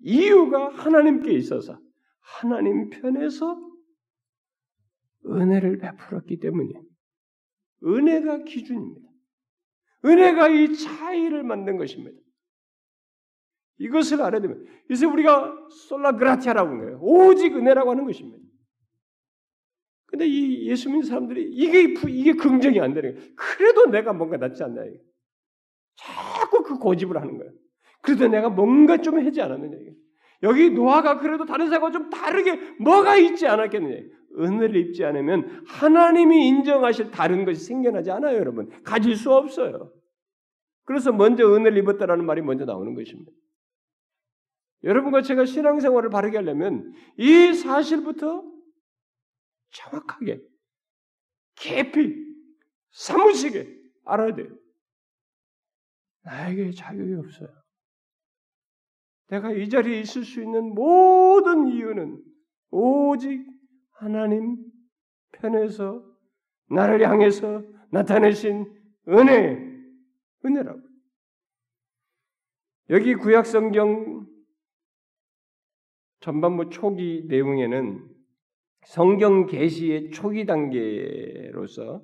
이유가 0.00 0.68
하나님께 0.68 1.32
있어서 1.32 1.78
하나님 2.20 2.90
편에서 2.90 3.58
은혜를 5.26 5.78
베풀었기 5.78 6.38
때문이에요. 6.38 6.82
은혜가 7.84 8.44
기준입니다. 8.44 9.08
은혜가 10.04 10.48
이 10.48 10.74
차이를 10.74 11.42
만든 11.42 11.76
것입니다. 11.76 12.18
이것을 13.78 14.22
알아야 14.22 14.40
됩니다. 14.40 14.70
그래서 14.86 15.08
우리가 15.08 15.68
솔라그라티아라고 15.88 16.68
하는 16.68 16.80
거예요. 16.80 16.98
오직 17.00 17.54
은혜라고 17.56 17.90
하는 17.90 18.04
것입니다. 18.04 18.45
근데 20.06 20.26
이 20.26 20.68
예수 20.68 20.88
믿는 20.88 21.04
사람들이 21.04 21.50
이게 21.52 21.94
이게 22.08 22.32
긍정이 22.32 22.80
안 22.80 22.94
되는 22.94 23.14
거예요. 23.14 23.30
그래도 23.34 23.86
내가 23.86 24.12
뭔가 24.12 24.36
낫지 24.36 24.62
않나 24.62 24.84
이게. 24.84 25.00
자꾸 25.96 26.62
그 26.62 26.78
고집을 26.78 27.20
하는 27.20 27.38
거예요. 27.38 27.52
그래도 28.02 28.28
내가 28.28 28.48
뭔가 28.48 28.98
좀 28.98 29.18
하지 29.24 29.40
않았느냐. 29.40 29.76
여기 30.42 30.70
노아가 30.70 31.18
그래도 31.18 31.44
다른 31.44 31.68
사람과 31.68 31.90
좀 31.90 32.10
다르게 32.10 32.56
뭐가 32.78 33.16
있지 33.16 33.46
않았겠느냐. 33.46 33.96
은혜를 34.38 34.76
입지 34.76 35.04
않으면 35.04 35.64
하나님이 35.66 36.46
인정하실 36.48 37.10
다른 37.10 37.44
것이 37.44 37.64
생겨나지 37.64 38.10
않아요, 38.10 38.36
여러분. 38.36 38.68
가질 38.84 39.16
수 39.16 39.32
없어요. 39.32 39.92
그래서 40.84 41.10
먼저 41.10 41.52
은혜를 41.52 41.78
입었다라는 41.78 42.24
말이 42.24 42.42
먼저 42.42 42.64
나오는 42.64 42.94
것입니다. 42.94 43.32
여러분과 44.84 45.22
제가 45.22 45.46
신앙생활을 45.46 46.10
바르게 46.10 46.36
하려면 46.36 46.92
이 47.16 47.54
사실부터 47.54 48.44
정확하게, 49.76 50.40
깊이, 51.54 52.14
사무시게 52.90 53.76
알아야 54.04 54.34
돼요. 54.34 54.48
나에게 56.24 56.72
자격이 56.72 57.14
없어요. 57.14 57.48
내가 59.28 59.52
이 59.52 59.68
자리에 59.68 60.00
있을 60.00 60.24
수 60.24 60.42
있는 60.42 60.74
모든 60.74 61.68
이유는 61.68 62.22
오직 62.70 63.44
하나님 63.92 64.56
편에서 65.32 66.04
나를 66.68 67.06
향해서 67.08 67.62
나타내신 67.90 68.66
은혜, 69.08 69.58
은혜라고. 70.44 70.80
여기 72.90 73.14
구약성경 73.14 74.26
전반부 76.20 76.70
초기 76.70 77.24
내용에는 77.28 78.15
성경 78.86 79.46
계시의 79.46 80.10
초기 80.12 80.46
단계로서 80.46 82.02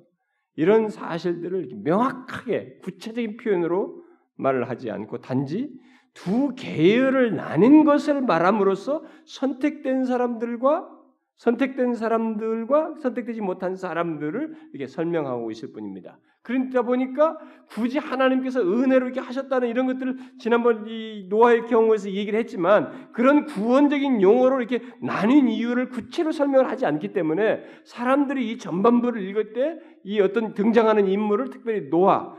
이런 0.55 0.89
사실들을 0.89 1.69
명확하게 1.81 2.79
구체적인 2.83 3.37
표현으로 3.37 4.03
말을 4.35 4.69
하지 4.69 4.91
않고 4.91 5.21
단지 5.21 5.71
두 6.13 6.53
계열을 6.55 7.37
나뉜 7.37 7.85
것을 7.85 8.21
말함으로써 8.21 9.01
선택된 9.25 10.03
사람들과 10.03 10.89
선택된 11.37 11.95
사람들과 11.95 12.95
선택되지 13.01 13.41
못한 13.41 13.75
사람들을 13.75 14.55
이렇게 14.73 14.87
설명하고 14.87 15.51
있을 15.51 15.73
뿐입니다. 15.73 16.19
그러다 16.41 16.81
보니까 16.81 17.37
굳이 17.69 17.97
하나님께서 17.97 18.61
은혜로 18.61 19.05
이렇게 19.05 19.21
하셨다는 19.21 19.69
이런 19.69 19.87
것들을 19.87 20.17
지난번 20.39 20.85
이 20.87 21.27
노아의 21.29 21.67
경우에서 21.67 22.11
얘기를 22.11 22.37
했지만 22.37 23.11
그런 23.13 23.45
구원적인 23.45 24.21
용어로 24.21 24.59
이렇게 24.61 24.81
나뉜 25.01 25.47
이유를 25.47 25.89
구체로 25.89 26.31
설명을 26.31 26.69
하지 26.69 26.85
않기 26.85 27.13
때문에 27.13 27.63
사람들이 27.85 28.51
이 28.51 28.57
전반부를 28.57 29.21
읽을 29.21 29.53
때 29.53 29.93
이 30.03 30.19
어떤 30.19 30.53
등장하는 30.53 31.07
인물을 31.07 31.49
특별히 31.49 31.89
노아 31.89 32.35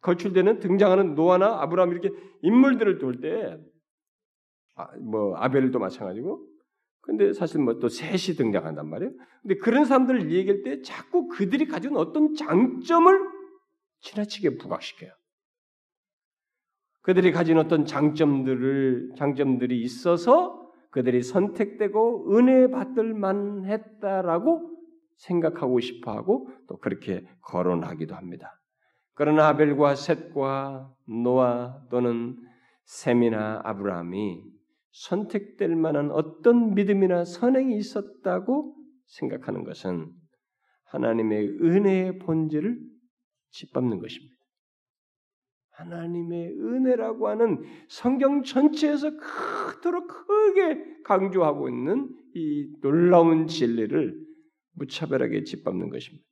거출되는 0.00 0.60
등장하는 0.60 1.14
노아나 1.14 1.60
아브라함 1.60 1.92
이렇게 1.92 2.10
인물들을 2.42 2.98
볼때뭐 2.98 3.58
아, 4.76 4.88
아벨도 5.44 5.78
마찬가지고 5.78 6.46
근데 7.02 7.32
사실 7.32 7.60
뭐 7.60 7.78
또 7.78 7.88
셋이 7.88 8.36
등장한단 8.36 8.88
말이에요. 8.88 9.12
근데 9.42 9.56
그런 9.56 9.84
사람들을 9.84 10.30
얘기할 10.32 10.62
때 10.62 10.82
자꾸 10.82 11.28
그들이 11.28 11.64
있는 11.64 11.96
어떤 11.96 12.34
장점을 12.34 13.18
지나치게 14.00 14.58
부각시켜요. 14.58 15.10
그들이 17.02 17.32
가진 17.32 17.58
어떤 17.58 17.86
장점들을 17.86 19.12
장점들이 19.16 19.80
있어서 19.82 20.70
그들이 20.90 21.22
선택되고 21.22 22.36
은혜 22.36 22.70
받을 22.70 23.14
만했다라고 23.14 24.70
생각하고 25.16 25.80
싶어하고 25.80 26.48
또 26.68 26.78
그렇게 26.78 27.24
거론하기도 27.42 28.14
합니다. 28.14 28.60
그러나 29.14 29.48
아벨과 29.48 29.94
셋과 29.94 30.92
노아 31.06 31.80
또는 31.90 32.36
셈이나 32.84 33.60
아브라함이 33.64 34.59
선택될 34.92 35.76
만한 35.76 36.10
어떤 36.10 36.74
믿음이나 36.74 37.24
선행이 37.24 37.76
있었다고 37.76 38.76
생각하는 39.06 39.64
것은 39.64 40.10
하나님의 40.84 41.48
은혜의 41.60 42.18
본질을 42.18 42.78
짓밟는 43.50 44.00
것입니다. 44.00 44.34
하나님의 45.70 46.52
은혜라고 46.52 47.28
하는 47.28 47.62
성경 47.88 48.42
전체에서 48.42 49.12
크도록 49.16 50.08
크게 50.08 51.02
강조하고 51.04 51.68
있는 51.68 52.08
이 52.34 52.70
놀라운 52.82 53.46
진리를 53.46 54.26
무차별하게 54.72 55.44
짓밟는 55.44 55.88
것입니다. 55.90 56.24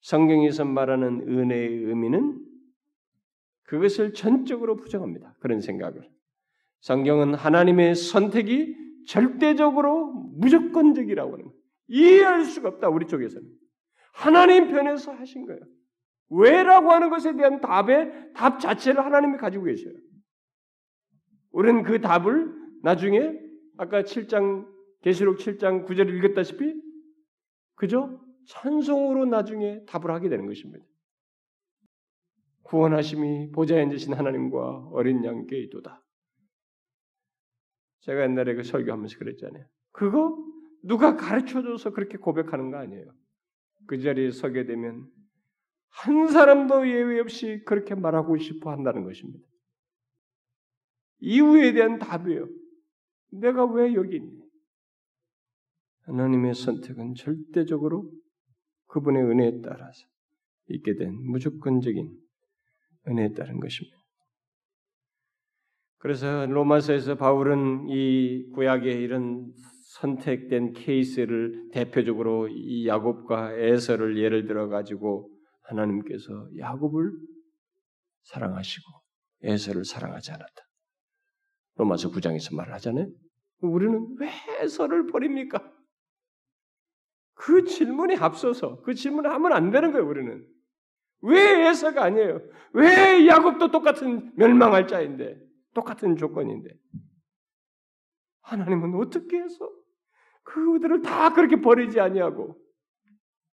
성경에서 0.00 0.64
말하는 0.64 1.22
은혜의 1.28 1.84
의미는 1.84 2.44
그것을 3.64 4.12
전적으로 4.12 4.76
부정합니다. 4.76 5.34
그런 5.40 5.60
생각을. 5.60 6.08
성경은 6.80 7.34
하나님의 7.34 7.94
선택이 7.94 8.76
절대적으로 9.06 10.12
무조건적이라고 10.36 11.32
하는 11.32 11.44
거예요. 11.44 11.58
이해할 11.88 12.44
수가 12.44 12.68
없다, 12.68 12.88
우리 12.88 13.06
쪽에서는. 13.06 13.48
하나님 14.12 14.68
편에서 14.68 15.12
하신 15.12 15.46
거예요. 15.46 15.60
왜라고 16.30 16.90
하는 16.90 17.08
것에 17.08 17.34
대한 17.36 17.60
답의 17.60 18.32
답 18.34 18.60
자체를 18.60 19.04
하나님이 19.04 19.38
가지고 19.38 19.64
계셔요. 19.64 19.94
우리는 21.50 21.82
그 21.82 22.00
답을 22.00 22.52
나중에 22.82 23.32
아까 23.78 24.02
7장 24.02 24.66
계시록 25.02 25.38
7장 25.38 25.86
9절을 25.86 26.16
읽었다시피 26.18 26.74
그죠? 27.74 28.20
찬송으로 28.46 29.26
나중에 29.26 29.84
답을 29.84 30.10
하게 30.10 30.28
되는 30.28 30.46
것입니다. 30.46 30.84
구원하심이 32.64 33.50
보좌에 33.52 33.82
앉으신 33.82 34.12
하나님과 34.12 34.90
어린 34.92 35.24
양께 35.24 35.58
있도다. 35.62 36.02
제가 38.00 38.22
옛날에 38.22 38.54
그 38.54 38.62
설교하면서 38.62 39.18
그랬잖아요. 39.18 39.64
그거 39.92 40.36
누가 40.82 41.16
가르쳐줘서 41.16 41.90
그렇게 41.90 42.18
고백하는 42.18 42.70
거 42.70 42.78
아니에요. 42.78 43.12
그 43.86 44.00
자리에 44.00 44.30
서게 44.30 44.64
되면 44.64 45.08
한 45.88 46.28
사람도 46.28 46.88
예외 46.88 47.18
없이 47.20 47.62
그렇게 47.66 47.94
말하고 47.94 48.38
싶어 48.38 48.70
한다는 48.70 49.04
것입니다. 49.04 49.44
이유에 51.20 51.72
대한 51.72 51.98
답이에요. 51.98 52.46
내가 53.32 53.64
왜 53.64 53.94
여기 53.94 54.16
있니? 54.16 54.38
하나님의 56.02 56.54
선택은 56.54 57.14
절대적으로 57.14 58.10
그분의 58.86 59.22
은혜에 59.24 59.60
따라서 59.62 60.06
있게 60.68 60.94
된 60.94 61.12
무조건적인 61.14 62.16
은혜에 63.08 63.32
따른 63.32 63.60
것입니다. 63.60 63.97
그래서 65.98 66.46
로마서에서 66.46 67.16
바울은 67.16 67.88
이 67.88 68.50
구약의 68.54 69.02
이런 69.02 69.52
선택된 70.00 70.72
케이스를 70.74 71.70
대표적으로 71.72 72.48
이 72.48 72.86
야곱과 72.86 73.54
에서를 73.54 74.16
예를 74.16 74.46
들어 74.46 74.68
가지고 74.68 75.28
하나님께서 75.62 76.48
야곱을 76.56 77.10
사랑하시고 78.22 78.86
에서를 79.42 79.84
사랑하지 79.84 80.30
않았다. 80.32 80.62
로마서 81.76 82.10
9장에서 82.10 82.54
말하잖아요. 82.54 83.08
우리는 83.60 84.16
왜 84.20 84.30
에서를 84.60 85.06
버립니까? 85.06 85.72
그 87.34 87.64
질문에 87.64 88.16
앞서서 88.16 88.80
그 88.82 88.94
질문을 88.94 89.30
하면 89.32 89.52
안 89.52 89.70
되는 89.70 89.92
거예요, 89.92 90.06
우리는. 90.06 90.44
왜 91.22 91.68
에서가 91.68 92.04
아니에요? 92.04 92.40
왜 92.72 93.26
야곱도 93.26 93.70
똑같은 93.70 94.32
멸망할 94.36 94.86
자인데, 94.86 95.47
똑같은 95.74 96.16
조건인데. 96.16 96.70
하나님은 98.42 98.94
어떻게 98.94 99.38
해서 99.38 99.70
그들을 100.44 101.02
다 101.02 101.34
그렇게 101.34 101.60
버리지 101.60 102.00
아니하고 102.00 102.56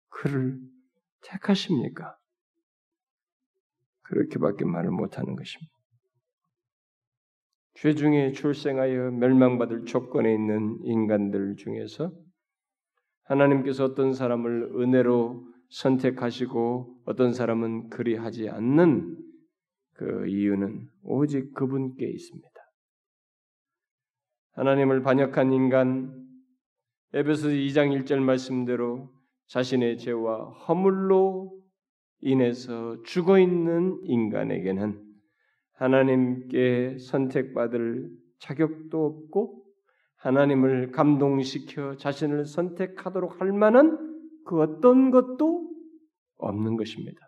그를 0.09 0.61
택하십니까? 1.23 2.17
그렇게밖에 4.03 4.65
말을 4.65 4.91
못하는 4.91 5.35
것입니다. 5.35 5.73
죄 7.75 7.95
중에 7.95 8.33
출생하여 8.33 9.13
멸망받을 9.13 9.87
조건에 9.87 10.33
있는 10.35 10.79
인간들 10.83 11.57
중에서 11.57 12.13
하나님께서 13.25 13.85
어떤 13.85 14.13
사람을 14.13 14.73
은혜로 14.77 15.49
선택하시고 15.71 17.03
어떤 17.07 17.33
사람은 17.33 17.89
그리하지 17.89 18.51
않는 18.51 19.17
그 19.95 20.27
이유는 20.27 20.89
오직 21.05 21.53
그분께 21.55 22.07
있습니다. 22.07 22.49
하나님을 24.53 25.03
반역한 25.03 25.53
인간 25.53 26.13
에베소 27.15 27.49
2장 27.49 28.05
1절 28.05 28.21
말씀대로 28.21 29.11
자신의 29.49 29.99
죄와 29.99 30.51
허물로 30.51 31.61
인해서 32.21 33.03
죽어 33.03 33.39
있는 33.39 33.99
인간에게는 34.05 35.03
하나님께 35.75 36.99
선택받을 36.99 38.09
자격도 38.39 39.05
없고 39.05 39.65
하나님을 40.17 40.93
감동시켜 40.93 41.97
자신을 41.97 42.45
선택하도록 42.47 43.41
할 43.41 43.53
만한 43.53 43.99
그 44.45 44.61
어떤 44.61 45.11
것도 45.11 45.69
없는 46.37 46.77
것입니다. 46.77 47.21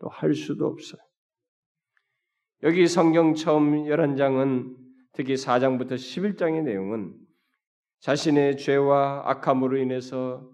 또 0.00 0.08
할 0.08 0.34
수도 0.34 0.66
없어요. 0.66 1.00
여기 2.64 2.88
성경 2.88 3.34
처음 3.34 3.84
11장은 3.84 4.74
특히 5.12 5.34
4장부터 5.34 5.92
11장의 5.92 6.64
내용은 6.64 7.14
자신의 8.00 8.56
죄와 8.56 9.22
악함으로 9.26 9.78
인해서 9.78 10.50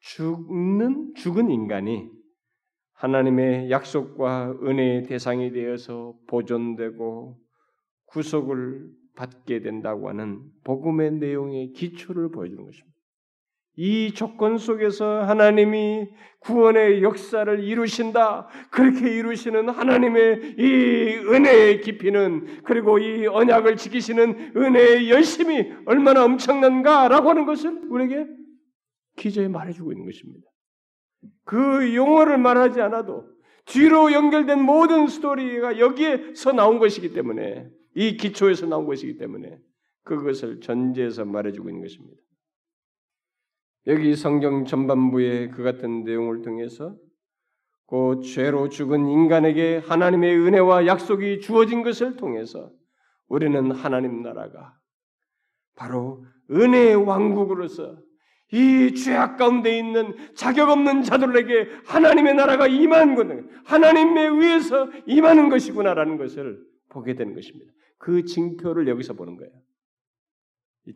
죽는 0.00 1.14
죽은 1.14 1.50
인간이 1.50 2.10
하나님의 2.94 3.70
약속과 3.70 4.58
은혜의 4.64 5.04
대상이 5.04 5.52
되어서 5.52 6.14
보존되고 6.26 7.38
구속을 8.06 8.90
받게 9.14 9.60
된다고 9.60 10.08
하는 10.08 10.42
복음의 10.64 11.12
내용의 11.12 11.72
기초를 11.72 12.32
보여주는 12.32 12.64
것입니다. 12.64 12.91
이 13.76 14.12
조건 14.12 14.58
속에서 14.58 15.22
하나님이 15.22 16.08
구원의 16.40 17.02
역사를 17.02 17.62
이루신다. 17.62 18.48
그렇게 18.70 19.16
이루시는 19.16 19.68
하나님의 19.68 20.56
이 20.58 21.16
은혜의 21.28 21.80
깊이는 21.80 22.62
그리고 22.64 22.98
이 22.98 23.26
언약을 23.26 23.76
지키시는 23.76 24.52
은혜의 24.56 25.10
열심이 25.10 25.72
얼마나 25.86 26.24
엄청난가라고 26.24 27.30
하는 27.30 27.46
것을 27.46 27.82
우리에게 27.88 28.26
기저에 29.16 29.48
말해주고 29.48 29.92
있는 29.92 30.04
것입니다. 30.04 30.46
그 31.44 31.94
용어를 31.94 32.38
말하지 32.38 32.80
않아도 32.80 33.24
뒤로 33.64 34.12
연결된 34.12 34.60
모든 34.60 35.06
스토리가 35.06 35.78
여기에서 35.78 36.52
나온 36.52 36.78
것이기 36.78 37.12
때문에 37.12 37.68
이 37.94 38.16
기초에서 38.16 38.66
나온 38.66 38.86
것이기 38.86 39.18
때문에 39.18 39.58
그것을 40.04 40.60
전제해서 40.60 41.24
말해주고 41.24 41.68
있는 41.68 41.82
것입니다. 41.82 42.20
여기 43.86 44.14
성경 44.14 44.64
전반부의 44.64 45.50
그 45.50 45.62
같은 45.62 46.04
내용을 46.04 46.42
통해서 46.42 46.96
그 47.86 48.20
죄로 48.22 48.68
죽은 48.68 49.06
인간에게 49.08 49.78
하나님의 49.78 50.38
은혜와 50.38 50.86
약속이 50.86 51.40
주어진 51.40 51.82
것을 51.82 52.16
통해서 52.16 52.70
우리는 53.28 53.70
하나님 53.72 54.22
나라가 54.22 54.78
바로 55.74 56.24
은혜의 56.50 56.96
왕국으로서 56.96 57.98
이 58.52 58.94
죄악 58.94 59.38
가운데 59.38 59.76
있는 59.78 60.14
자격 60.34 60.68
없는 60.68 61.02
자들에게 61.02 61.68
하나님의 61.86 62.34
나라가 62.34 62.66
임한 62.66 63.14
것, 63.14 63.26
하나님에 63.64 64.26
의해서 64.26 64.90
임하는 65.06 65.48
것이구나라는 65.48 66.18
것을 66.18 66.62
보게 66.90 67.14
되는 67.14 67.34
것입니다. 67.34 67.72
그 67.98 68.24
징표를 68.24 68.88
여기서 68.88 69.14
보는 69.14 69.36
거예요. 69.36 69.52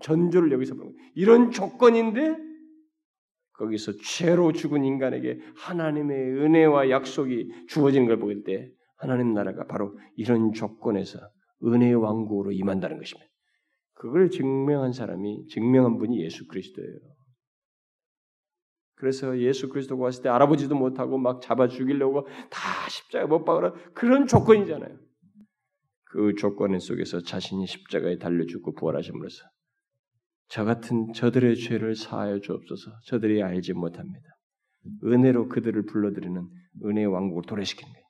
전조를 0.01 0.53
여기서 0.53 0.75
보는 0.75 0.93
거예요. 0.93 1.11
이런 1.15 1.51
조건인데 1.51 2.46
거기서 3.59 3.93
죄로 4.05 4.53
죽은 4.53 4.85
인간에게 4.85 5.41
하나님의 5.57 6.17
은혜와 6.17 6.91
약속이 6.91 7.67
주어지는 7.69 8.07
걸 8.07 8.19
보일 8.19 8.45
때 8.45 8.71
하나님 8.97 9.33
나라가 9.35 9.67
바로 9.67 9.99
이런 10.17 10.53
조건에서 10.53 11.19
은혜의 11.65 11.95
왕국으로 11.95 12.53
임한다는 12.53 12.99
것입니다. 12.99 13.31
그걸 13.95 14.31
증명한 14.31 14.93
사람이 14.93 15.47
증명한 15.49 15.99
분이 15.99 16.23
예수 16.23 16.47
그리스도예요. 16.47 16.99
그래서 18.97 19.39
예수 19.41 19.69
그리스도가 19.69 20.05
왔을 20.05 20.23
때 20.23 20.29
알아보지도 20.29 20.75
못하고 20.75 21.19
막 21.19 21.43
잡아 21.43 21.69
죽이려고 21.69 22.27
다 22.51 22.89
십자가 22.89 23.27
못 23.27 23.45
박으라 23.45 23.73
그런 23.95 24.27
조건이잖아요. 24.27 24.99
그 26.05 26.35
조건 26.39 26.79
속에서 26.79 27.21
자신이 27.21 27.67
십자가에 27.67 28.17
달려 28.17 28.47
죽고 28.47 28.75
부활하심으로써 28.75 29.45
저 30.49 30.65
같은 30.65 31.13
저들의 31.13 31.57
죄를 31.57 31.95
사하여 31.95 32.41
주옵소서. 32.41 32.91
저들이 33.05 33.43
알지 33.43 33.73
못합니다. 33.73 34.29
은혜로 35.05 35.49
그들을 35.49 35.87
불러들이는 35.87 36.49
은혜의 36.85 37.07
왕국을 37.07 37.43
도래시키는 37.47 37.93
거예요. 37.93 38.07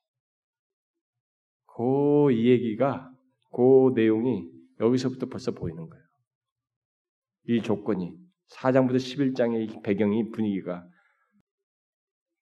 그 1.76 2.36
얘기가 2.36 3.10
그 3.52 3.92
내용이 3.94 4.50
여기서부터 4.80 5.26
벌써 5.26 5.52
보이는 5.52 5.88
거예요. 5.88 6.04
이 7.48 7.62
조건이 7.62 8.14
4장부터 8.50 8.96
11장의 8.96 9.82
배경이 9.82 10.30
분위기가 10.30 10.86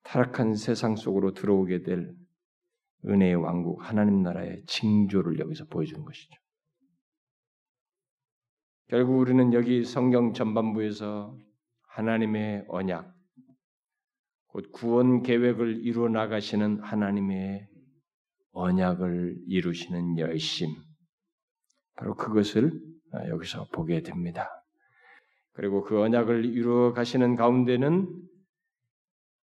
타락한 0.03 0.55
세상 0.55 0.97
속으로 0.97 1.33
들어오게 1.33 1.83
될 1.83 2.15
은혜의 3.07 3.37
왕국 3.37 3.79
하나님 3.83 4.23
나라의 4.23 4.65
징조를 4.67 5.39
여기서 5.39 5.67
보여주는 5.67 6.03
것이죠. 6.05 6.44
결국 8.89 9.19
우리는 9.19 9.55
여기 9.55 9.83
성경 9.83 10.35
전반부에서 10.35 11.39
하나님의 11.89 12.67
언약, 12.69 13.15
곧 14.49 14.71
구원 14.73 15.23
계획을 15.23 15.87
이루어 15.87 16.09
나가시는 16.09 16.81
하나님의 16.81 17.67
언약을 18.53 19.39
이루시는 19.49 20.19
열심, 20.19 20.69
바로 21.97 22.15
그것을 22.15 22.73
여기서 23.31 23.69
보게 23.73 24.03
됩니다. 24.03 24.51
그리고 25.53 25.83
그 25.83 26.01
언약을 26.01 26.45
이루어 26.45 26.93
가시는 26.93 27.37
가운데는 27.37 28.07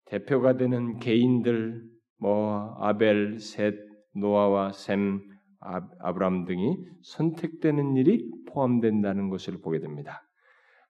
대표가 0.06 0.58
되는 0.58 0.98
개인들, 0.98 1.84
뭐 2.18 2.76
아벨, 2.80 3.40
셋, 3.40 3.76
노아와 4.16 4.72
셈, 4.72 5.37
아브람 5.60 6.46
등이 6.46 6.78
선택되는 7.02 7.96
일이 7.96 8.30
포함된다는 8.50 9.30
것을 9.30 9.60
보게 9.62 9.80
됩니다. 9.80 10.24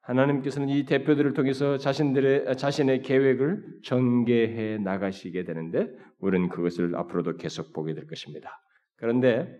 하나님께서는 0.01 0.70
이 0.70 0.86
대표들을 0.86 1.34
통해서 1.34 1.78
자신들의 1.78 2.55
자신의 2.55 3.01
계획을 3.01 3.82
전개해 3.84 4.78
나가시게 4.78 5.43
되는데 5.43 5.88
우리는 6.20 6.47
그것을 6.47 6.95
앞으로도 6.95 7.36
계속 7.36 7.74
보게 7.74 7.93
될 7.93 8.07
것입니다. 8.07 8.61
그런데 8.95 9.59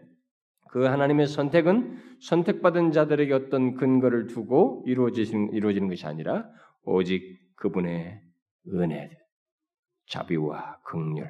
그 0.70 0.86
하나님의 0.86 1.28
선택은 1.28 1.98
선택받은 2.22 2.92
자들에게 2.92 3.34
어떤 3.34 3.76
근거를 3.76 4.28
두고 4.28 4.84
이루어지는 4.86 5.54
이루어지는 5.54 5.90
것이 5.90 6.06
아니라 6.06 6.50
오직 6.84 7.40
그분의 7.56 8.22
은혜, 8.74 9.10
자비와 10.08 10.80
긍휼, 10.84 11.26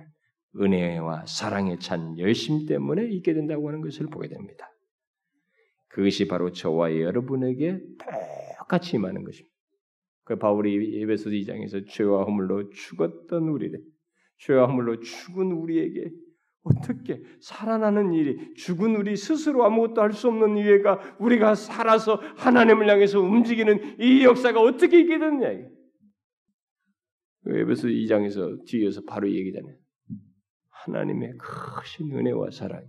은혜와 0.56 1.26
사랑에 1.26 1.78
찬 1.80 2.18
열심 2.18 2.66
때문에 2.66 3.06
있게 3.08 3.34
된다고 3.34 3.68
하는 3.68 3.82
것을 3.82 4.08
보게 4.08 4.28
됩니다. 4.28 4.70
그것이 5.90 6.28
바로 6.28 6.52
저와 6.52 6.96
여러분에게 7.00 7.80
똑같이 8.60 8.96
임하는 8.98 9.24
것입니다. 9.24 9.56
그 10.24 10.38
바울이 10.38 11.02
에베소 11.02 11.30
2장에서 11.30 11.88
죄와 11.90 12.24
허물로 12.26 12.70
죽었던 12.70 13.44
우리를 13.48 13.82
죄와 14.40 14.68
허물로 14.68 15.00
죽은 15.00 15.52
우리에게 15.54 16.12
어떻게 16.64 17.24
살아나는 17.40 18.12
일이 18.12 18.54
죽은 18.56 18.98
우리 18.98 19.16
스스로 19.16 19.64
아무것도 19.64 20.02
할 20.02 20.12
수 20.12 20.28
없는 20.28 20.58
이해가 20.58 21.16
우리가 21.20 21.56
살아서 21.56 22.16
하나님을 22.36 22.90
향해서 22.90 23.22
움직이는 23.22 24.02
이 24.02 24.26
역사가 24.26 24.60
어떻게 24.60 25.00
있게 25.00 25.18
됐냐? 25.18 25.48
에베소 27.48 27.88
2장에서 27.88 28.66
뒤에서 28.66 29.02
바로 29.08 29.32
얘기잖아요. 29.32 29.78
하나님의 30.88 31.34
크신 31.38 32.12
은혜와 32.12 32.52
사랑. 32.52 32.86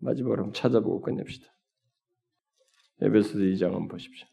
마지막으로 0.00 0.52
찾아보고 0.52 1.00
끝냅시다. 1.00 1.46
에베소서 3.00 3.38
2장 3.38 3.64
한번 3.66 3.88
보십시오. 3.88 4.26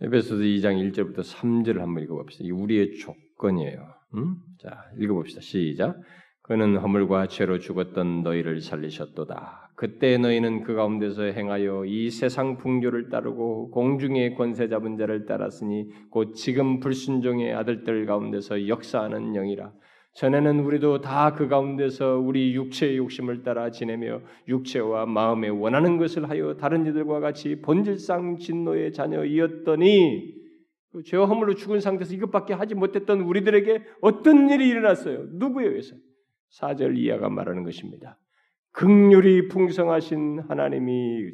에베소서 0.00 0.42
2장 0.42 0.92
1절부터 0.92 1.20
3절을 1.20 1.78
한번 1.78 2.02
읽어봅시다. 2.02 2.44
이 2.44 2.50
우리의 2.50 2.96
조건이에요. 2.96 3.94
음? 4.14 4.36
자, 4.60 4.90
읽어봅시다. 4.98 5.40
시작. 5.40 5.96
그는 6.42 6.76
허물과 6.76 7.28
죄로 7.28 7.60
죽었던 7.60 8.22
너희를 8.22 8.60
살리셨도다. 8.60 9.72
그때 9.76 10.18
너희는 10.18 10.64
그 10.64 10.74
가운데서 10.74 11.22
행하여 11.22 11.84
이 11.86 12.10
세상 12.10 12.56
풍조를 12.56 13.08
따르고 13.10 13.70
공중의 13.70 14.34
권세 14.34 14.68
잡은 14.68 14.96
자를 14.96 15.24
따랐으니 15.24 15.88
곧 16.10 16.34
지금 16.34 16.80
불순종의 16.80 17.54
아들들 17.54 18.06
가운데서 18.06 18.68
역사하는 18.68 19.32
영이라. 19.32 19.72
전에는 20.14 20.60
우리도 20.60 21.00
다 21.00 21.34
그 21.34 21.48
가운데서 21.48 22.18
우리 22.18 22.54
육체의 22.54 22.98
욕심을 22.98 23.42
따라 23.42 23.70
지내며 23.70 24.20
육체와 24.48 25.06
마음에 25.06 25.48
원하는 25.48 25.96
것을 25.96 26.28
하여 26.28 26.54
다른 26.56 26.86
이들과 26.86 27.20
같이 27.20 27.60
본질상 27.62 28.38
진노의 28.38 28.92
자녀이었더니 28.92 30.34
그 30.92 31.02
죄와 31.02 31.24
허물로 31.26 31.54
죽은 31.54 31.80
상태에서 31.80 32.14
이것밖에 32.14 32.52
하지 32.52 32.74
못했던 32.74 33.22
우리들에게 33.22 33.82
어떤 34.02 34.50
일이 34.50 34.68
일어났어요? 34.68 35.24
누구에게서? 35.32 35.96
4절 36.60 36.98
이하가 36.98 37.30
말하는 37.30 37.64
것입니다. 37.64 38.18
극률이 38.72 39.48
풍성하신 39.48 40.40
하나님이 40.48 41.32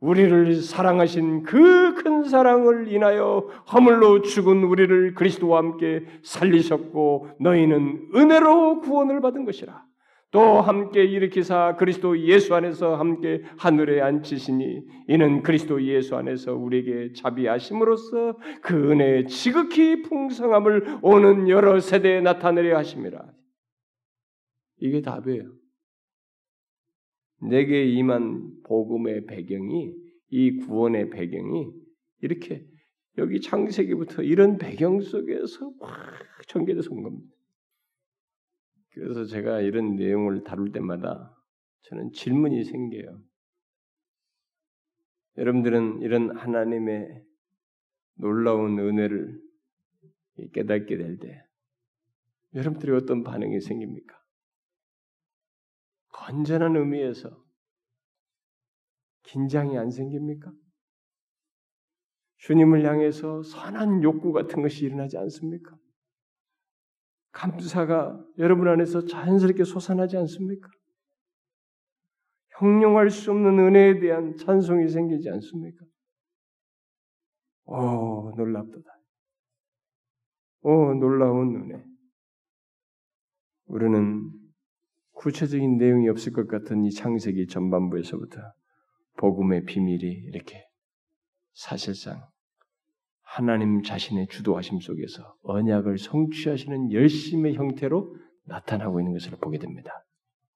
우리를 0.00 0.54
사랑하신 0.54 1.42
그 1.42 1.86
큰 2.06 2.22
사랑을 2.24 2.92
인하여 2.92 3.48
허물로 3.72 4.22
죽은 4.22 4.62
우리를 4.64 5.14
그리스도와 5.14 5.58
함께 5.58 6.04
살리셨고 6.22 7.30
너희는 7.40 8.10
은혜로 8.14 8.80
구원을 8.80 9.20
받은 9.20 9.44
것이라. 9.44 9.84
또 10.30 10.60
함께 10.60 11.04
일으키사 11.04 11.76
그리스도 11.76 12.18
예수 12.18 12.54
안에서 12.54 12.96
함께 12.96 13.42
하늘에 13.56 14.02
앉히시니 14.02 14.82
이는 15.08 15.42
그리스도 15.42 15.82
예수 15.82 16.14
안에서 16.16 16.54
우리에게 16.54 17.12
자비하심으로써 17.14 18.36
그 18.60 18.90
은혜의 18.90 19.28
지극히 19.28 20.02
풍성함을 20.02 20.98
오는 21.02 21.48
여러 21.48 21.80
세대에 21.80 22.20
나타내려 22.20 22.76
하심이라. 22.76 23.24
이게 24.80 25.00
답이에요. 25.00 25.44
내게 27.42 27.84
임한 27.84 28.62
복음의 28.64 29.26
배경이 29.26 29.94
이 30.30 30.56
구원의 30.58 31.10
배경이 31.10 31.70
이렇게 32.20 32.66
여기 33.18 33.40
창세기부터 33.40 34.22
이런 34.22 34.58
배경 34.58 35.00
속에서 35.00 35.70
막 35.80 35.90
전개돼서 36.48 36.92
온 36.92 37.02
겁니다. 37.02 37.34
그래서 38.92 39.24
제가 39.24 39.60
이런 39.60 39.96
내용을 39.96 40.42
다룰 40.42 40.72
때마다 40.72 41.34
저는 41.82 42.12
질문이 42.12 42.64
생겨요. 42.64 43.22
여러분들은 45.38 46.00
이런 46.02 46.36
하나님의 46.36 47.22
놀라운 48.14 48.78
은혜를 48.78 49.40
깨닫게 50.52 50.96
될 50.96 51.18
때 51.18 51.42
여러분들이 52.54 52.92
어떤 52.92 53.22
반응이 53.22 53.60
생깁니까? 53.60 54.16
건전한 56.26 56.74
의미에서 56.74 57.30
긴장이 59.22 59.78
안 59.78 59.90
생깁니까? 59.90 60.52
주님을 62.38 62.84
향해서 62.84 63.42
선한 63.42 64.02
욕구 64.02 64.32
같은 64.32 64.60
것이 64.60 64.84
일어나지 64.84 65.16
않습니까? 65.18 65.76
감사가 67.30 68.24
여러분 68.38 68.66
안에서 68.66 69.06
자연스럽게 69.06 69.62
솟아나지 69.62 70.16
않습니까? 70.16 70.68
형용할 72.58 73.10
수 73.10 73.30
없는 73.30 73.58
은혜에 73.60 74.00
대한 74.00 74.36
찬송이 74.36 74.88
생기지 74.88 75.28
않습니까? 75.30 75.84
오, 77.66 78.32
놀랍도다. 78.36 78.90
오, 80.62 80.94
놀라운 80.94 81.54
은혜. 81.54 81.84
우리는 83.66 84.35
구체적인 85.16 85.78
내용이 85.78 86.08
없을 86.08 86.32
것 86.32 86.46
같은 86.46 86.84
이 86.84 86.90
창세기 86.90 87.46
전반부에서부터 87.48 88.40
복음의 89.16 89.64
비밀이 89.64 90.04
이렇게 90.04 90.62
사실상 91.54 92.22
하나님 93.22 93.82
자신의 93.82 94.28
주도하심 94.28 94.80
속에서 94.80 95.34
언약을 95.42 95.98
성취하시는 95.98 96.92
열심의 96.92 97.54
형태로 97.54 98.14
나타나고 98.44 99.00
있는 99.00 99.14
것을 99.14 99.32
보게 99.40 99.58
됩니다. 99.58 99.90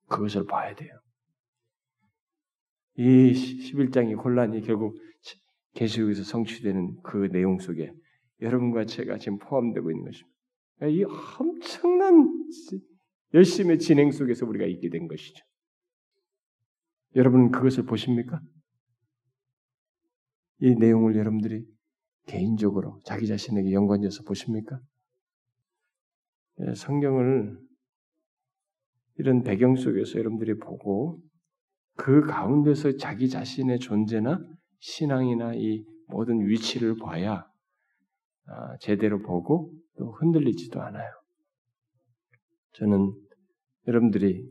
그것을 0.09 0.47
봐야 0.47 0.75
돼요. 0.75 0.91
이 2.97 3.33
11장의 3.33 4.23
혼란이 4.23 4.61
결국 4.61 4.99
계시록에서 5.75 6.23
성취되는 6.23 7.01
그 7.03 7.29
내용 7.33 7.59
속에 7.59 7.93
여러분과 8.43 8.85
제가 8.85 9.19
지금 9.19 9.39
포함되고 9.39 9.91
있는 9.91 10.05
것입니다. 10.05 10.87
이 10.87 11.05
엄청난 11.39 12.29
열심의 13.35 13.79
진행 13.79 14.11
속에서 14.11 14.47
우리가 14.47 14.67
있게 14.67 14.89
된 14.89 15.07
것이죠. 15.09 15.45
여러분 17.17 17.51
그것을 17.51 17.85
보십니까? 17.85 18.41
이 20.61 20.75
내용을 20.75 21.17
여러분들이 21.17 21.65
개인적으로 22.27 23.01
자기 23.05 23.27
자신에게 23.27 23.73
연관지어서 23.73 24.23
보십니까? 24.25 24.81
예, 26.61 26.75
성경을 26.75 27.59
이런 29.17 29.43
배경 29.43 29.77
속에서 29.77 30.19
여러분들이 30.19 30.59
보고 30.59 31.21
그 31.97 32.23
가운데서 32.23 32.97
자기 32.97 33.29
자신의 33.29 33.79
존재나 33.79 34.39
신앙이나 34.79 35.55
이 35.55 35.85
모든 36.09 36.47
위치를 36.47 36.97
봐야 36.97 37.45
아, 38.47 38.77
제대로 38.81 39.21
보고 39.21 39.73
또 39.97 40.13
흔들리지도 40.13 40.81
않아요. 40.81 41.20
저는 42.73 43.13
여러분들이 43.87 44.49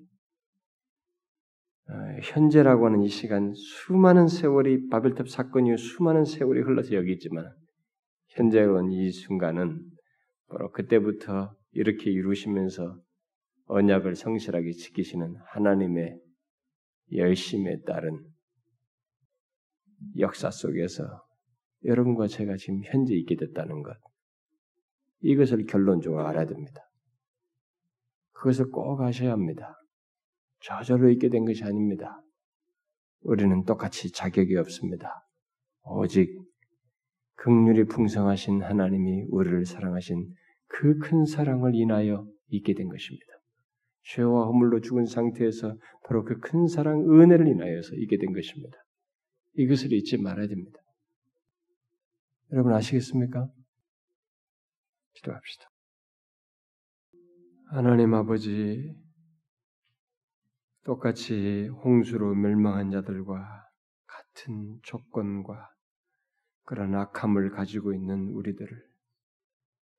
어, 1.90 1.94
현재라고 2.22 2.86
하는 2.86 3.02
이 3.02 3.08
시간 3.08 3.54
수많은 3.54 4.28
세월이 4.28 4.90
바벨탑 4.90 5.28
사건이 5.28 5.78
수많은 5.78 6.26
세월이 6.26 6.62
흘러서 6.62 6.94
여기 6.94 7.14
있지만 7.14 7.52
현재로는 8.28 8.92
이 8.92 9.12
순간은 9.12 9.82
바로 10.48 10.72
그때부터 10.72 11.56
이렇게 11.72 12.12
이루시면서 12.12 13.00
언약을 13.66 14.16
성실하게 14.16 14.72
지키시는 14.72 15.36
하나님의 15.48 16.20
열심에 17.14 17.82
따른 17.86 18.20
역사 20.18 20.50
속에서 20.50 21.24
여러분과 21.86 22.28
제가 22.28 22.56
지금 22.58 22.82
현재 22.84 23.16
있게 23.16 23.36
됐다는 23.36 23.84
것, 23.84 23.96
이것을 25.22 25.66
결론적으로 25.66 26.28
알아야 26.28 26.46
됩니다. 26.46 26.89
그것을 28.40 28.70
꼭 28.72 29.02
아셔야 29.02 29.32
합니다. 29.32 29.76
저절로 30.62 31.10
있게 31.12 31.30
된 31.30 31.46
것이 31.46 31.64
아닙니다. 31.64 32.22
우리는 33.22 33.64
똑같이 33.66 34.12
자격이 34.12 34.56
없습니다. 34.56 35.26
오직 35.84 36.30
극률이 37.36 37.86
풍성하신 37.86 38.64
하나님이 38.64 39.26
우리를 39.30 39.66
사랑하신 39.66 40.34
그 40.68 41.00
큰 41.00 41.26
사랑을 41.26 41.76
인하여 41.76 42.26
있게 42.48 42.74
된 42.74 42.88
것입니다. 42.88 43.26
죄와 44.04 44.46
허물로 44.46 44.82
죽은 44.82 45.06
상태에서 45.06 45.76
바로 46.06 46.24
그 46.24 46.40
큰 46.40 46.68
사랑 46.68 47.02
은혜를 47.02 47.48
인하여서 47.48 47.96
있게 47.96 48.18
된 48.18 48.34
것입니다. 48.34 48.78
이것을 49.56 49.92
잊지 49.92 50.18
말아야 50.18 50.48
됩니다. 50.48 50.80
여러분 52.52 52.74
아시겠습니까? 52.74 53.50
기도합시다. 55.14 55.69
하나님 57.72 58.16
아버지, 58.16 58.98
똑같이 60.86 61.68
홍수로 61.68 62.34
멸망한 62.34 62.90
자들과 62.90 63.70
같은 64.08 64.80
조건과 64.82 65.70
그런 66.64 66.96
악함을 66.96 67.52
가지고 67.52 67.94
있는 67.94 68.30
우리들을 68.30 68.76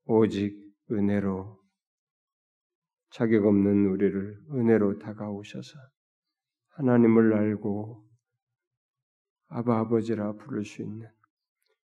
오직 0.07 0.53
은혜로 0.91 1.61
자격 3.11 3.47
없는 3.47 3.87
우리를 3.87 4.41
은혜로 4.51 4.99
다가오셔서 4.99 5.79
하나님을 6.71 7.35
알고 7.35 8.05
아바 9.47 9.79
아버지라 9.79 10.33
부를 10.33 10.65
수 10.65 10.83
있는 10.83 11.09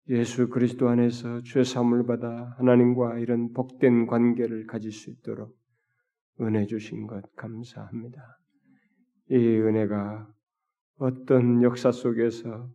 예수 0.07 0.47
그리스도 0.47 0.87
안에서 0.87 1.41
죄 1.41 1.65
사함을 1.65 2.05
받아 2.05 2.55
하나님과 2.59 3.19
이런 3.19 3.51
복된 3.51 4.07
관계를 4.07 4.67
가질 4.67 4.93
수 4.93 5.09
있도록 5.09 5.64
은혜 6.41 6.65
주신 6.65 7.07
것 7.07 7.23
감사합니다. 7.35 8.39
이 9.29 9.35
은혜가 9.35 10.27
어떤 10.97 11.63
역사 11.63 11.91
속에서 11.91 12.69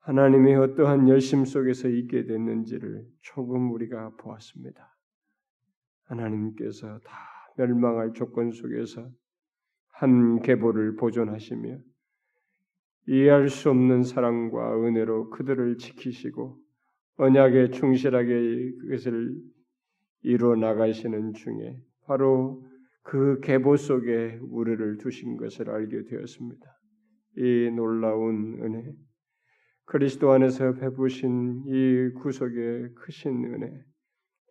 하나님의 0.00 0.56
어떠한 0.56 1.08
열심 1.08 1.44
속에서 1.44 1.88
있게 1.88 2.24
됐는지를 2.24 3.06
조금 3.22 3.72
우리가 3.72 4.10
보았습니다. 4.16 4.96
하나님께서 6.04 7.00
다 7.00 7.12
멸망할 7.56 8.12
조건 8.12 8.52
속에서 8.52 9.10
한 9.88 10.40
계보를 10.40 10.96
보존하시며 10.96 11.78
이해할 13.08 13.48
수 13.48 13.70
없는 13.70 14.02
사랑과 14.02 14.76
은혜로 14.82 15.30
그들을 15.30 15.78
지키시고 15.78 16.58
언약에 17.16 17.70
충실하게 17.70 18.72
그것을 18.80 19.34
이루어 20.22 20.54
나가시는 20.56 21.34
중에 21.34 21.80
바로 22.06 22.62
그 23.02 23.40
계보 23.40 23.76
속에 23.76 24.40
우리를 24.50 24.98
두신 24.98 25.36
것을 25.36 25.70
알게 25.70 26.04
되었습니다. 26.04 26.66
이 27.36 27.70
놀라운 27.74 28.58
은혜, 28.62 28.92
그리스도 29.84 30.32
안에서 30.32 30.74
베푸신 30.74 31.64
이 31.66 32.12
구속의 32.20 32.94
크신 32.94 33.44
은혜, 33.54 33.84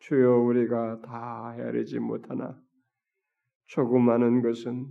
주여 0.01 0.38
우리가 0.38 1.01
다 1.01 1.51
헤아리지 1.58 1.99
못하나 1.99 2.58
조그마한 3.68 4.41
것은 4.41 4.88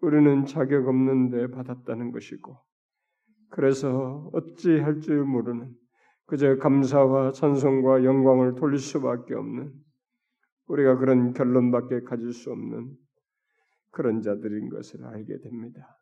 우리는 0.00 0.46
자격 0.46 0.88
없는데 0.88 1.50
받았다는 1.50 2.12
것이고 2.12 2.56
그래서 3.50 4.30
어찌 4.32 4.78
할 4.78 5.00
줄 5.00 5.24
모르는 5.24 5.74
그저 6.26 6.56
감사와 6.56 7.32
찬송과 7.32 8.04
영광을 8.04 8.54
돌릴 8.54 8.78
수밖에 8.78 9.34
없는 9.34 9.72
우리가 10.70 10.98
그런 10.98 11.32
결론밖에 11.32 12.02
가질 12.02 12.32
수 12.32 12.52
없는 12.52 12.90
그런 13.90 14.22
자들인 14.22 14.68
것을 14.68 15.04
알게 15.04 15.40
됩니다. 15.40 15.98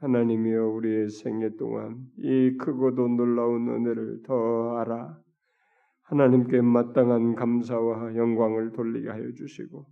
하나님이여 0.00 0.66
우리의 0.66 1.08
생애 1.08 1.50
동안 1.56 2.06
이 2.18 2.56
크고도 2.58 3.08
놀라운 3.08 3.68
은혜를 3.68 4.22
더 4.24 4.76
알아 4.78 5.18
하나님께 6.02 6.60
마땅한 6.60 7.34
감사와 7.34 8.16
영광을 8.16 8.72
돌리게 8.72 9.08
하여 9.08 9.32
주시고 9.32 9.86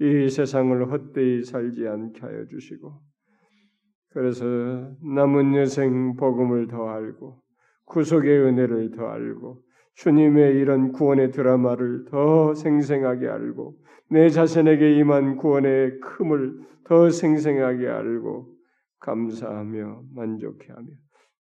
이 0.00 0.28
세상을 0.28 0.90
헛되이 0.90 1.42
살지 1.42 1.86
않게 1.86 2.20
하여 2.20 2.46
주시고 2.46 2.92
그래서 4.10 4.44
남은 5.02 5.54
여생 5.54 6.16
복음을 6.16 6.66
더 6.68 6.88
알고 6.88 7.40
구속의 7.86 8.38
은혜를 8.38 8.90
더 8.90 9.06
알고 9.06 9.62
주님의 9.94 10.56
이런 10.56 10.92
구원의 10.92 11.30
드라마를 11.32 12.06
더 12.06 12.54
생생하게 12.54 13.28
알고 13.28 13.76
내 14.10 14.28
자신에게 14.28 14.96
임한 14.98 15.36
구원의 15.36 16.00
큼을 16.00 16.60
더 16.84 17.10
생생하게 17.10 17.88
알고 17.88 18.54
감사하며 19.00 20.04
만족해하며 20.14 20.88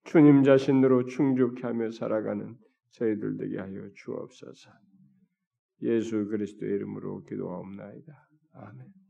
주님 0.04 0.44
자신으로 0.44 1.06
충족하며 1.06 1.92
살아가는 1.92 2.56
저희들 2.92 3.38
되게 3.38 3.60
하여 3.60 3.90
주옵소서. 3.94 4.72
예수 5.84 6.28
그리스도의 6.28 6.74
이름으로 6.74 7.24
기도하옵나이다. 7.24 8.28
아멘. 8.54 9.01